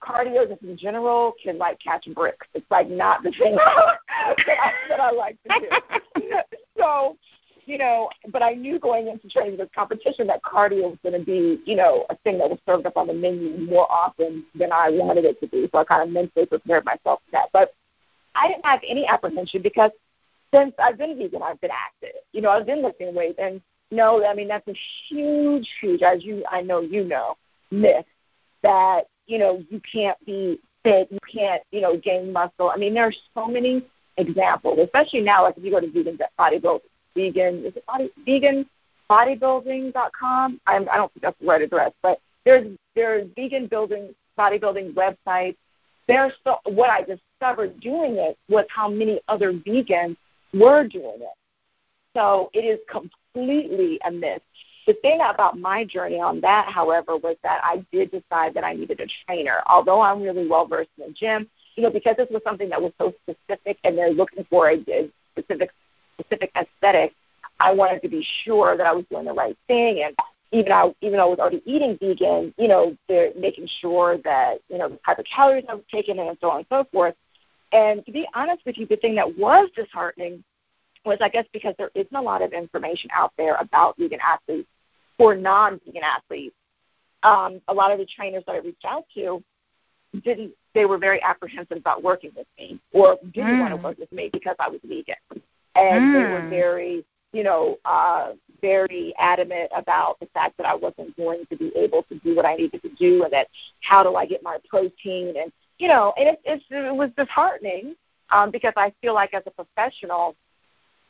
cardio 0.06 0.48
just 0.48 0.62
in 0.62 0.78
general 0.78 1.34
can 1.42 1.58
like 1.58 1.80
catch 1.80 2.08
bricks. 2.14 2.48
It's 2.54 2.70
like 2.70 2.90
not 2.90 3.24
the 3.24 3.32
thing 3.32 3.56
that 3.56 3.66
I, 4.10 4.72
that 4.90 5.00
I 5.00 5.12
like 5.12 5.38
to 5.44 5.60
do. 5.60 6.36
so, 6.78 7.18
you 7.66 7.78
know, 7.78 8.10
but 8.32 8.44
I 8.44 8.54
knew 8.54 8.80
going 8.80 9.08
into 9.08 9.28
training 9.28 9.58
this 9.58 9.70
competition 9.74 10.28
that 10.28 10.44
cardio 10.44 10.92
was 10.92 10.98
going 11.02 11.20
to 11.20 11.26
be, 11.26 11.60
you 11.66 11.76
know, 11.76 12.06
a 12.10 12.16
thing 12.18 12.38
that 12.38 12.50
was 12.50 12.60
served 12.66 12.86
up 12.86 12.98
on 12.98 13.08
the 13.08 13.14
menu 13.14 13.58
more 13.58 13.92
often 13.92 14.46
than 14.54 14.72
I 14.72 14.90
wanted 14.90 15.26
it 15.26 15.40
to 15.40 15.48
be. 15.48 15.68
So 15.72 15.80
I 15.80 15.84
kind 15.84 16.04
of 16.04 16.10
mentally 16.10 16.46
prepared 16.46 16.86
myself 16.86 17.22
for 17.26 17.32
that. 17.32 17.50
But 17.52 17.74
I 18.36 18.48
didn't 18.48 18.66
have 18.66 18.82
any 18.88 19.08
apprehension 19.08 19.62
because 19.62 19.92
since 20.54 20.74
I've 20.80 20.98
been 20.98 21.18
vegan, 21.18 21.42
I've 21.42 21.60
been 21.62 21.72
active. 21.72 22.16
You 22.32 22.42
know, 22.42 22.50
I've 22.50 22.66
been 22.66 22.84
lifting 22.84 23.16
weights, 23.16 23.40
and 23.42 23.62
no, 23.92 24.26
I 24.26 24.34
mean 24.34 24.48
that's 24.48 24.68
a 24.68 24.76
huge, 25.08 25.68
huge, 25.82 26.02
as 26.02 26.24
you 26.24 26.44
I 26.50 26.62
know 26.62 26.82
you 26.82 27.04
know, 27.04 27.36
myth 27.72 28.06
that 28.64 29.08
you 29.28 29.40
know 29.40 29.64
you 29.70 29.82
can't 29.92 30.18
be 30.26 30.60
fit, 30.84 31.08
you 31.12 31.20
can't 31.32 31.62
you 31.72 31.82
know 31.82 31.98
gain 31.98 32.32
muscle. 32.32 32.70
I 32.70 32.78
mean 32.78 32.94
there 32.94 33.06
are 33.06 33.14
so 33.34 33.48
many 33.48 33.86
examples, 34.18 34.80
especially 34.80 35.22
now. 35.22 35.44
Like 35.44 35.58
if 35.58 35.64
you 35.64 35.72
go 35.72 35.80
to 35.80 35.92
vegan 35.92 36.18
bodybuilding, 36.40 36.82
vegan 37.16 37.66
is 37.66 37.76
it 37.76 37.86
body 37.86 38.10
vegan 38.26 38.66
bodybuilding.com? 39.10 40.60
I'm, 40.66 40.90
I 40.90 40.98
don't 40.98 41.14
think 41.14 41.24
that's 41.24 41.40
the 41.40 41.46
right 41.46 41.62
address, 41.62 41.92
but 42.02 42.20
there's 42.46 42.68
there's 42.96 43.28
vegan 43.36 43.68
building 43.68 44.14
bodybuilding 44.38 44.94
websites. 44.94 45.58
There's 46.08 46.34
so, 46.44 46.58
what 46.66 46.90
I 46.90 47.02
discovered 47.02 47.80
doing 47.80 48.18
it 48.18 48.38
was 48.48 48.66
how 48.70 48.88
many 48.90 49.22
other 49.28 49.54
vegans 49.54 50.18
were 50.54 50.88
doing 50.88 51.18
it. 51.20 51.38
So 52.14 52.50
it 52.54 52.60
is 52.60 52.80
completely 52.90 54.00
a 54.06 54.12
myth. 54.12 54.42
The 54.88 54.94
thing 55.02 55.20
about 55.22 55.58
my 55.58 55.84
journey 55.84 56.20
on 56.20 56.42
that, 56.42 56.68
however, 56.70 57.18
was 57.18 57.38
that 57.44 57.60
I 57.64 57.84
did 57.92 58.12
decide 58.12 58.54
that 58.54 58.64
I 58.64 58.74
needed 58.74 59.00
a 59.00 59.08
trainer. 59.26 59.62
Although 59.66 60.00
I'm 60.02 60.22
really 60.22 60.48
well 60.48 60.68
versed 60.68 60.92
in 61.00 61.08
the 61.08 61.14
gym, 61.14 61.50
you 61.76 61.84
know, 61.84 61.90
because 61.90 62.16
this 62.18 62.28
was 62.30 62.42
something 62.44 62.70
that 62.70 62.82
was 62.82 62.94
so 63.00 63.14
specific 63.24 63.80
and 63.84 63.98
they're 63.98 64.12
looking 64.12 64.46
for 64.50 64.70
a, 64.70 64.78
specific 65.32 65.72
specific 66.20 66.52
aesthetic, 66.56 67.14
I 67.60 67.74
wanted 67.74 68.02
to 68.04 68.10
be 68.10 68.26
sure 68.44 68.78
that 68.78 68.86
I 68.86 68.94
was 68.94 69.06
doing 69.10 69.26
the 69.26 69.34
right 69.34 69.58
thing 69.68 70.04
and 70.04 70.16
even 70.52 70.72
I 70.72 70.94
even 71.02 71.18
though 71.18 71.26
I 71.26 71.30
was 71.30 71.40
already 71.40 71.62
eating 71.66 71.98
vegan, 72.00 72.54
you 72.58 72.68
know, 72.68 72.96
they're 73.08 73.32
making 73.38 73.68
sure 73.82 74.18
that, 74.24 74.60
you 74.70 74.78
know, 74.78 74.90
the 74.90 75.00
type 75.06 75.20
of 75.20 75.26
calories 75.26 75.66
I 75.68 75.74
was 75.74 75.84
taking 75.92 76.20
and 76.20 76.38
so 76.40 76.52
on 76.52 76.58
and 76.60 76.66
so 76.70 76.86
forth. 76.92 77.16
And 77.72 78.06
to 78.06 78.12
be 78.12 78.28
honest 78.34 78.62
with 78.66 78.78
you, 78.78 78.86
the 78.86 78.98
thing 78.98 79.16
that 79.16 79.38
was 79.38 79.70
disheartening 79.76 80.44
was 81.06 81.18
I 81.22 81.30
guess 81.30 81.46
because 81.52 81.76
there 81.78 81.92
isn't 81.96 82.16
a 82.16 82.22
lot 82.22 82.42
of 82.42 82.54
information 82.54 83.10
out 83.14 83.34
there 83.38 83.56
about 83.56 83.98
vegan 83.98 84.20
athletes 84.26 84.70
for 85.18 85.36
non-vegan 85.36 86.04
athletes. 86.04 86.56
Um, 87.24 87.62
a 87.68 87.74
lot 87.74 87.92
of 87.92 87.98
the 87.98 88.06
trainers 88.06 88.44
that 88.46 88.54
I 88.54 88.60
reached 88.60 88.86
out 88.86 89.06
to 89.16 89.44
didn't. 90.24 90.52
They 90.74 90.86
were 90.86 90.98
very 90.98 91.22
apprehensive 91.24 91.78
about 91.78 92.04
working 92.04 92.32
with 92.36 92.48
me, 92.60 92.80
or 92.92 93.18
didn't 93.34 93.56
mm. 93.56 93.60
want 93.62 93.72
to 93.72 93.82
work 93.82 93.98
with 93.98 94.12
me 94.12 94.30
because 94.32 94.56
I 94.60 94.68
was 94.68 94.82
vegan, 94.84 95.16
and 95.76 96.04
mm. 96.04 96.14
they 96.14 96.34
were 96.34 96.42
mm. 96.42 96.50
very, 96.50 97.06
you 97.32 97.44
know, 97.44 97.78
uh, 97.86 98.34
very 98.62 99.14
adamant 99.18 99.72
about 99.76 100.20
the 100.20 100.28
fact 100.34 100.58
that 100.58 100.66
I 100.66 100.76
wasn't 100.76 101.16
going 101.16 101.46
to 101.50 101.56
be 101.56 101.72
able 101.78 102.04
to 102.04 102.16
do 102.20 102.36
what 102.36 102.46
I 102.46 102.56
needed 102.56 102.82
to 102.82 102.90
do, 102.90 103.24
and 103.24 103.32
that 103.32 103.48
how 103.82 104.04
do 104.04 104.16
I 104.16 104.26
get 104.26 104.44
my 104.44 104.58
protein, 104.70 105.36
and 105.38 105.52
you 105.78 105.88
know, 105.88 106.14
and 106.18 106.30
it, 106.30 106.42
it's, 106.44 106.64
it 106.70 106.96
was 106.96 107.10
disheartening 107.18 107.96
um, 108.30 108.52
because 108.52 108.74
I 108.76 108.94
feel 109.02 109.14
like 109.14 109.34
as 109.34 109.44
a 109.46 109.52
professional, 109.52 110.36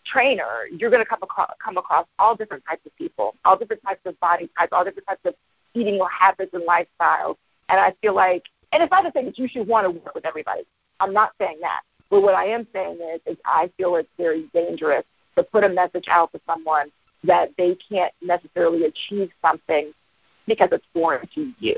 trainer, 0.06 0.68
you're 0.72 0.90
going 0.90 1.04
to 1.04 1.10
come 1.10 1.20
across, 1.22 1.52
come 1.64 1.78
across 1.78 2.06
all 2.20 2.36
different 2.36 2.64
types 2.68 2.86
of 2.86 2.96
people, 2.98 3.36
all 3.44 3.58
different 3.58 3.82
types 3.84 4.02
of 4.06 4.20
body 4.20 4.50
types, 4.58 4.72
all 4.72 4.84
different 4.84 5.08
types 5.08 5.22
of 5.26 5.36
eating 5.74 6.00
habits 6.20 6.54
and 6.54 6.64
lifestyles. 6.64 7.36
And 7.70 7.80
I 7.80 7.94
feel 8.02 8.16
like, 8.16 8.44
and 8.72 8.84
it's 8.84 8.92
not 8.92 9.02
to 9.02 9.12
say 9.14 9.26
that 9.26 9.38
you 9.38 9.48
should 9.48 9.68
want 9.68 9.86
to 9.86 9.92
work 9.92 10.16
with 10.16 10.26
everybody. 10.26 10.62
I'm 11.00 11.14
not 11.14 11.34
saying 11.40 11.58
that. 11.62 11.82
But 12.10 12.22
what 12.22 12.36
I 12.36 12.46
am 12.46 12.68
saying 12.72 13.00
is, 13.16 13.22
is 13.26 13.38
I 13.46 13.70
feel 13.78 13.96
it's 13.96 14.10
very 14.18 14.50
dangerous 14.54 15.04
to 15.36 15.44
put 15.44 15.64
a 15.64 15.70
message 15.70 16.06
out 16.10 16.32
to 16.34 16.42
someone 16.46 16.92
that 17.24 17.52
they 17.58 17.76
can't 17.90 18.14
necessarily 18.22 18.86
achieve 18.86 19.32
something 19.42 19.92
because 20.48 20.70
it's 20.72 20.86
foreign 20.94 21.28
to 21.36 21.52
you. 21.60 21.76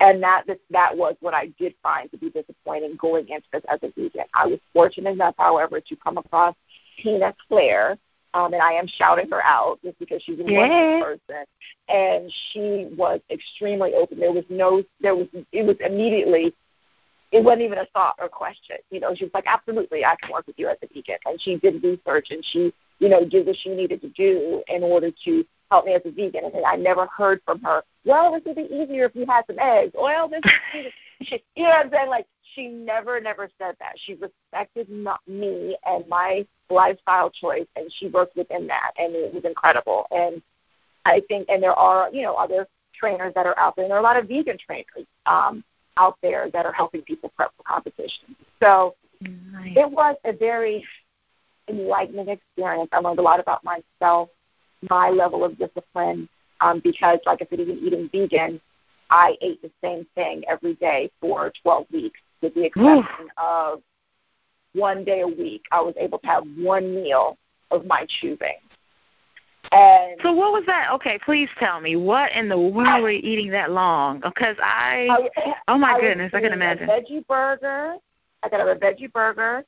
And 0.00 0.22
that 0.22 0.44
that 0.70 0.96
was 0.96 1.14
what 1.20 1.34
I 1.34 1.46
did 1.58 1.74
find 1.82 2.10
to 2.10 2.16
be 2.16 2.30
disappointing 2.30 2.96
going 2.96 3.28
into 3.28 3.46
this 3.52 3.62
as 3.68 3.78
a 3.82 3.88
vegan. 3.88 4.24
I 4.34 4.46
was 4.46 4.58
fortunate 4.72 5.10
enough, 5.10 5.34
however, 5.38 5.80
to 5.80 5.96
come 5.96 6.18
across 6.18 6.54
Tina 7.02 7.34
Claire, 7.48 7.98
um, 8.34 8.52
and 8.52 8.62
I 8.62 8.72
am 8.72 8.86
shouting 8.86 9.28
her 9.30 9.42
out 9.42 9.78
just 9.82 9.98
because 9.98 10.22
she's 10.22 10.38
a 10.38 10.42
wonderful 10.42 11.02
person. 11.02 11.44
And 11.88 12.32
she 12.52 12.88
was 12.96 13.20
extremely 13.30 13.94
open. 13.94 14.18
There 14.18 14.32
was 14.32 14.44
no, 14.48 14.82
there 15.00 15.16
was, 15.16 15.26
it 15.52 15.64
was 15.64 15.76
immediately, 15.84 16.54
it 17.32 17.42
wasn't 17.42 17.62
even 17.62 17.78
a 17.78 17.86
thought 17.92 18.16
or 18.18 18.28
question. 18.28 18.76
You 18.90 19.00
know, 19.00 19.14
she 19.14 19.24
was 19.24 19.34
like, 19.34 19.46
absolutely, 19.46 20.04
I 20.04 20.16
can 20.20 20.32
work 20.32 20.46
with 20.46 20.58
you 20.58 20.68
as 20.68 20.76
a 20.82 20.86
vegan. 20.86 21.18
And 21.24 21.40
she 21.40 21.56
did 21.56 21.82
research 21.82 22.28
and 22.30 22.44
she, 22.44 22.72
you 22.98 23.08
know, 23.08 23.24
did 23.24 23.46
what 23.46 23.56
she 23.56 23.70
needed 23.70 24.00
to 24.02 24.08
do 24.10 24.62
in 24.68 24.82
order 24.82 25.10
to 25.24 25.44
help 25.70 25.86
me 25.86 25.94
as 25.94 26.02
a 26.04 26.10
vegan. 26.10 26.44
And 26.44 26.64
I 26.64 26.76
never 26.76 27.06
heard 27.06 27.40
from 27.44 27.62
her, 27.62 27.82
well, 28.04 28.32
this 28.32 28.42
would 28.46 28.56
be 28.56 28.74
easier 28.74 29.06
if 29.06 29.14
you 29.14 29.26
had 29.26 29.44
some 29.46 29.58
eggs. 29.58 29.92
Well, 29.94 30.28
this 30.28 30.40
you 31.20 31.64
know 31.64 31.70
what 31.70 31.86
I'm 31.86 31.90
saying? 31.90 32.08
Like 32.08 32.26
she 32.54 32.68
never, 32.68 33.20
never 33.20 33.50
said 33.58 33.76
that. 33.78 33.94
She 34.04 34.14
respected 34.14 34.88
not 34.88 35.20
me 35.26 35.76
and 35.84 36.06
my 36.08 36.46
lifestyle 36.70 37.30
choice, 37.30 37.66
and 37.76 37.92
she 37.98 38.08
worked 38.08 38.36
within 38.36 38.66
that, 38.66 38.92
and 38.98 39.14
it 39.14 39.32
was 39.32 39.44
incredible. 39.44 40.06
And 40.10 40.42
I 41.04 41.22
think, 41.28 41.48
and 41.48 41.62
there 41.62 41.74
are, 41.74 42.10
you 42.12 42.22
know, 42.22 42.34
other 42.34 42.66
trainers 42.98 43.32
that 43.34 43.46
are 43.46 43.58
out 43.58 43.76
there, 43.76 43.84
and 43.84 43.90
there 43.90 43.98
are 43.98 44.00
a 44.00 44.04
lot 44.04 44.16
of 44.16 44.28
vegan 44.28 44.58
trainers 44.58 45.06
um, 45.26 45.64
out 45.96 46.16
there 46.22 46.50
that 46.52 46.66
are 46.66 46.72
helping 46.72 47.02
people 47.02 47.30
prep 47.36 47.52
for 47.56 47.62
competition. 47.62 48.36
So 48.60 48.94
nice. 49.20 49.72
it 49.76 49.90
was 49.90 50.16
a 50.24 50.32
very 50.32 50.84
enlightening 51.68 52.28
experience. 52.28 52.88
I 52.92 52.98
learned 53.00 53.18
a 53.18 53.22
lot 53.22 53.40
about 53.40 53.62
myself, 53.64 54.28
my 54.88 55.10
level 55.10 55.44
of 55.44 55.58
discipline, 55.58 56.28
um, 56.60 56.80
because, 56.82 57.18
like 57.26 57.40
I 57.42 57.46
said, 57.50 57.60
even 57.60 57.78
eating 57.78 58.08
vegan, 58.10 58.60
I 59.10 59.36
ate 59.40 59.62
the 59.62 59.70
same 59.82 60.06
thing 60.14 60.42
every 60.48 60.74
day 60.74 61.10
for 61.20 61.52
12 61.62 61.86
weeks, 61.92 62.20
with 62.42 62.54
the 62.54 62.64
exception 62.64 63.28
of 63.36 63.82
one 64.74 65.04
day 65.04 65.20
a 65.20 65.26
week. 65.26 65.62
I 65.72 65.80
was 65.80 65.94
able 65.98 66.18
to 66.20 66.26
have 66.26 66.44
one 66.56 66.94
meal 66.94 67.36
of 67.70 67.84
my 67.86 68.06
choosing. 68.20 68.56
And 69.70 70.18
so 70.22 70.32
what 70.32 70.52
was 70.52 70.64
that? 70.66 70.90
Okay, 70.94 71.18
please 71.24 71.48
tell 71.58 71.80
me 71.80 71.96
what 71.96 72.32
in 72.32 72.48
the 72.48 72.58
world 72.58 73.02
were 73.02 73.10
you 73.10 73.20
eating 73.22 73.50
that 73.50 73.70
long? 73.70 74.20
Because 74.20 74.56
I, 74.62 75.08
I 75.36 75.54
oh 75.68 75.76
my 75.76 75.92
I 75.92 76.00
goodness, 76.00 76.32
I 76.32 76.40
can 76.40 76.52
imagine. 76.52 76.88
A 76.88 76.92
veggie 76.92 77.26
burger. 77.26 77.96
I 78.42 78.48
got 78.48 78.60
a 78.60 78.74
veggie 78.76 79.12
burger, 79.12 79.64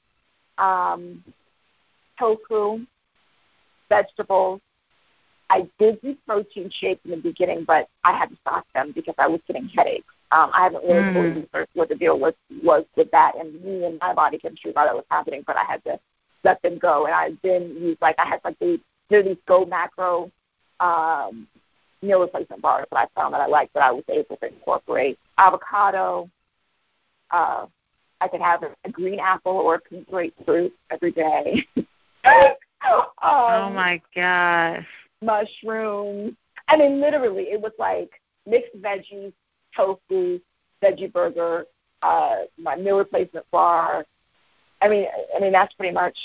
um, 0.59 1.22
tofu, 2.18 2.87
vegetables, 3.88 4.61
I 5.50 5.68
did 5.80 6.00
do 6.00 6.16
protein 6.26 6.70
shakes 6.72 7.00
in 7.04 7.11
the 7.11 7.16
beginning, 7.16 7.64
but 7.66 7.88
I 8.04 8.16
had 8.16 8.30
to 8.30 8.37
stop 8.40 8.64
them 8.72 8.92
because 8.94 9.16
I 9.18 9.26
was 9.26 9.40
getting 9.48 9.68
headaches. 9.68 10.06
Um, 10.33 10.51
I 10.55 10.62
haven't 10.64 10.85
really 10.85 11.03
mm. 11.03 11.12
fully 11.12 11.29
researched 11.43 11.75
what 11.75 11.88
the 11.88 11.95
deal 11.97 12.19
was 12.19 12.35
was 12.62 12.85
with 12.97 13.11
that, 13.11 13.33
and 13.38 13.53
me 13.62 13.85
and 13.85 13.99
my 14.01 14.14
body 14.14 14.38
chemistry 14.38 14.73
while 14.73 14.87
that 14.87 14.95
was 14.95 15.05
happening, 15.11 15.43
but 15.47 15.57
I 15.57 15.64
had 15.64 15.83
to 15.85 15.99
let 16.45 16.62
them 16.62 16.79
go. 16.79 17.07
And 17.07 17.14
I 17.14 17.31
then 17.43 17.77
used 17.81 18.01
like 18.01 18.16
I 18.19 18.27
had 18.27 18.40
like 18.45 18.59
these 18.61 18.79
there 19.09 19.23
these 19.23 19.37
Go 19.47 19.64
Macro 19.64 20.31
um, 20.79 21.49
meal 22.03 22.21
replacement 22.21 22.62
bars 22.62 22.87
that 22.90 22.99
I 22.99 23.21
found 23.21 23.35
that 23.35 23.40
I 23.40 23.47
liked 23.47 23.75
that 23.75 23.83
I 23.83 23.90
was 23.90 24.05
able 24.09 24.37
to 24.37 24.47
incorporate 24.47 25.19
avocado. 25.37 26.31
Uh, 27.31 27.66
I 28.21 28.29
could 28.29 28.40
have 28.40 28.62
a, 28.62 28.75
a 28.85 28.90
green 28.90 29.19
apple 29.19 29.53
or 29.53 29.77
a 29.77 29.81
pink 29.81 30.09
grapefruit 30.09 30.73
every 30.90 31.12
day. 31.12 31.66
um, 31.77 32.55
oh 33.23 33.71
my 33.75 34.01
gosh 34.14 34.87
mushrooms. 35.23 36.35
I 36.69 36.77
mean, 36.77 37.01
literally, 37.01 37.45
it 37.45 37.61
was 37.61 37.73
like 37.79 38.11
mixed 38.47 38.77
veggies, 38.81 39.33
tofu, 39.77 40.40
veggie 40.83 41.12
burger, 41.12 41.66
uh, 42.02 42.37
my 42.58 42.77
meal 42.77 42.98
replacement 42.98 43.50
bar. 43.50 44.04
I 44.83 44.88
mean, 44.88 45.06
I 45.37 45.40
mean 45.40 45.52
that's 45.52 45.75
pretty 45.75 45.92
much 45.92 46.16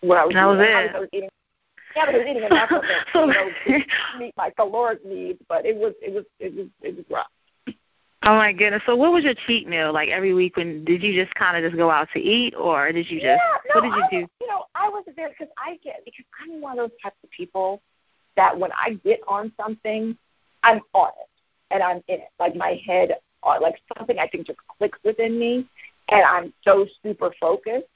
what 0.00 0.18
I 0.18 0.24
was. 0.24 0.34
That 0.34 0.46
was 0.46 0.58
it. 0.60 0.94
I 0.94 1.00
was 1.00 1.08
eating. 1.12 1.28
Yeah, 1.94 2.06
but 2.06 2.14
I 2.14 2.18
was 2.18 2.26
eating 2.28 2.44
enough 2.44 2.70
of 2.72 2.84
it 2.84 3.06
so, 3.12 3.20
you 3.26 3.32
know, 3.32 3.50
to 3.66 4.18
meet 4.18 4.34
my 4.36 4.50
caloric 4.50 5.04
needs. 5.04 5.38
But 5.48 5.64
it 5.64 5.74
was, 5.76 5.94
it 6.02 6.12
was, 6.12 6.24
it 6.38 6.54
was, 6.54 6.66
it 6.82 6.96
was 6.96 7.04
rough. 7.10 7.26
Oh 8.22 8.34
my 8.36 8.52
goodness! 8.52 8.82
So, 8.86 8.96
what 8.96 9.12
was 9.12 9.24
your 9.24 9.34
cheat 9.46 9.68
meal 9.68 9.92
like 9.92 10.08
every 10.08 10.34
week? 10.34 10.56
When 10.56 10.84
did 10.84 11.02
you 11.02 11.12
just 11.12 11.34
kind 11.36 11.56
of 11.56 11.68
just 11.68 11.78
go 11.78 11.90
out 11.90 12.08
to 12.12 12.18
eat, 12.18 12.54
or 12.54 12.90
did 12.90 13.08
you 13.08 13.18
just 13.18 13.24
yeah, 13.24 13.38
no, 13.74 13.80
what 13.80 13.82
did 13.82 13.94
you 13.96 14.02
I 14.02 14.08
do? 14.10 14.28
You 14.40 14.46
know, 14.48 14.64
I 14.74 14.88
was 14.88 15.04
there 15.16 15.28
because 15.28 15.52
I 15.56 15.78
get 15.82 16.04
because 16.04 16.24
I'm 16.42 16.60
one 16.60 16.78
of 16.78 16.90
those 16.90 16.98
types 17.02 17.16
of 17.22 17.30
people 17.30 17.82
that 18.36 18.58
when 18.58 18.72
I 18.72 18.94
get 19.04 19.20
on 19.28 19.52
something, 19.56 20.16
I'm 20.64 20.80
on 20.92 21.10
it 21.20 21.28
and 21.70 21.82
I'm 21.82 21.98
in 22.08 22.20
it. 22.20 22.28
Like 22.38 22.54
my 22.54 22.80
head, 22.86 23.12
uh, 23.42 23.58
like 23.60 23.80
something 23.96 24.18
I 24.18 24.26
think 24.26 24.46
just 24.46 24.58
clicks 24.78 24.98
within 25.04 25.38
me, 25.38 25.66
and 26.08 26.22
I'm 26.22 26.52
so 26.62 26.86
super 27.02 27.32
focused. 27.40 27.86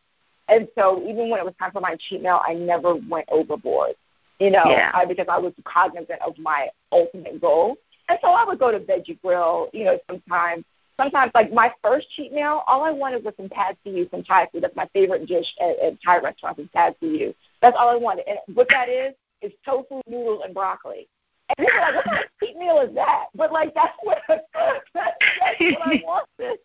And 0.49 0.69
so 0.77 1.01
even 1.03 1.29
when 1.29 1.39
it 1.39 1.45
was 1.45 1.55
time 1.59 1.71
for 1.71 1.81
my 1.81 1.97
cheat 2.09 2.23
meal, 2.23 2.41
I 2.47 2.55
never 2.55 2.97
went 2.97 3.29
overboard, 3.31 3.95
you 4.41 4.51
know, 4.51 4.65
yeah. 4.67 4.91
I, 4.93 5.05
because 5.05 5.27
I 5.29 5.39
was 5.39 5.53
cognizant 5.65 6.21
of 6.27 6.37
my 6.39 6.69
ultimate 6.91 7.41
goal. 7.41 7.77
And 8.09 8.19
so 8.21 8.33
I 8.33 8.45
would 8.45 8.59
go 8.59 8.73
to 8.73 8.81
Veggie 8.81 9.21
Grill, 9.23 9.71
you 9.73 9.85
know, 9.85 9.99
sometimes 10.09 10.65
sometimes 11.01 11.33
like 11.35 11.53
my 11.53 11.73
first 11.83 12.09
cheat 12.11 12.33
meal, 12.33 12.63
all 12.67 12.85
I 12.85 12.91
wanted 12.91 13.25
was 13.25 13.35
some 13.37 13.49
pad 13.49 13.77
see 13.85 13.91
ew, 13.91 14.09
some 14.11 14.23
Thai 14.23 14.49
food. 14.53 14.63
That's 14.63 14.77
my 14.77 14.89
favorite 14.93 15.27
dish 15.27 15.47
at, 15.61 15.79
at 15.79 16.03
Thai 16.05 16.19
restaurants 16.19 16.61
is 16.61 16.69
pad 16.75 16.95
see 17.01 17.19
ew. 17.19 17.35
That's 17.63 17.77
all 17.79 17.89
I 17.89 17.97
wanted. 17.97 18.25
And 18.29 18.39
what 18.55 18.69
that 18.71 18.89
is 18.89 19.15
is 19.41 19.53
tofu, 19.65 20.03
noodles, 20.07 20.43
and 20.45 20.53
broccoli. 20.53 21.09
And 21.59 21.67
people 21.67 21.81
are 21.81 21.93
like, 21.93 21.95
what 21.97 22.05
kind 22.05 22.25
of 22.25 22.31
cheat 22.41 22.57
meal 22.57 22.79
is 22.81 22.95
that? 22.95 23.27
But 23.35 23.53
like 23.53 23.75
that's 23.75 23.97
what 24.03 24.19
that's, 24.29 24.43
that's 24.95 25.17
what 25.61 25.83
I 25.83 26.03
wanted. 26.39 26.59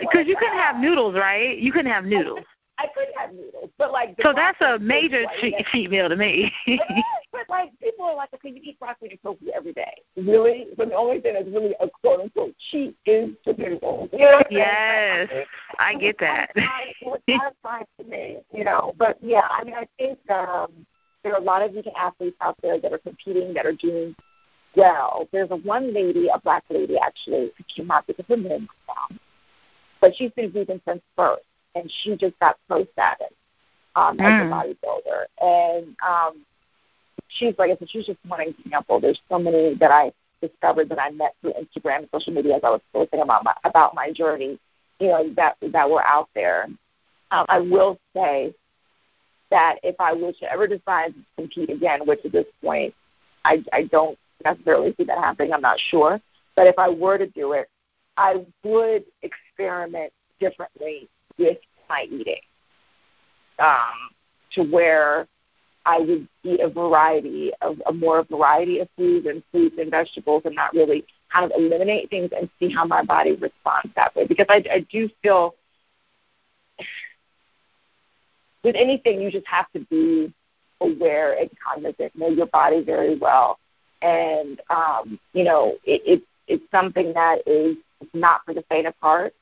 Because 0.00 0.26
you 0.26 0.36
couldn't 0.36 0.58
have 0.58 0.76
noodles, 0.78 1.14
right? 1.14 1.58
You 1.58 1.72
couldn't 1.72 1.92
have 1.92 2.04
noodles. 2.04 2.44
I 2.80 2.86
could 2.86 3.08
have 3.16 3.34
noodles, 3.34 3.70
but 3.76 3.90
like 3.90 4.14
so 4.22 4.32
that's 4.32 4.60
a 4.60 4.78
major 4.78 5.24
cheat, 5.40 5.54
cheat 5.72 5.90
meal 5.90 6.08
to 6.08 6.14
me. 6.14 6.52
but 7.32 7.42
like 7.48 7.70
people 7.82 8.04
are 8.04 8.14
like, 8.14 8.32
okay, 8.34 8.50
you 8.50 8.60
eat 8.62 8.78
broccoli 8.78 9.10
and 9.10 9.18
tofu 9.20 9.50
every 9.52 9.72
day, 9.72 10.02
really? 10.16 10.68
But 10.76 10.90
the 10.90 10.94
only 10.94 11.20
thing 11.20 11.34
that's 11.34 11.48
really 11.48 11.74
a 11.80 11.88
quote 11.88 12.20
unquote 12.20 12.54
cheat 12.70 12.96
is 13.04 13.30
the 13.44 13.54
noodles. 13.54 14.10
You 14.12 14.20
know 14.20 14.42
yes, 14.48 15.28
I 15.80 15.96
get 15.96 16.18
that. 16.20 16.52
It's 16.54 17.22
satisfying 17.28 17.84
to 18.00 18.06
me, 18.06 18.38
you 18.52 18.62
know. 18.62 18.94
But 18.96 19.18
yeah, 19.20 19.48
I 19.50 19.64
mean, 19.64 19.74
I 19.74 19.88
think 19.98 20.18
um, 20.30 20.86
there 21.28 21.36
are 21.36 21.42
a 21.42 21.44
lot 21.44 21.62
of 21.62 21.74
vegan 21.74 21.92
athletes 21.94 22.36
out 22.40 22.56
there 22.62 22.80
that 22.80 22.90
are 22.90 22.98
competing 22.98 23.52
that 23.52 23.66
are 23.66 23.74
doing 23.74 24.16
well. 24.74 25.28
There's 25.30 25.50
a 25.50 25.56
one 25.56 25.92
lady, 25.92 26.28
a 26.32 26.40
black 26.40 26.64
lady 26.70 26.96
actually, 26.98 27.52
who 27.56 27.64
came 27.74 27.90
out 27.90 28.06
because 28.06 28.24
her 28.28 28.36
name 28.36 28.66
was 28.66 28.96
down, 29.10 29.20
but 30.00 30.16
she's 30.16 30.30
been 30.30 30.50
vegan 30.50 30.80
since 30.88 31.02
birth 31.16 31.40
and 31.74 31.92
she 32.02 32.16
just 32.16 32.38
got 32.40 32.56
pro 32.66 32.86
status 32.92 33.28
um, 33.94 34.16
mm. 34.16 34.22
as 34.22 34.40
a 34.40 34.46
hmm. 34.46 34.52
bodybuilder. 34.52 35.24
And 35.42 35.96
um, 36.06 36.46
she's 37.28 37.54
like 37.58 37.70
I 37.72 37.76
said, 37.78 37.90
she's 37.90 38.06
just 38.06 38.18
one 38.26 38.40
example. 38.40 38.98
There's 39.00 39.20
so 39.28 39.38
many 39.38 39.74
that 39.74 39.90
I 39.90 40.12
discovered 40.40 40.88
that 40.88 40.98
I 40.98 41.10
met 41.10 41.34
through 41.42 41.52
Instagram 41.52 41.98
and 41.98 42.08
social 42.10 42.32
media 42.32 42.56
as 42.56 42.62
I 42.64 42.70
was 42.70 42.80
posting 42.94 43.20
about 43.20 43.44
my 43.44 43.52
about 43.64 43.94
my 43.94 44.12
journey, 44.12 44.58
you 44.98 45.08
know, 45.08 45.30
that 45.36 45.58
that 45.60 45.90
were 45.90 46.04
out 46.06 46.30
there. 46.34 46.68
Um, 47.30 47.44
I 47.50 47.58
will 47.58 47.98
say 48.16 48.54
that 49.50 49.76
if 49.82 49.96
I 49.98 50.12
were 50.12 50.32
to 50.32 50.52
ever 50.52 50.66
decide 50.66 51.14
to 51.14 51.20
compete 51.36 51.70
again, 51.70 52.00
which 52.06 52.20
at 52.24 52.32
this 52.32 52.46
point 52.62 52.94
I, 53.44 53.64
I 53.72 53.84
don't 53.84 54.18
necessarily 54.44 54.94
see 54.96 55.04
that 55.04 55.18
happening, 55.18 55.52
I'm 55.52 55.60
not 55.60 55.78
sure. 55.90 56.20
But 56.56 56.66
if 56.66 56.78
I 56.78 56.88
were 56.88 57.18
to 57.18 57.26
do 57.26 57.52
it, 57.52 57.68
I 58.16 58.44
would 58.64 59.04
experiment 59.22 60.12
differently 60.40 61.08
with 61.38 61.58
my 61.88 62.06
eating 62.10 62.40
um, 63.58 64.10
to 64.52 64.62
where 64.64 65.26
I 65.86 66.00
would 66.00 66.28
eat 66.42 66.60
a 66.60 66.68
variety 66.68 67.52
of 67.62 67.80
a 67.86 67.92
more 67.92 68.22
variety 68.24 68.80
of 68.80 68.88
foods 68.96 69.26
and 69.26 69.42
fruits 69.50 69.76
and 69.78 69.90
vegetables 69.90 70.42
and 70.44 70.54
not 70.54 70.74
really 70.74 71.04
kind 71.32 71.44
of 71.44 71.52
eliminate 71.58 72.10
things 72.10 72.30
and 72.36 72.48
see 72.58 72.72
how 72.72 72.84
my 72.84 73.02
body 73.02 73.32
responds 73.32 73.94
that 73.96 74.14
way 74.14 74.26
because 74.26 74.46
I, 74.48 74.62
I 74.70 74.86
do 74.90 75.08
feel 75.22 75.54
with 78.64 78.76
anything 78.76 79.20
you 79.20 79.30
just 79.30 79.46
have 79.46 79.70
to 79.72 79.80
be 79.90 80.32
aware 80.80 81.38
and 81.38 81.50
cognizant, 81.64 82.16
know 82.16 82.28
your 82.28 82.46
body 82.46 82.82
very 82.82 83.16
well, 83.16 83.58
and 84.02 84.60
um, 84.70 85.18
you 85.32 85.44
know 85.44 85.76
it, 85.84 86.02
it 86.04 86.22
it's 86.46 86.64
something 86.70 87.12
that 87.14 87.46
is 87.46 87.76
not 88.14 88.40
for 88.44 88.54
the 88.54 88.64
faint 88.68 88.86
of 88.86 88.94
heart 89.00 89.34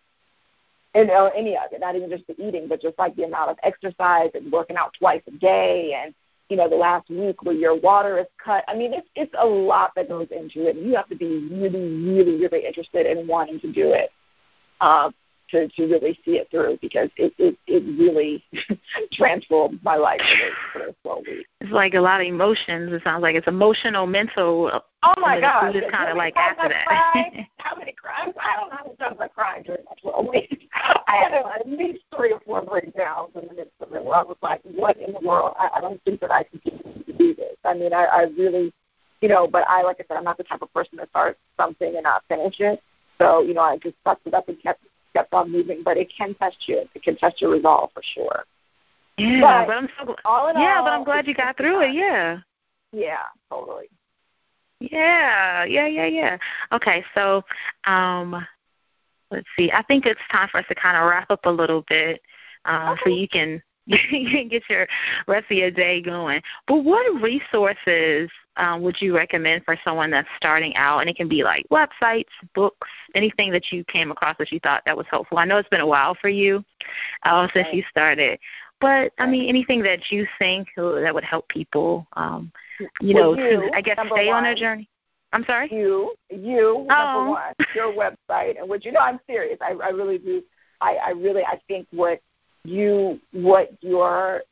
and 0.94 1.10
or 1.10 1.32
any 1.34 1.56
of 1.56 1.72
it, 1.72 1.80
not 1.80 1.94
even 1.94 2.08
just 2.08 2.26
the 2.26 2.40
eating, 2.42 2.66
but 2.68 2.80
just 2.80 2.98
like 2.98 3.14
the 3.16 3.24
amount 3.24 3.50
of 3.50 3.58
exercise 3.62 4.30
and 4.34 4.50
working 4.50 4.76
out 4.76 4.94
twice 4.98 5.22
a 5.28 5.30
day 5.32 6.00
and 6.02 6.14
you 6.48 6.56
know, 6.56 6.68
the 6.68 6.76
last 6.76 7.10
week 7.10 7.42
where 7.42 7.54
your 7.54 7.74
water 7.74 8.18
is 8.18 8.26
cut. 8.42 8.64
I 8.68 8.76
mean, 8.76 8.92
it's 8.92 9.08
it's 9.14 9.34
a 9.38 9.44
lot 9.44 9.92
that 9.96 10.08
goes 10.08 10.28
into 10.30 10.68
it. 10.68 10.76
You 10.76 10.94
have 10.94 11.08
to 11.08 11.16
be 11.16 11.48
really, 11.50 11.80
really, 11.80 12.36
really 12.36 12.64
interested 12.64 13.06
in 13.06 13.26
wanting 13.26 13.60
to 13.60 13.72
do 13.72 13.92
it. 13.92 14.10
Uh, 14.80 15.10
to 15.50 15.68
to 15.68 15.86
really 15.86 16.18
see 16.24 16.32
it 16.32 16.48
through 16.50 16.78
because 16.80 17.08
it 17.16 17.32
it, 17.38 17.56
it 17.66 17.82
really 17.98 18.44
transformed 19.12 19.80
my 19.82 19.96
life 19.96 20.20
for 20.72 20.80
those 20.80 20.94
twelve 21.02 21.24
weeks. 21.26 21.48
It's 21.60 21.70
like 21.70 21.94
a 21.94 22.00
lot 22.00 22.20
of 22.20 22.26
emotions. 22.26 22.92
It 22.92 23.02
sounds 23.04 23.22
like 23.22 23.34
it's 23.34 23.46
emotional, 23.46 24.06
mental. 24.06 24.70
Uh, 24.72 24.80
oh 25.02 25.14
my 25.20 25.40
God! 25.40 25.74
Is 25.74 25.84
kind 25.90 26.10
of 26.10 26.16
like 26.16 26.36
after 26.36 26.68
that. 26.68 27.32
how 27.58 27.76
many 27.76 27.92
crimes? 27.92 28.34
I 28.40 28.60
don't 28.60 28.70
know 28.70 28.76
how 28.76 28.84
many 28.84 28.96
times 28.96 29.16
I 29.20 29.28
cried 29.28 29.64
during 29.64 29.84
that 29.88 30.00
twelve 30.00 30.26
weeks. 30.28 30.64
I 30.74 31.16
had 31.16 31.32
at 31.32 31.68
least 31.68 32.00
three 32.16 32.32
or 32.32 32.40
four 32.40 32.62
breakdowns 32.62 33.30
in 33.34 33.48
the 33.48 33.54
midst 33.54 33.74
of 33.80 33.92
it 33.92 34.04
where 34.04 34.16
I 34.16 34.22
was 34.22 34.36
like, 34.42 34.60
"What 34.64 34.96
in 34.98 35.12
the 35.12 35.20
world? 35.20 35.54
I, 35.58 35.70
I 35.76 35.80
don't 35.80 36.02
think 36.04 36.20
that 36.20 36.30
I 36.30 36.44
can 36.44 36.60
continue 36.60 37.04
to 37.04 37.12
do 37.12 37.34
this." 37.34 37.56
I 37.64 37.74
mean, 37.74 37.92
I, 37.92 38.04
I 38.04 38.22
really, 38.38 38.72
you 39.20 39.28
know, 39.28 39.46
but 39.46 39.64
I, 39.68 39.82
like 39.82 39.96
I 40.00 40.04
said, 40.06 40.16
I'm 40.16 40.24
not 40.24 40.38
the 40.38 40.44
type 40.44 40.62
of 40.62 40.72
person 40.72 40.98
to 40.98 41.06
start 41.08 41.38
something 41.56 41.94
and 41.94 42.04
not 42.04 42.22
finish 42.28 42.56
it. 42.60 42.80
So, 43.18 43.42
you 43.42 43.54
know, 43.54 43.62
I 43.62 43.78
just 43.78 43.96
sucked 44.04 44.26
it 44.26 44.34
up 44.34 44.48
and 44.48 44.60
kept 44.62 44.82
kept 45.16 45.32
on 45.32 45.50
moving, 45.50 45.82
but 45.82 45.96
it 45.96 46.12
can 46.16 46.34
test 46.34 46.56
you. 46.66 46.84
It 46.94 47.02
can 47.02 47.16
test 47.16 47.40
your 47.40 47.50
resolve 47.50 47.90
for 47.94 48.02
sure. 48.14 48.44
Yeah, 49.16 49.66
but, 49.66 49.66
but 49.68 49.76
I'm 49.76 49.88
so 49.98 50.16
all 50.24 50.48
in 50.48 50.56
yeah, 50.56 50.76
all, 50.78 50.84
but 50.84 50.90
I'm 50.90 51.04
glad 51.04 51.26
you 51.26 51.34
got 51.34 51.56
through 51.56 51.80
it. 51.82 51.94
Yeah. 51.94 52.38
Yeah, 52.92 53.24
totally. 53.50 53.86
Yeah, 54.80 55.64
yeah, 55.64 55.86
yeah, 55.86 56.06
yeah. 56.06 56.38
Okay, 56.72 57.02
so 57.14 57.42
um 57.84 58.46
let's 59.30 59.48
see. 59.56 59.72
I 59.72 59.82
think 59.82 60.04
it's 60.04 60.20
time 60.30 60.48
for 60.50 60.58
us 60.58 60.66
to 60.68 60.74
kind 60.74 60.96
of 60.96 61.08
wrap 61.08 61.30
up 61.30 61.46
a 61.46 61.50
little 61.50 61.84
bit, 61.88 62.20
uh, 62.66 62.92
okay. 62.92 63.00
so 63.04 63.10
you 63.10 63.28
can 63.28 63.62
get 64.10 64.62
your 64.68 64.86
rest 65.26 65.46
of 65.50 65.56
your 65.56 65.70
day 65.70 66.02
going. 66.02 66.42
But 66.66 66.84
what 66.84 67.22
resources 67.22 68.30
um, 68.56 68.82
would 68.82 69.00
you 69.00 69.14
recommend 69.14 69.64
for 69.64 69.78
someone 69.84 70.10
that's 70.10 70.28
starting 70.36 70.74
out? 70.76 71.00
And 71.00 71.08
it 71.08 71.16
can 71.16 71.28
be 71.28 71.44
like 71.44 71.66
websites, 71.70 72.24
books, 72.54 72.88
anything 73.14 73.52
that 73.52 73.70
you 73.70 73.84
came 73.84 74.10
across 74.10 74.36
that 74.38 74.50
you 74.50 74.60
thought 74.60 74.82
that 74.86 74.96
was 74.96 75.06
helpful. 75.10 75.38
I 75.38 75.44
know 75.44 75.58
it's 75.58 75.68
been 75.68 75.80
a 75.80 75.86
while 75.86 76.16
for 76.20 76.28
you 76.28 76.64
uh, 77.22 77.48
since 77.54 77.68
you 77.72 77.84
started, 77.90 78.38
but 78.80 79.12
I 79.18 79.26
mean 79.26 79.48
anything 79.48 79.82
that 79.82 80.10
you 80.10 80.26
think 80.38 80.68
that 80.76 81.14
would 81.14 81.24
help 81.24 81.48
people, 81.48 82.06
um, 82.14 82.50
you 83.00 83.14
well, 83.14 83.36
know, 83.36 83.42
you, 83.42 83.70
to 83.70 83.76
I 83.76 83.80
guess 83.80 83.98
stay 84.12 84.28
one, 84.28 84.36
on 84.36 84.42
their 84.42 84.54
journey. 84.54 84.88
I'm 85.32 85.44
sorry. 85.44 85.68
You, 85.70 86.14
you, 86.30 86.86
oh. 86.90 87.14
number 87.14 87.30
one, 87.30 87.54
your 87.74 87.92
website, 87.92 88.58
and 88.58 88.68
what 88.68 88.84
you 88.84 88.92
know, 88.92 89.00
I'm 89.00 89.20
serious. 89.26 89.58
I, 89.60 89.72
I 89.72 89.88
really 89.90 90.18
do. 90.18 90.42
I, 90.80 90.96
I 90.96 91.10
really, 91.10 91.42
I 91.42 91.60
think 91.68 91.86
what 91.90 92.20
you 92.68 93.20
what 93.32 93.72
your 93.80 94.42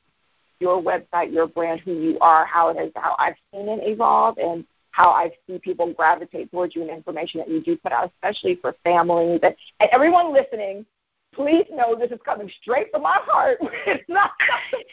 your 0.61 0.83
website, 0.83 1.33
your 1.33 1.47
brand, 1.47 1.81
who 1.81 1.93
you 1.93 2.19
are, 2.21 2.45
how 2.47 2.69
it 2.69 2.77
has 2.77 2.91
how 2.95 3.17
I've 3.19 3.35
seen 3.53 3.69
it 3.69 3.81
evolve 3.83 4.39
and 4.39 4.65
how 4.91 5.11
I 5.11 5.33
see 5.47 5.59
people 5.59 5.93
gravitate 5.93 6.51
towards 6.53 6.77
you 6.77 6.83
and 6.83 6.91
information 6.91 7.41
that 7.41 7.51
you 7.51 7.61
do 7.61 7.77
put 7.77 7.91
out, 7.91 8.13
especially 8.15 8.55
for 8.57 8.77
families 8.85 9.41
and 9.43 9.55
everyone 9.91 10.33
listening. 10.33 10.87
Please 11.35 11.67
know 11.71 11.97
this 11.97 12.11
is 12.11 12.21
coming 12.25 12.51
straight 12.61 12.91
from 12.91 13.03
my 13.03 13.19
heart. 13.23 13.59
it's 13.87 14.09
not 14.09 14.33
this. 14.43 14.85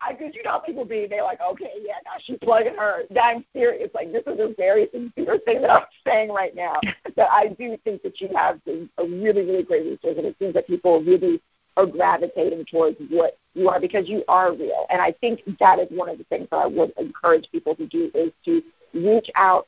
I 0.00 0.12
because 0.12 0.34
you 0.34 0.42
know 0.42 0.52
how 0.52 0.58
people 0.58 0.84
be. 0.84 1.06
They're 1.08 1.22
like, 1.22 1.40
okay, 1.52 1.72
yeah, 1.82 1.94
now 2.04 2.12
she's 2.24 2.38
plugging 2.42 2.74
her. 2.76 3.02
I'm 3.20 3.44
serious. 3.52 3.90
Like 3.94 4.12
this 4.12 4.22
is 4.26 4.38
a 4.40 4.54
very 4.56 4.88
sincere 4.92 5.38
thing 5.44 5.62
that 5.62 5.70
I'm 5.70 5.86
saying 6.06 6.30
right 6.30 6.54
now. 6.54 6.80
that 7.16 7.30
I 7.30 7.48
do 7.48 7.76
think 7.84 8.02
that 8.02 8.20
you 8.20 8.28
have 8.34 8.60
a 8.66 9.04
really, 9.04 9.42
really 9.42 9.62
great 9.62 9.84
resource, 9.84 10.14
and 10.16 10.26
it 10.26 10.36
seems 10.38 10.54
that 10.54 10.66
people 10.66 11.02
really 11.02 11.40
are 11.76 11.86
gravitating 11.86 12.64
towards 12.70 12.96
what 13.10 13.38
you 13.54 13.68
are 13.68 13.80
because 13.80 14.08
you 14.08 14.24
are 14.28 14.52
real. 14.52 14.86
And 14.90 15.00
I 15.00 15.12
think 15.12 15.40
that 15.60 15.78
is 15.78 15.88
one 15.90 16.08
of 16.08 16.18
the 16.18 16.24
things 16.24 16.48
that 16.50 16.56
I 16.56 16.66
would 16.66 16.92
encourage 16.98 17.48
people 17.52 17.74
to 17.76 17.86
do 17.86 18.10
is 18.14 18.32
to 18.46 18.62
reach 18.94 19.30
out 19.34 19.66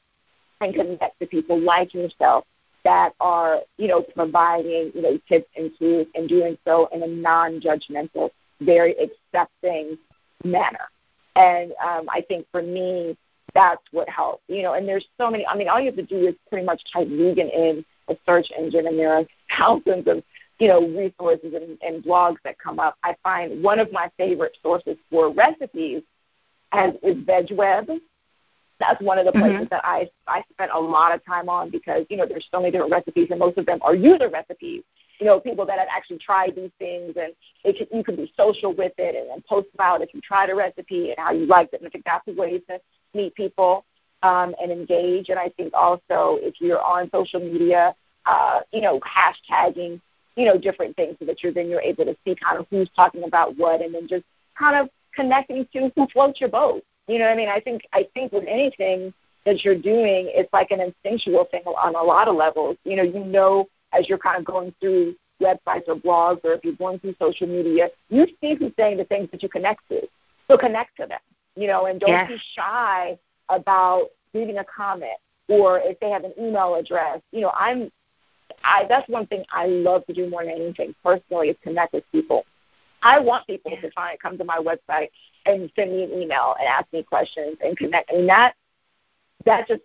and 0.61 0.75
connect 0.75 1.19
to 1.21 1.27
people 1.27 1.61
like 1.61 1.95
yourself 1.95 2.45
that 2.85 3.13
are, 3.21 3.61
you 3.77 3.89
know, 3.89 4.03
providing, 4.03 4.93
you 4.95 5.03
know, 5.03 5.19
tips 5.29 5.49
and 5.57 5.71
tools 5.79 6.07
and 6.15 6.29
doing 6.29 6.57
so 6.65 6.89
in 6.93 7.03
a 7.03 7.07
non-judgmental, 7.07 8.31
very 8.61 8.95
accepting 8.99 9.99
manner. 10.45 10.89
And 11.37 11.73
um, 11.85 12.09
I 12.11 12.23
think 12.23 12.47
for 12.51 12.63
me, 12.63 13.17
that's 13.55 13.83
what 13.93 14.09
helps. 14.09 14.43
You 14.49 14.63
know, 14.63 14.75
and 14.75 14.87
there's 14.87 15.07
so 15.19 15.31
many. 15.31 15.47
I 15.47 15.57
mean, 15.57 15.69
all 15.69 15.81
you 15.81 15.87
have 15.87 15.97
to 15.97 16.03
do 16.03 16.27
is 16.29 16.35
pretty 16.49 16.67
much 16.67 16.83
type 16.93 17.09
vegan 17.09 17.49
in 17.49 17.85
a 18.09 18.17
search 18.27 18.47
engine, 18.57 18.87
and 18.87 18.99
there 18.99 19.15
are 19.15 19.25
thousands 19.59 20.07
of 20.07 20.23
you 20.59 20.69
know 20.69 20.87
resources 20.89 21.55
and, 21.55 21.79
and 21.83 22.05
blogs 22.05 22.37
that 22.45 22.59
come 22.59 22.79
up. 22.79 22.97
I 23.03 23.17
find 23.23 23.63
one 23.63 23.79
of 23.79 23.93
my 23.93 24.11
favorite 24.17 24.57
sources 24.63 24.97
for 25.11 25.33
recipes 25.33 26.03
as 26.73 26.95
is 27.03 27.17
VegWeb. 27.17 28.01
That's 28.81 29.01
one 29.03 29.19
of 29.19 29.27
the 29.27 29.33
places 29.33 29.57
mm-hmm. 29.57 29.65
that 29.71 29.85
I 29.85 30.09
I 30.27 30.45
spent 30.53 30.71
a 30.73 30.79
lot 30.79 31.15
of 31.15 31.25
time 31.25 31.49
on 31.49 31.71
because 31.71 32.07
you 32.09 32.17
know 32.17 32.27
there's 32.27 32.47
so 32.51 32.61
many 32.61 32.71
different 32.71 32.93
recipes, 32.93 33.29
and 33.31 33.39
most 33.39 33.59
of 33.59 33.67
them 33.67 33.79
are 33.83 33.95
user 33.95 34.29
recipes 34.29 34.83
you 35.21 35.27
know, 35.27 35.41
people 35.41 35.67
that 35.67 35.79
have 35.79 35.89
actually 35.91 36.19
tried 36.19 36.55
these 36.55 36.71
things, 36.79 37.15
and 37.17 37.33
it 37.65 37.77
can, 37.77 37.97
you 37.97 38.05
can 38.05 38.17
be 38.17 38.33
social 38.37 38.73
with 38.73 38.93
it 38.99 39.17
and, 39.17 39.31
and 39.31 39.45
post 39.47 39.69
about 39.75 40.01
if 40.01 40.15
you 40.15 40.21
tried 40.21 40.51
a 40.51 40.55
recipe 40.55 41.11
and 41.11 41.19
how 41.19 41.33
you 41.33 41.47
liked 41.47 41.75
it. 41.75 41.81
And 41.81 41.89
I 41.89 41.91
think 41.91 42.05
that's 42.05 42.27
a 42.29 42.33
way 42.33 42.59
to 42.59 42.81
meet 43.15 43.35
people 43.35 43.85
um, 44.23 44.55
and 44.63 44.71
engage. 44.71 45.29
And 45.29 45.39
I 45.39 45.49
think 45.51 45.75
also 45.75 46.39
if 46.41 46.61
you're 46.61 46.83
on 46.83 47.11
social 47.11 47.41
media, 47.41 47.95
uh, 48.27 48.61
you 48.73 48.81
know, 48.81 49.01
hashtagging, 49.01 50.01
you 50.37 50.45
know, 50.45 50.57
different 50.57 50.95
things 50.95 51.17
so 51.19 51.25
that 51.25 51.43
you're 51.43 51.53
then 51.53 51.69
you're 51.69 51.81
able 51.81 52.05
to 52.05 52.17
see 52.25 52.37
kind 52.37 52.59
of 52.59 52.67
who's 52.71 52.89
talking 52.95 53.25
about 53.25 53.57
what, 53.57 53.81
and 53.81 53.95
then 53.95 54.07
just 54.07 54.25
kind 54.57 54.77
of 54.77 54.89
connecting 55.15 55.67
to 55.73 55.91
who 55.97 56.07
floats 56.13 56.41
your 56.41 56.51
boat. 56.51 56.85
You 57.09 57.19
know 57.19 57.25
what 57.25 57.33
I 57.33 57.37
mean? 57.37 57.49
I 57.49 57.61
think 57.61 57.83
I 57.93 58.07
think 58.15 58.33
with 58.33 58.45
anything, 58.47 59.13
that 59.49 59.65
you're 59.65 59.75
doing, 59.75 60.31
it's 60.35 60.53
like 60.53 60.71
an 60.71 60.81
instinctual 60.81 61.47
thing 61.51 61.63
on 61.65 61.95
a 61.95 62.03
lot 62.03 62.29
of 62.29 62.37
levels. 62.37 62.77
You 62.85 62.97
know, 62.97 63.03
you 63.03 63.25
know 63.25 63.67
as 63.93 64.09
you're 64.09 64.19
kind 64.19 64.39
of 64.39 64.45
going 64.45 64.75
through 64.79 65.15
websites 65.41 65.89
or 65.89 65.97
blogs 65.97 66.45
or 66.45 66.53
if 66.53 66.65
you're 66.65 66.75
going 66.75 66.99
through 66.99 67.15
social 67.19 67.47
media, 67.47 67.89
you 68.11 68.27
see 68.41 68.55
who's 68.55 68.73
saying 68.79 68.99
the 68.99 69.05
things 69.05 69.31
that 69.31 69.43
you 69.43 69.49
connect 69.49 69.89
to. 69.89 70.07
So 70.49 70.59
connect 70.59 70.97
to 70.99 71.07
them, 71.07 71.21
you 71.57 71.67
know, 71.67 71.87
and 71.87 71.99
don't 71.99 72.11
yes. 72.11 72.29
be 72.29 72.39
shy 72.57 73.19
about 73.49 74.09
leaving 74.35 74.59
a 74.59 74.65
comment 74.65 75.19
or 75.49 75.79
if 75.81 75.99
they 76.01 76.11
have 76.11 76.25
an 76.25 76.33
email 76.39 76.75
address. 76.75 77.21
You 77.33 77.43
know, 77.43 77.53
I'm 77.59 77.91
I 78.65 78.85
that's 78.89 79.09
one 79.09 79.27
thing 79.27 79.45
I 79.51 79.67
love 79.67 80.05
to 80.07 80.13
do 80.13 80.29
more 80.29 80.45
than 80.45 80.53
anything 80.53 80.95
personally 81.03 81.49
is 81.49 81.57
connect 81.63 81.95
with 81.95 82.05
people. 82.13 82.45
I 83.03 83.19
want 83.21 83.47
people 83.47 83.71
to 83.71 83.91
try 83.91 84.11
and 84.11 84.21
come 84.21 84.39
to 84.39 84.45
my 84.45 84.59
website 84.59 85.09
and 85.47 85.71
send 85.77 85.93
me 85.93 86.05
an 86.05 86.13
email 86.13 86.55
and 86.59 86.69
ask 86.69 86.93
me 86.93 87.03
questions 87.03 87.57
and 87.65 87.77
connect. 87.77 88.11
I 88.13 88.17
mean 88.17 88.27
that 88.27 88.55
that 89.45 89.69
just 89.69 89.83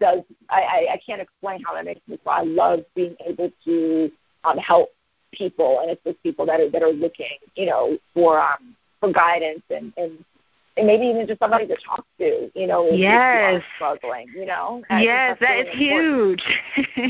does 0.00 0.20
I, 0.48 0.60
I, 0.60 0.86
I 0.94 1.00
can't 1.04 1.20
explain 1.20 1.62
how 1.64 1.74
that 1.74 1.84
makes 1.84 2.00
me 2.06 2.18
feel. 2.22 2.32
I 2.32 2.42
love 2.42 2.80
being 2.94 3.16
able 3.26 3.50
to 3.64 4.10
um, 4.44 4.58
help 4.58 4.90
people 5.32 5.80
and 5.80 5.90
assist 5.90 6.22
people 6.22 6.46
that 6.46 6.60
are 6.60 6.70
that 6.70 6.82
are 6.82 6.92
looking, 6.92 7.38
you 7.56 7.66
know, 7.66 7.98
for 8.14 8.40
um 8.40 8.76
for 9.00 9.12
guidance 9.12 9.62
and, 9.70 9.92
and 9.96 10.24
and 10.76 10.86
maybe 10.86 11.06
even 11.06 11.26
just 11.26 11.38
somebody 11.38 11.66
to 11.66 11.76
talk 11.86 12.06
to, 12.18 12.50
you 12.54 12.66
know, 12.66 12.86
if, 12.86 12.98
yes. 12.98 13.56
if 13.56 13.62
struggling, 13.76 14.26
you 14.34 14.46
know. 14.46 14.82
yes, 14.90 15.36
that 15.40 15.50
really 15.50 15.68
is 15.68 15.74
huge. 15.74 16.42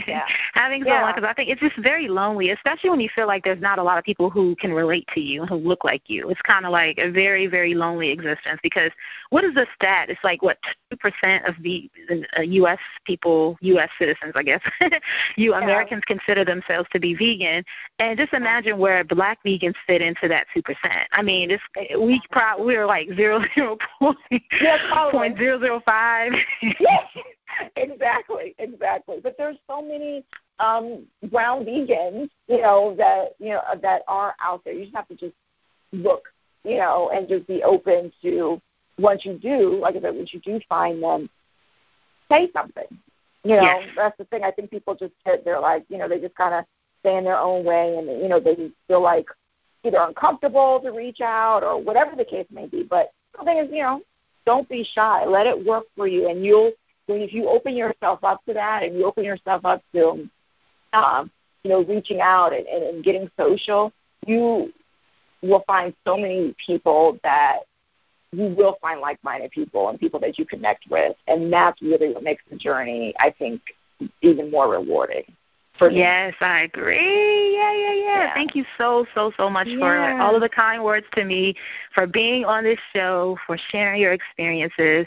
yeah. 0.06 0.26
Having 0.54 0.84
yeah. 0.84 0.94
someone, 0.94 1.14
because 1.14 1.28
I 1.28 1.32
think 1.32 1.48
it's 1.48 1.60
just 1.60 1.76
very 1.76 2.08
lonely, 2.08 2.50
especially 2.50 2.90
when 2.90 3.00
you 3.00 3.08
feel 3.14 3.28
like 3.28 3.44
there's 3.44 3.60
not 3.60 3.78
a 3.78 3.82
lot 3.82 3.98
of 3.98 4.04
people 4.04 4.30
who 4.30 4.56
can 4.56 4.72
relate 4.72 5.08
to 5.14 5.20
you, 5.20 5.46
who 5.46 5.54
look 5.54 5.84
like 5.84 6.02
you. 6.06 6.28
It's 6.28 6.42
kind 6.42 6.66
of 6.66 6.72
like 6.72 6.98
a 6.98 7.10
very, 7.10 7.46
very 7.46 7.74
lonely 7.74 8.10
existence 8.10 8.58
because 8.64 8.90
what 9.30 9.44
is 9.44 9.54
the 9.54 9.66
stat? 9.76 10.10
It's 10.10 10.24
like, 10.24 10.42
what, 10.42 10.58
2% 10.92 11.48
of 11.48 11.54
the 11.62 11.88
uh, 12.36 12.42
U.S. 12.42 12.80
people, 13.04 13.56
U.S. 13.60 13.90
citizens, 13.96 14.32
I 14.34 14.42
guess, 14.42 14.60
you 15.36 15.52
yeah. 15.52 15.62
Americans 15.62 16.02
consider 16.06 16.44
themselves 16.44 16.88
to 16.92 16.98
be 16.98 17.14
vegan. 17.14 17.64
And 18.00 18.18
just 18.18 18.32
imagine 18.32 18.78
where 18.78 19.04
black 19.04 19.38
vegans 19.46 19.76
fit 19.86 20.02
into 20.02 20.26
that 20.26 20.46
2%. 20.56 20.64
I 21.12 21.22
mean, 21.22 21.50
it's, 21.52 21.62
we, 21.96 22.20
pro- 22.32 22.64
we're 22.64 22.86
like 22.86 23.08
zero 23.14 23.40
zero 23.54 23.76
point 23.98 24.18
yes, 24.30 24.80
point 25.10 25.36
zero 25.38 25.58
zero 25.60 25.82
five. 25.84 26.32
yes, 26.62 27.06
exactly, 27.76 28.54
exactly. 28.58 29.18
But 29.22 29.36
there's 29.38 29.56
so 29.66 29.82
many 29.82 30.24
um, 30.58 31.04
brown 31.30 31.64
vegans, 31.64 32.28
you 32.48 32.60
know, 32.60 32.94
that 32.98 33.34
you 33.38 33.50
know 33.50 33.62
that 33.80 34.02
are 34.08 34.34
out 34.42 34.62
there. 34.64 34.74
You 34.74 34.84
just 34.84 34.96
have 34.96 35.08
to 35.08 35.14
just 35.14 35.34
look, 35.92 36.24
you 36.64 36.78
know, 36.78 37.10
and 37.14 37.28
just 37.28 37.46
be 37.46 37.62
open 37.62 38.12
to 38.22 38.60
once 38.98 39.24
you 39.24 39.38
do, 39.38 39.78
like 39.80 39.96
I 39.96 40.00
said, 40.00 40.14
once 40.14 40.32
you 40.32 40.40
do 40.40 40.60
find 40.68 41.02
them, 41.02 41.28
say 42.30 42.50
something. 42.52 42.86
You 43.44 43.56
know, 43.56 43.62
yes. 43.62 43.88
that's 43.96 44.18
the 44.18 44.24
thing. 44.24 44.44
I 44.44 44.52
think 44.52 44.70
people 44.70 44.94
just 44.94 45.12
they're 45.44 45.60
like, 45.60 45.84
you 45.88 45.98
know, 45.98 46.08
they 46.08 46.20
just 46.20 46.36
kind 46.36 46.54
of 46.54 46.64
stay 47.00 47.16
in 47.16 47.24
their 47.24 47.38
own 47.38 47.64
way, 47.64 47.96
and 47.96 48.06
you 48.22 48.28
know, 48.28 48.38
they 48.38 48.70
feel 48.86 49.02
like 49.02 49.26
either 49.84 49.98
uncomfortable 49.98 50.80
to 50.80 50.90
reach 50.90 51.20
out 51.20 51.64
or 51.64 51.80
whatever 51.80 52.14
the 52.14 52.24
case 52.24 52.46
may 52.52 52.66
be. 52.66 52.84
But 52.84 53.12
thing 53.44 53.58
is, 53.58 53.68
you 53.72 53.82
know, 53.82 54.02
don't 54.46 54.68
be 54.68 54.86
shy. 54.94 55.24
Let 55.24 55.46
it 55.46 55.64
work 55.64 55.84
for 55.96 56.06
you, 56.06 56.28
and 56.28 56.44
you'll 56.44 56.72
when 57.06 57.20
if 57.20 57.32
you 57.32 57.48
open 57.48 57.74
yourself 57.74 58.22
up 58.22 58.44
to 58.46 58.54
that, 58.54 58.82
and 58.82 58.96
you 58.96 59.04
open 59.06 59.24
yourself 59.24 59.64
up 59.64 59.82
to, 59.92 60.28
um, 60.92 61.30
you 61.64 61.70
know, 61.70 61.82
reaching 61.84 62.20
out 62.20 62.52
and, 62.52 62.66
and, 62.66 62.82
and 62.84 63.04
getting 63.04 63.30
social, 63.36 63.92
you 64.26 64.72
will 65.42 65.64
find 65.66 65.92
so 66.06 66.16
many 66.16 66.54
people 66.64 67.18
that 67.24 67.60
you 68.32 68.54
will 68.56 68.78
find 68.80 69.00
like-minded 69.00 69.50
people 69.50 69.88
and 69.88 69.98
people 69.98 70.20
that 70.20 70.38
you 70.38 70.44
connect 70.46 70.84
with, 70.88 71.16
and 71.26 71.52
that's 71.52 71.82
really 71.82 72.12
what 72.12 72.22
makes 72.22 72.42
the 72.50 72.56
journey, 72.56 73.14
I 73.18 73.30
think, 73.30 73.60
even 74.22 74.50
more 74.50 74.70
rewarding. 74.70 75.24
Yes, 75.90 76.34
I 76.40 76.62
agree. 76.62 77.54
Yeah, 77.54 77.72
yeah, 77.72 77.92
yeah, 77.92 78.04
yeah. 78.04 78.34
Thank 78.34 78.54
you 78.54 78.64
so, 78.78 79.06
so, 79.14 79.32
so 79.36 79.48
much 79.48 79.68
yeah. 79.68 79.78
for 79.78 80.22
all 80.22 80.34
of 80.34 80.40
the 80.40 80.48
kind 80.48 80.82
words 80.82 81.06
to 81.14 81.24
me, 81.24 81.54
for 81.94 82.06
being 82.06 82.44
on 82.44 82.64
this 82.64 82.78
show, 82.92 83.36
for 83.46 83.58
sharing 83.70 84.00
your 84.00 84.12
experiences. 84.12 85.06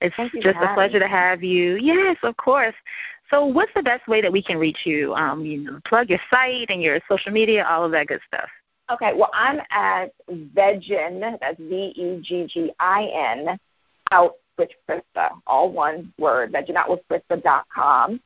It's 0.00 0.16
just 0.42 0.58
a 0.58 0.74
pleasure 0.74 0.98
to 0.98 1.08
have 1.08 1.42
you. 1.42 1.76
Yes, 1.76 2.16
of 2.22 2.36
course. 2.36 2.74
So, 3.30 3.46
what's 3.46 3.72
the 3.74 3.82
best 3.82 4.06
way 4.06 4.20
that 4.20 4.30
we 4.30 4.42
can 4.42 4.58
reach 4.58 4.80
you? 4.84 5.14
Um, 5.14 5.44
you 5.44 5.58
know, 5.62 5.80
plug 5.84 6.10
your 6.10 6.20
site 6.30 6.70
and 6.70 6.82
your 6.82 7.00
social 7.08 7.32
media, 7.32 7.66
all 7.68 7.84
of 7.84 7.92
that 7.92 8.06
good 8.06 8.20
stuff. 8.28 8.48
Okay, 8.90 9.12
well, 9.14 9.30
I'm 9.34 9.60
at 9.70 10.12
Veggin, 10.30 11.38
that's 11.40 11.58
V 11.58 11.92
E 11.96 12.20
G 12.22 12.46
G 12.46 12.72
I 12.78 13.36
N, 13.38 13.58
out 14.12 14.34
with 14.58 14.68
Krista, 14.88 15.30
all 15.46 15.72
one 15.72 16.12
word, 16.18 16.52
vegginoutwithkrista.com. 16.52 18.20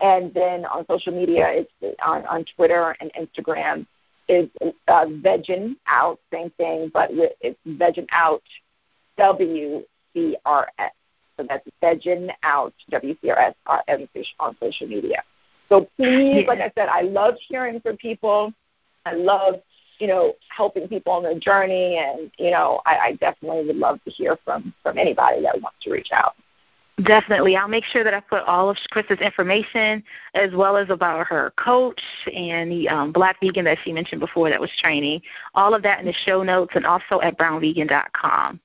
And 0.00 0.32
then 0.34 0.66
on 0.66 0.84
social 0.90 1.12
media, 1.12 1.64
it's 1.80 1.98
on, 2.04 2.26
on 2.26 2.44
Twitter 2.54 2.94
and 3.00 3.10
Instagram, 3.14 3.86
is 4.28 4.48
uh, 4.88 5.06
Out, 5.86 6.18
same 6.32 6.50
thing, 6.50 6.90
but 6.92 7.10
it's 7.12 7.58
Veggin 7.66 8.06
Out, 8.10 8.42
W 9.16 9.82
C 10.12 10.36
R 10.44 10.68
S. 10.78 10.92
So 11.36 11.46
that's 11.48 11.66
Veggin 11.82 12.30
Out, 12.42 12.74
W 12.90 13.16
C 13.22 13.30
R 13.30 13.38
S 13.38 13.54
on 14.38 14.56
social 14.60 14.86
media. 14.88 15.22
So 15.68 15.88
please, 15.96 16.42
yeah. 16.42 16.48
like 16.48 16.60
I 16.60 16.72
said, 16.74 16.88
I 16.88 17.02
love 17.02 17.34
hearing 17.48 17.80
from 17.80 17.96
people. 17.96 18.52
I 19.04 19.14
love 19.14 19.62
you 19.98 20.06
know, 20.06 20.34
helping 20.48 20.88
people 20.88 21.12
on 21.12 21.22
their 21.22 21.38
journey. 21.38 21.98
And, 21.98 22.30
you 22.38 22.50
know, 22.50 22.80
I, 22.84 22.98
I 22.98 23.12
definitely 23.12 23.66
would 23.66 23.76
love 23.76 24.02
to 24.04 24.10
hear 24.10 24.36
from, 24.44 24.74
from 24.82 24.98
anybody 24.98 25.42
that 25.42 25.60
wants 25.60 25.78
to 25.82 25.90
reach 25.90 26.10
out. 26.12 26.34
Definitely. 27.02 27.56
I'll 27.56 27.68
make 27.68 27.84
sure 27.84 28.04
that 28.04 28.14
I 28.14 28.20
put 28.20 28.42
all 28.44 28.70
of 28.70 28.78
Krista's 28.90 29.20
information 29.20 30.02
as 30.34 30.50
well 30.54 30.78
as 30.78 30.88
about 30.88 31.26
her 31.26 31.52
coach 31.58 32.00
and 32.34 32.70
the 32.70 32.88
um, 32.88 33.12
black 33.12 33.38
vegan 33.40 33.66
that 33.66 33.78
she 33.84 33.92
mentioned 33.92 34.20
before 34.20 34.48
that 34.48 34.60
was 34.60 34.70
training, 34.78 35.20
all 35.54 35.74
of 35.74 35.82
that 35.82 36.00
in 36.00 36.06
the 36.06 36.14
show 36.24 36.42
notes 36.42 36.72
and 36.74 36.86
also 36.86 37.20
at 37.20 37.38
brownvegan.com 37.38 38.60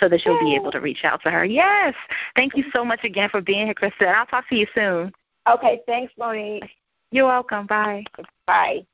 so 0.00 0.08
that 0.08 0.24
you'll 0.24 0.38
be 0.40 0.54
able 0.54 0.72
to 0.72 0.80
reach 0.80 1.04
out 1.04 1.22
to 1.22 1.30
her. 1.30 1.44
Yes. 1.44 1.94
Thank 2.34 2.56
you 2.56 2.64
so 2.72 2.84
much 2.84 3.04
again 3.04 3.28
for 3.28 3.40
being 3.40 3.66
here, 3.66 3.74
Krista. 3.74 4.00
And 4.02 4.10
I'll 4.10 4.26
talk 4.26 4.48
to 4.48 4.56
you 4.56 4.66
soon. 4.74 5.12
Okay. 5.48 5.80
Thanks, 5.86 6.12
Monique. 6.18 6.68
You're 7.12 7.26
welcome. 7.26 7.66
Bye. 7.66 8.04
Bye. 8.46 8.84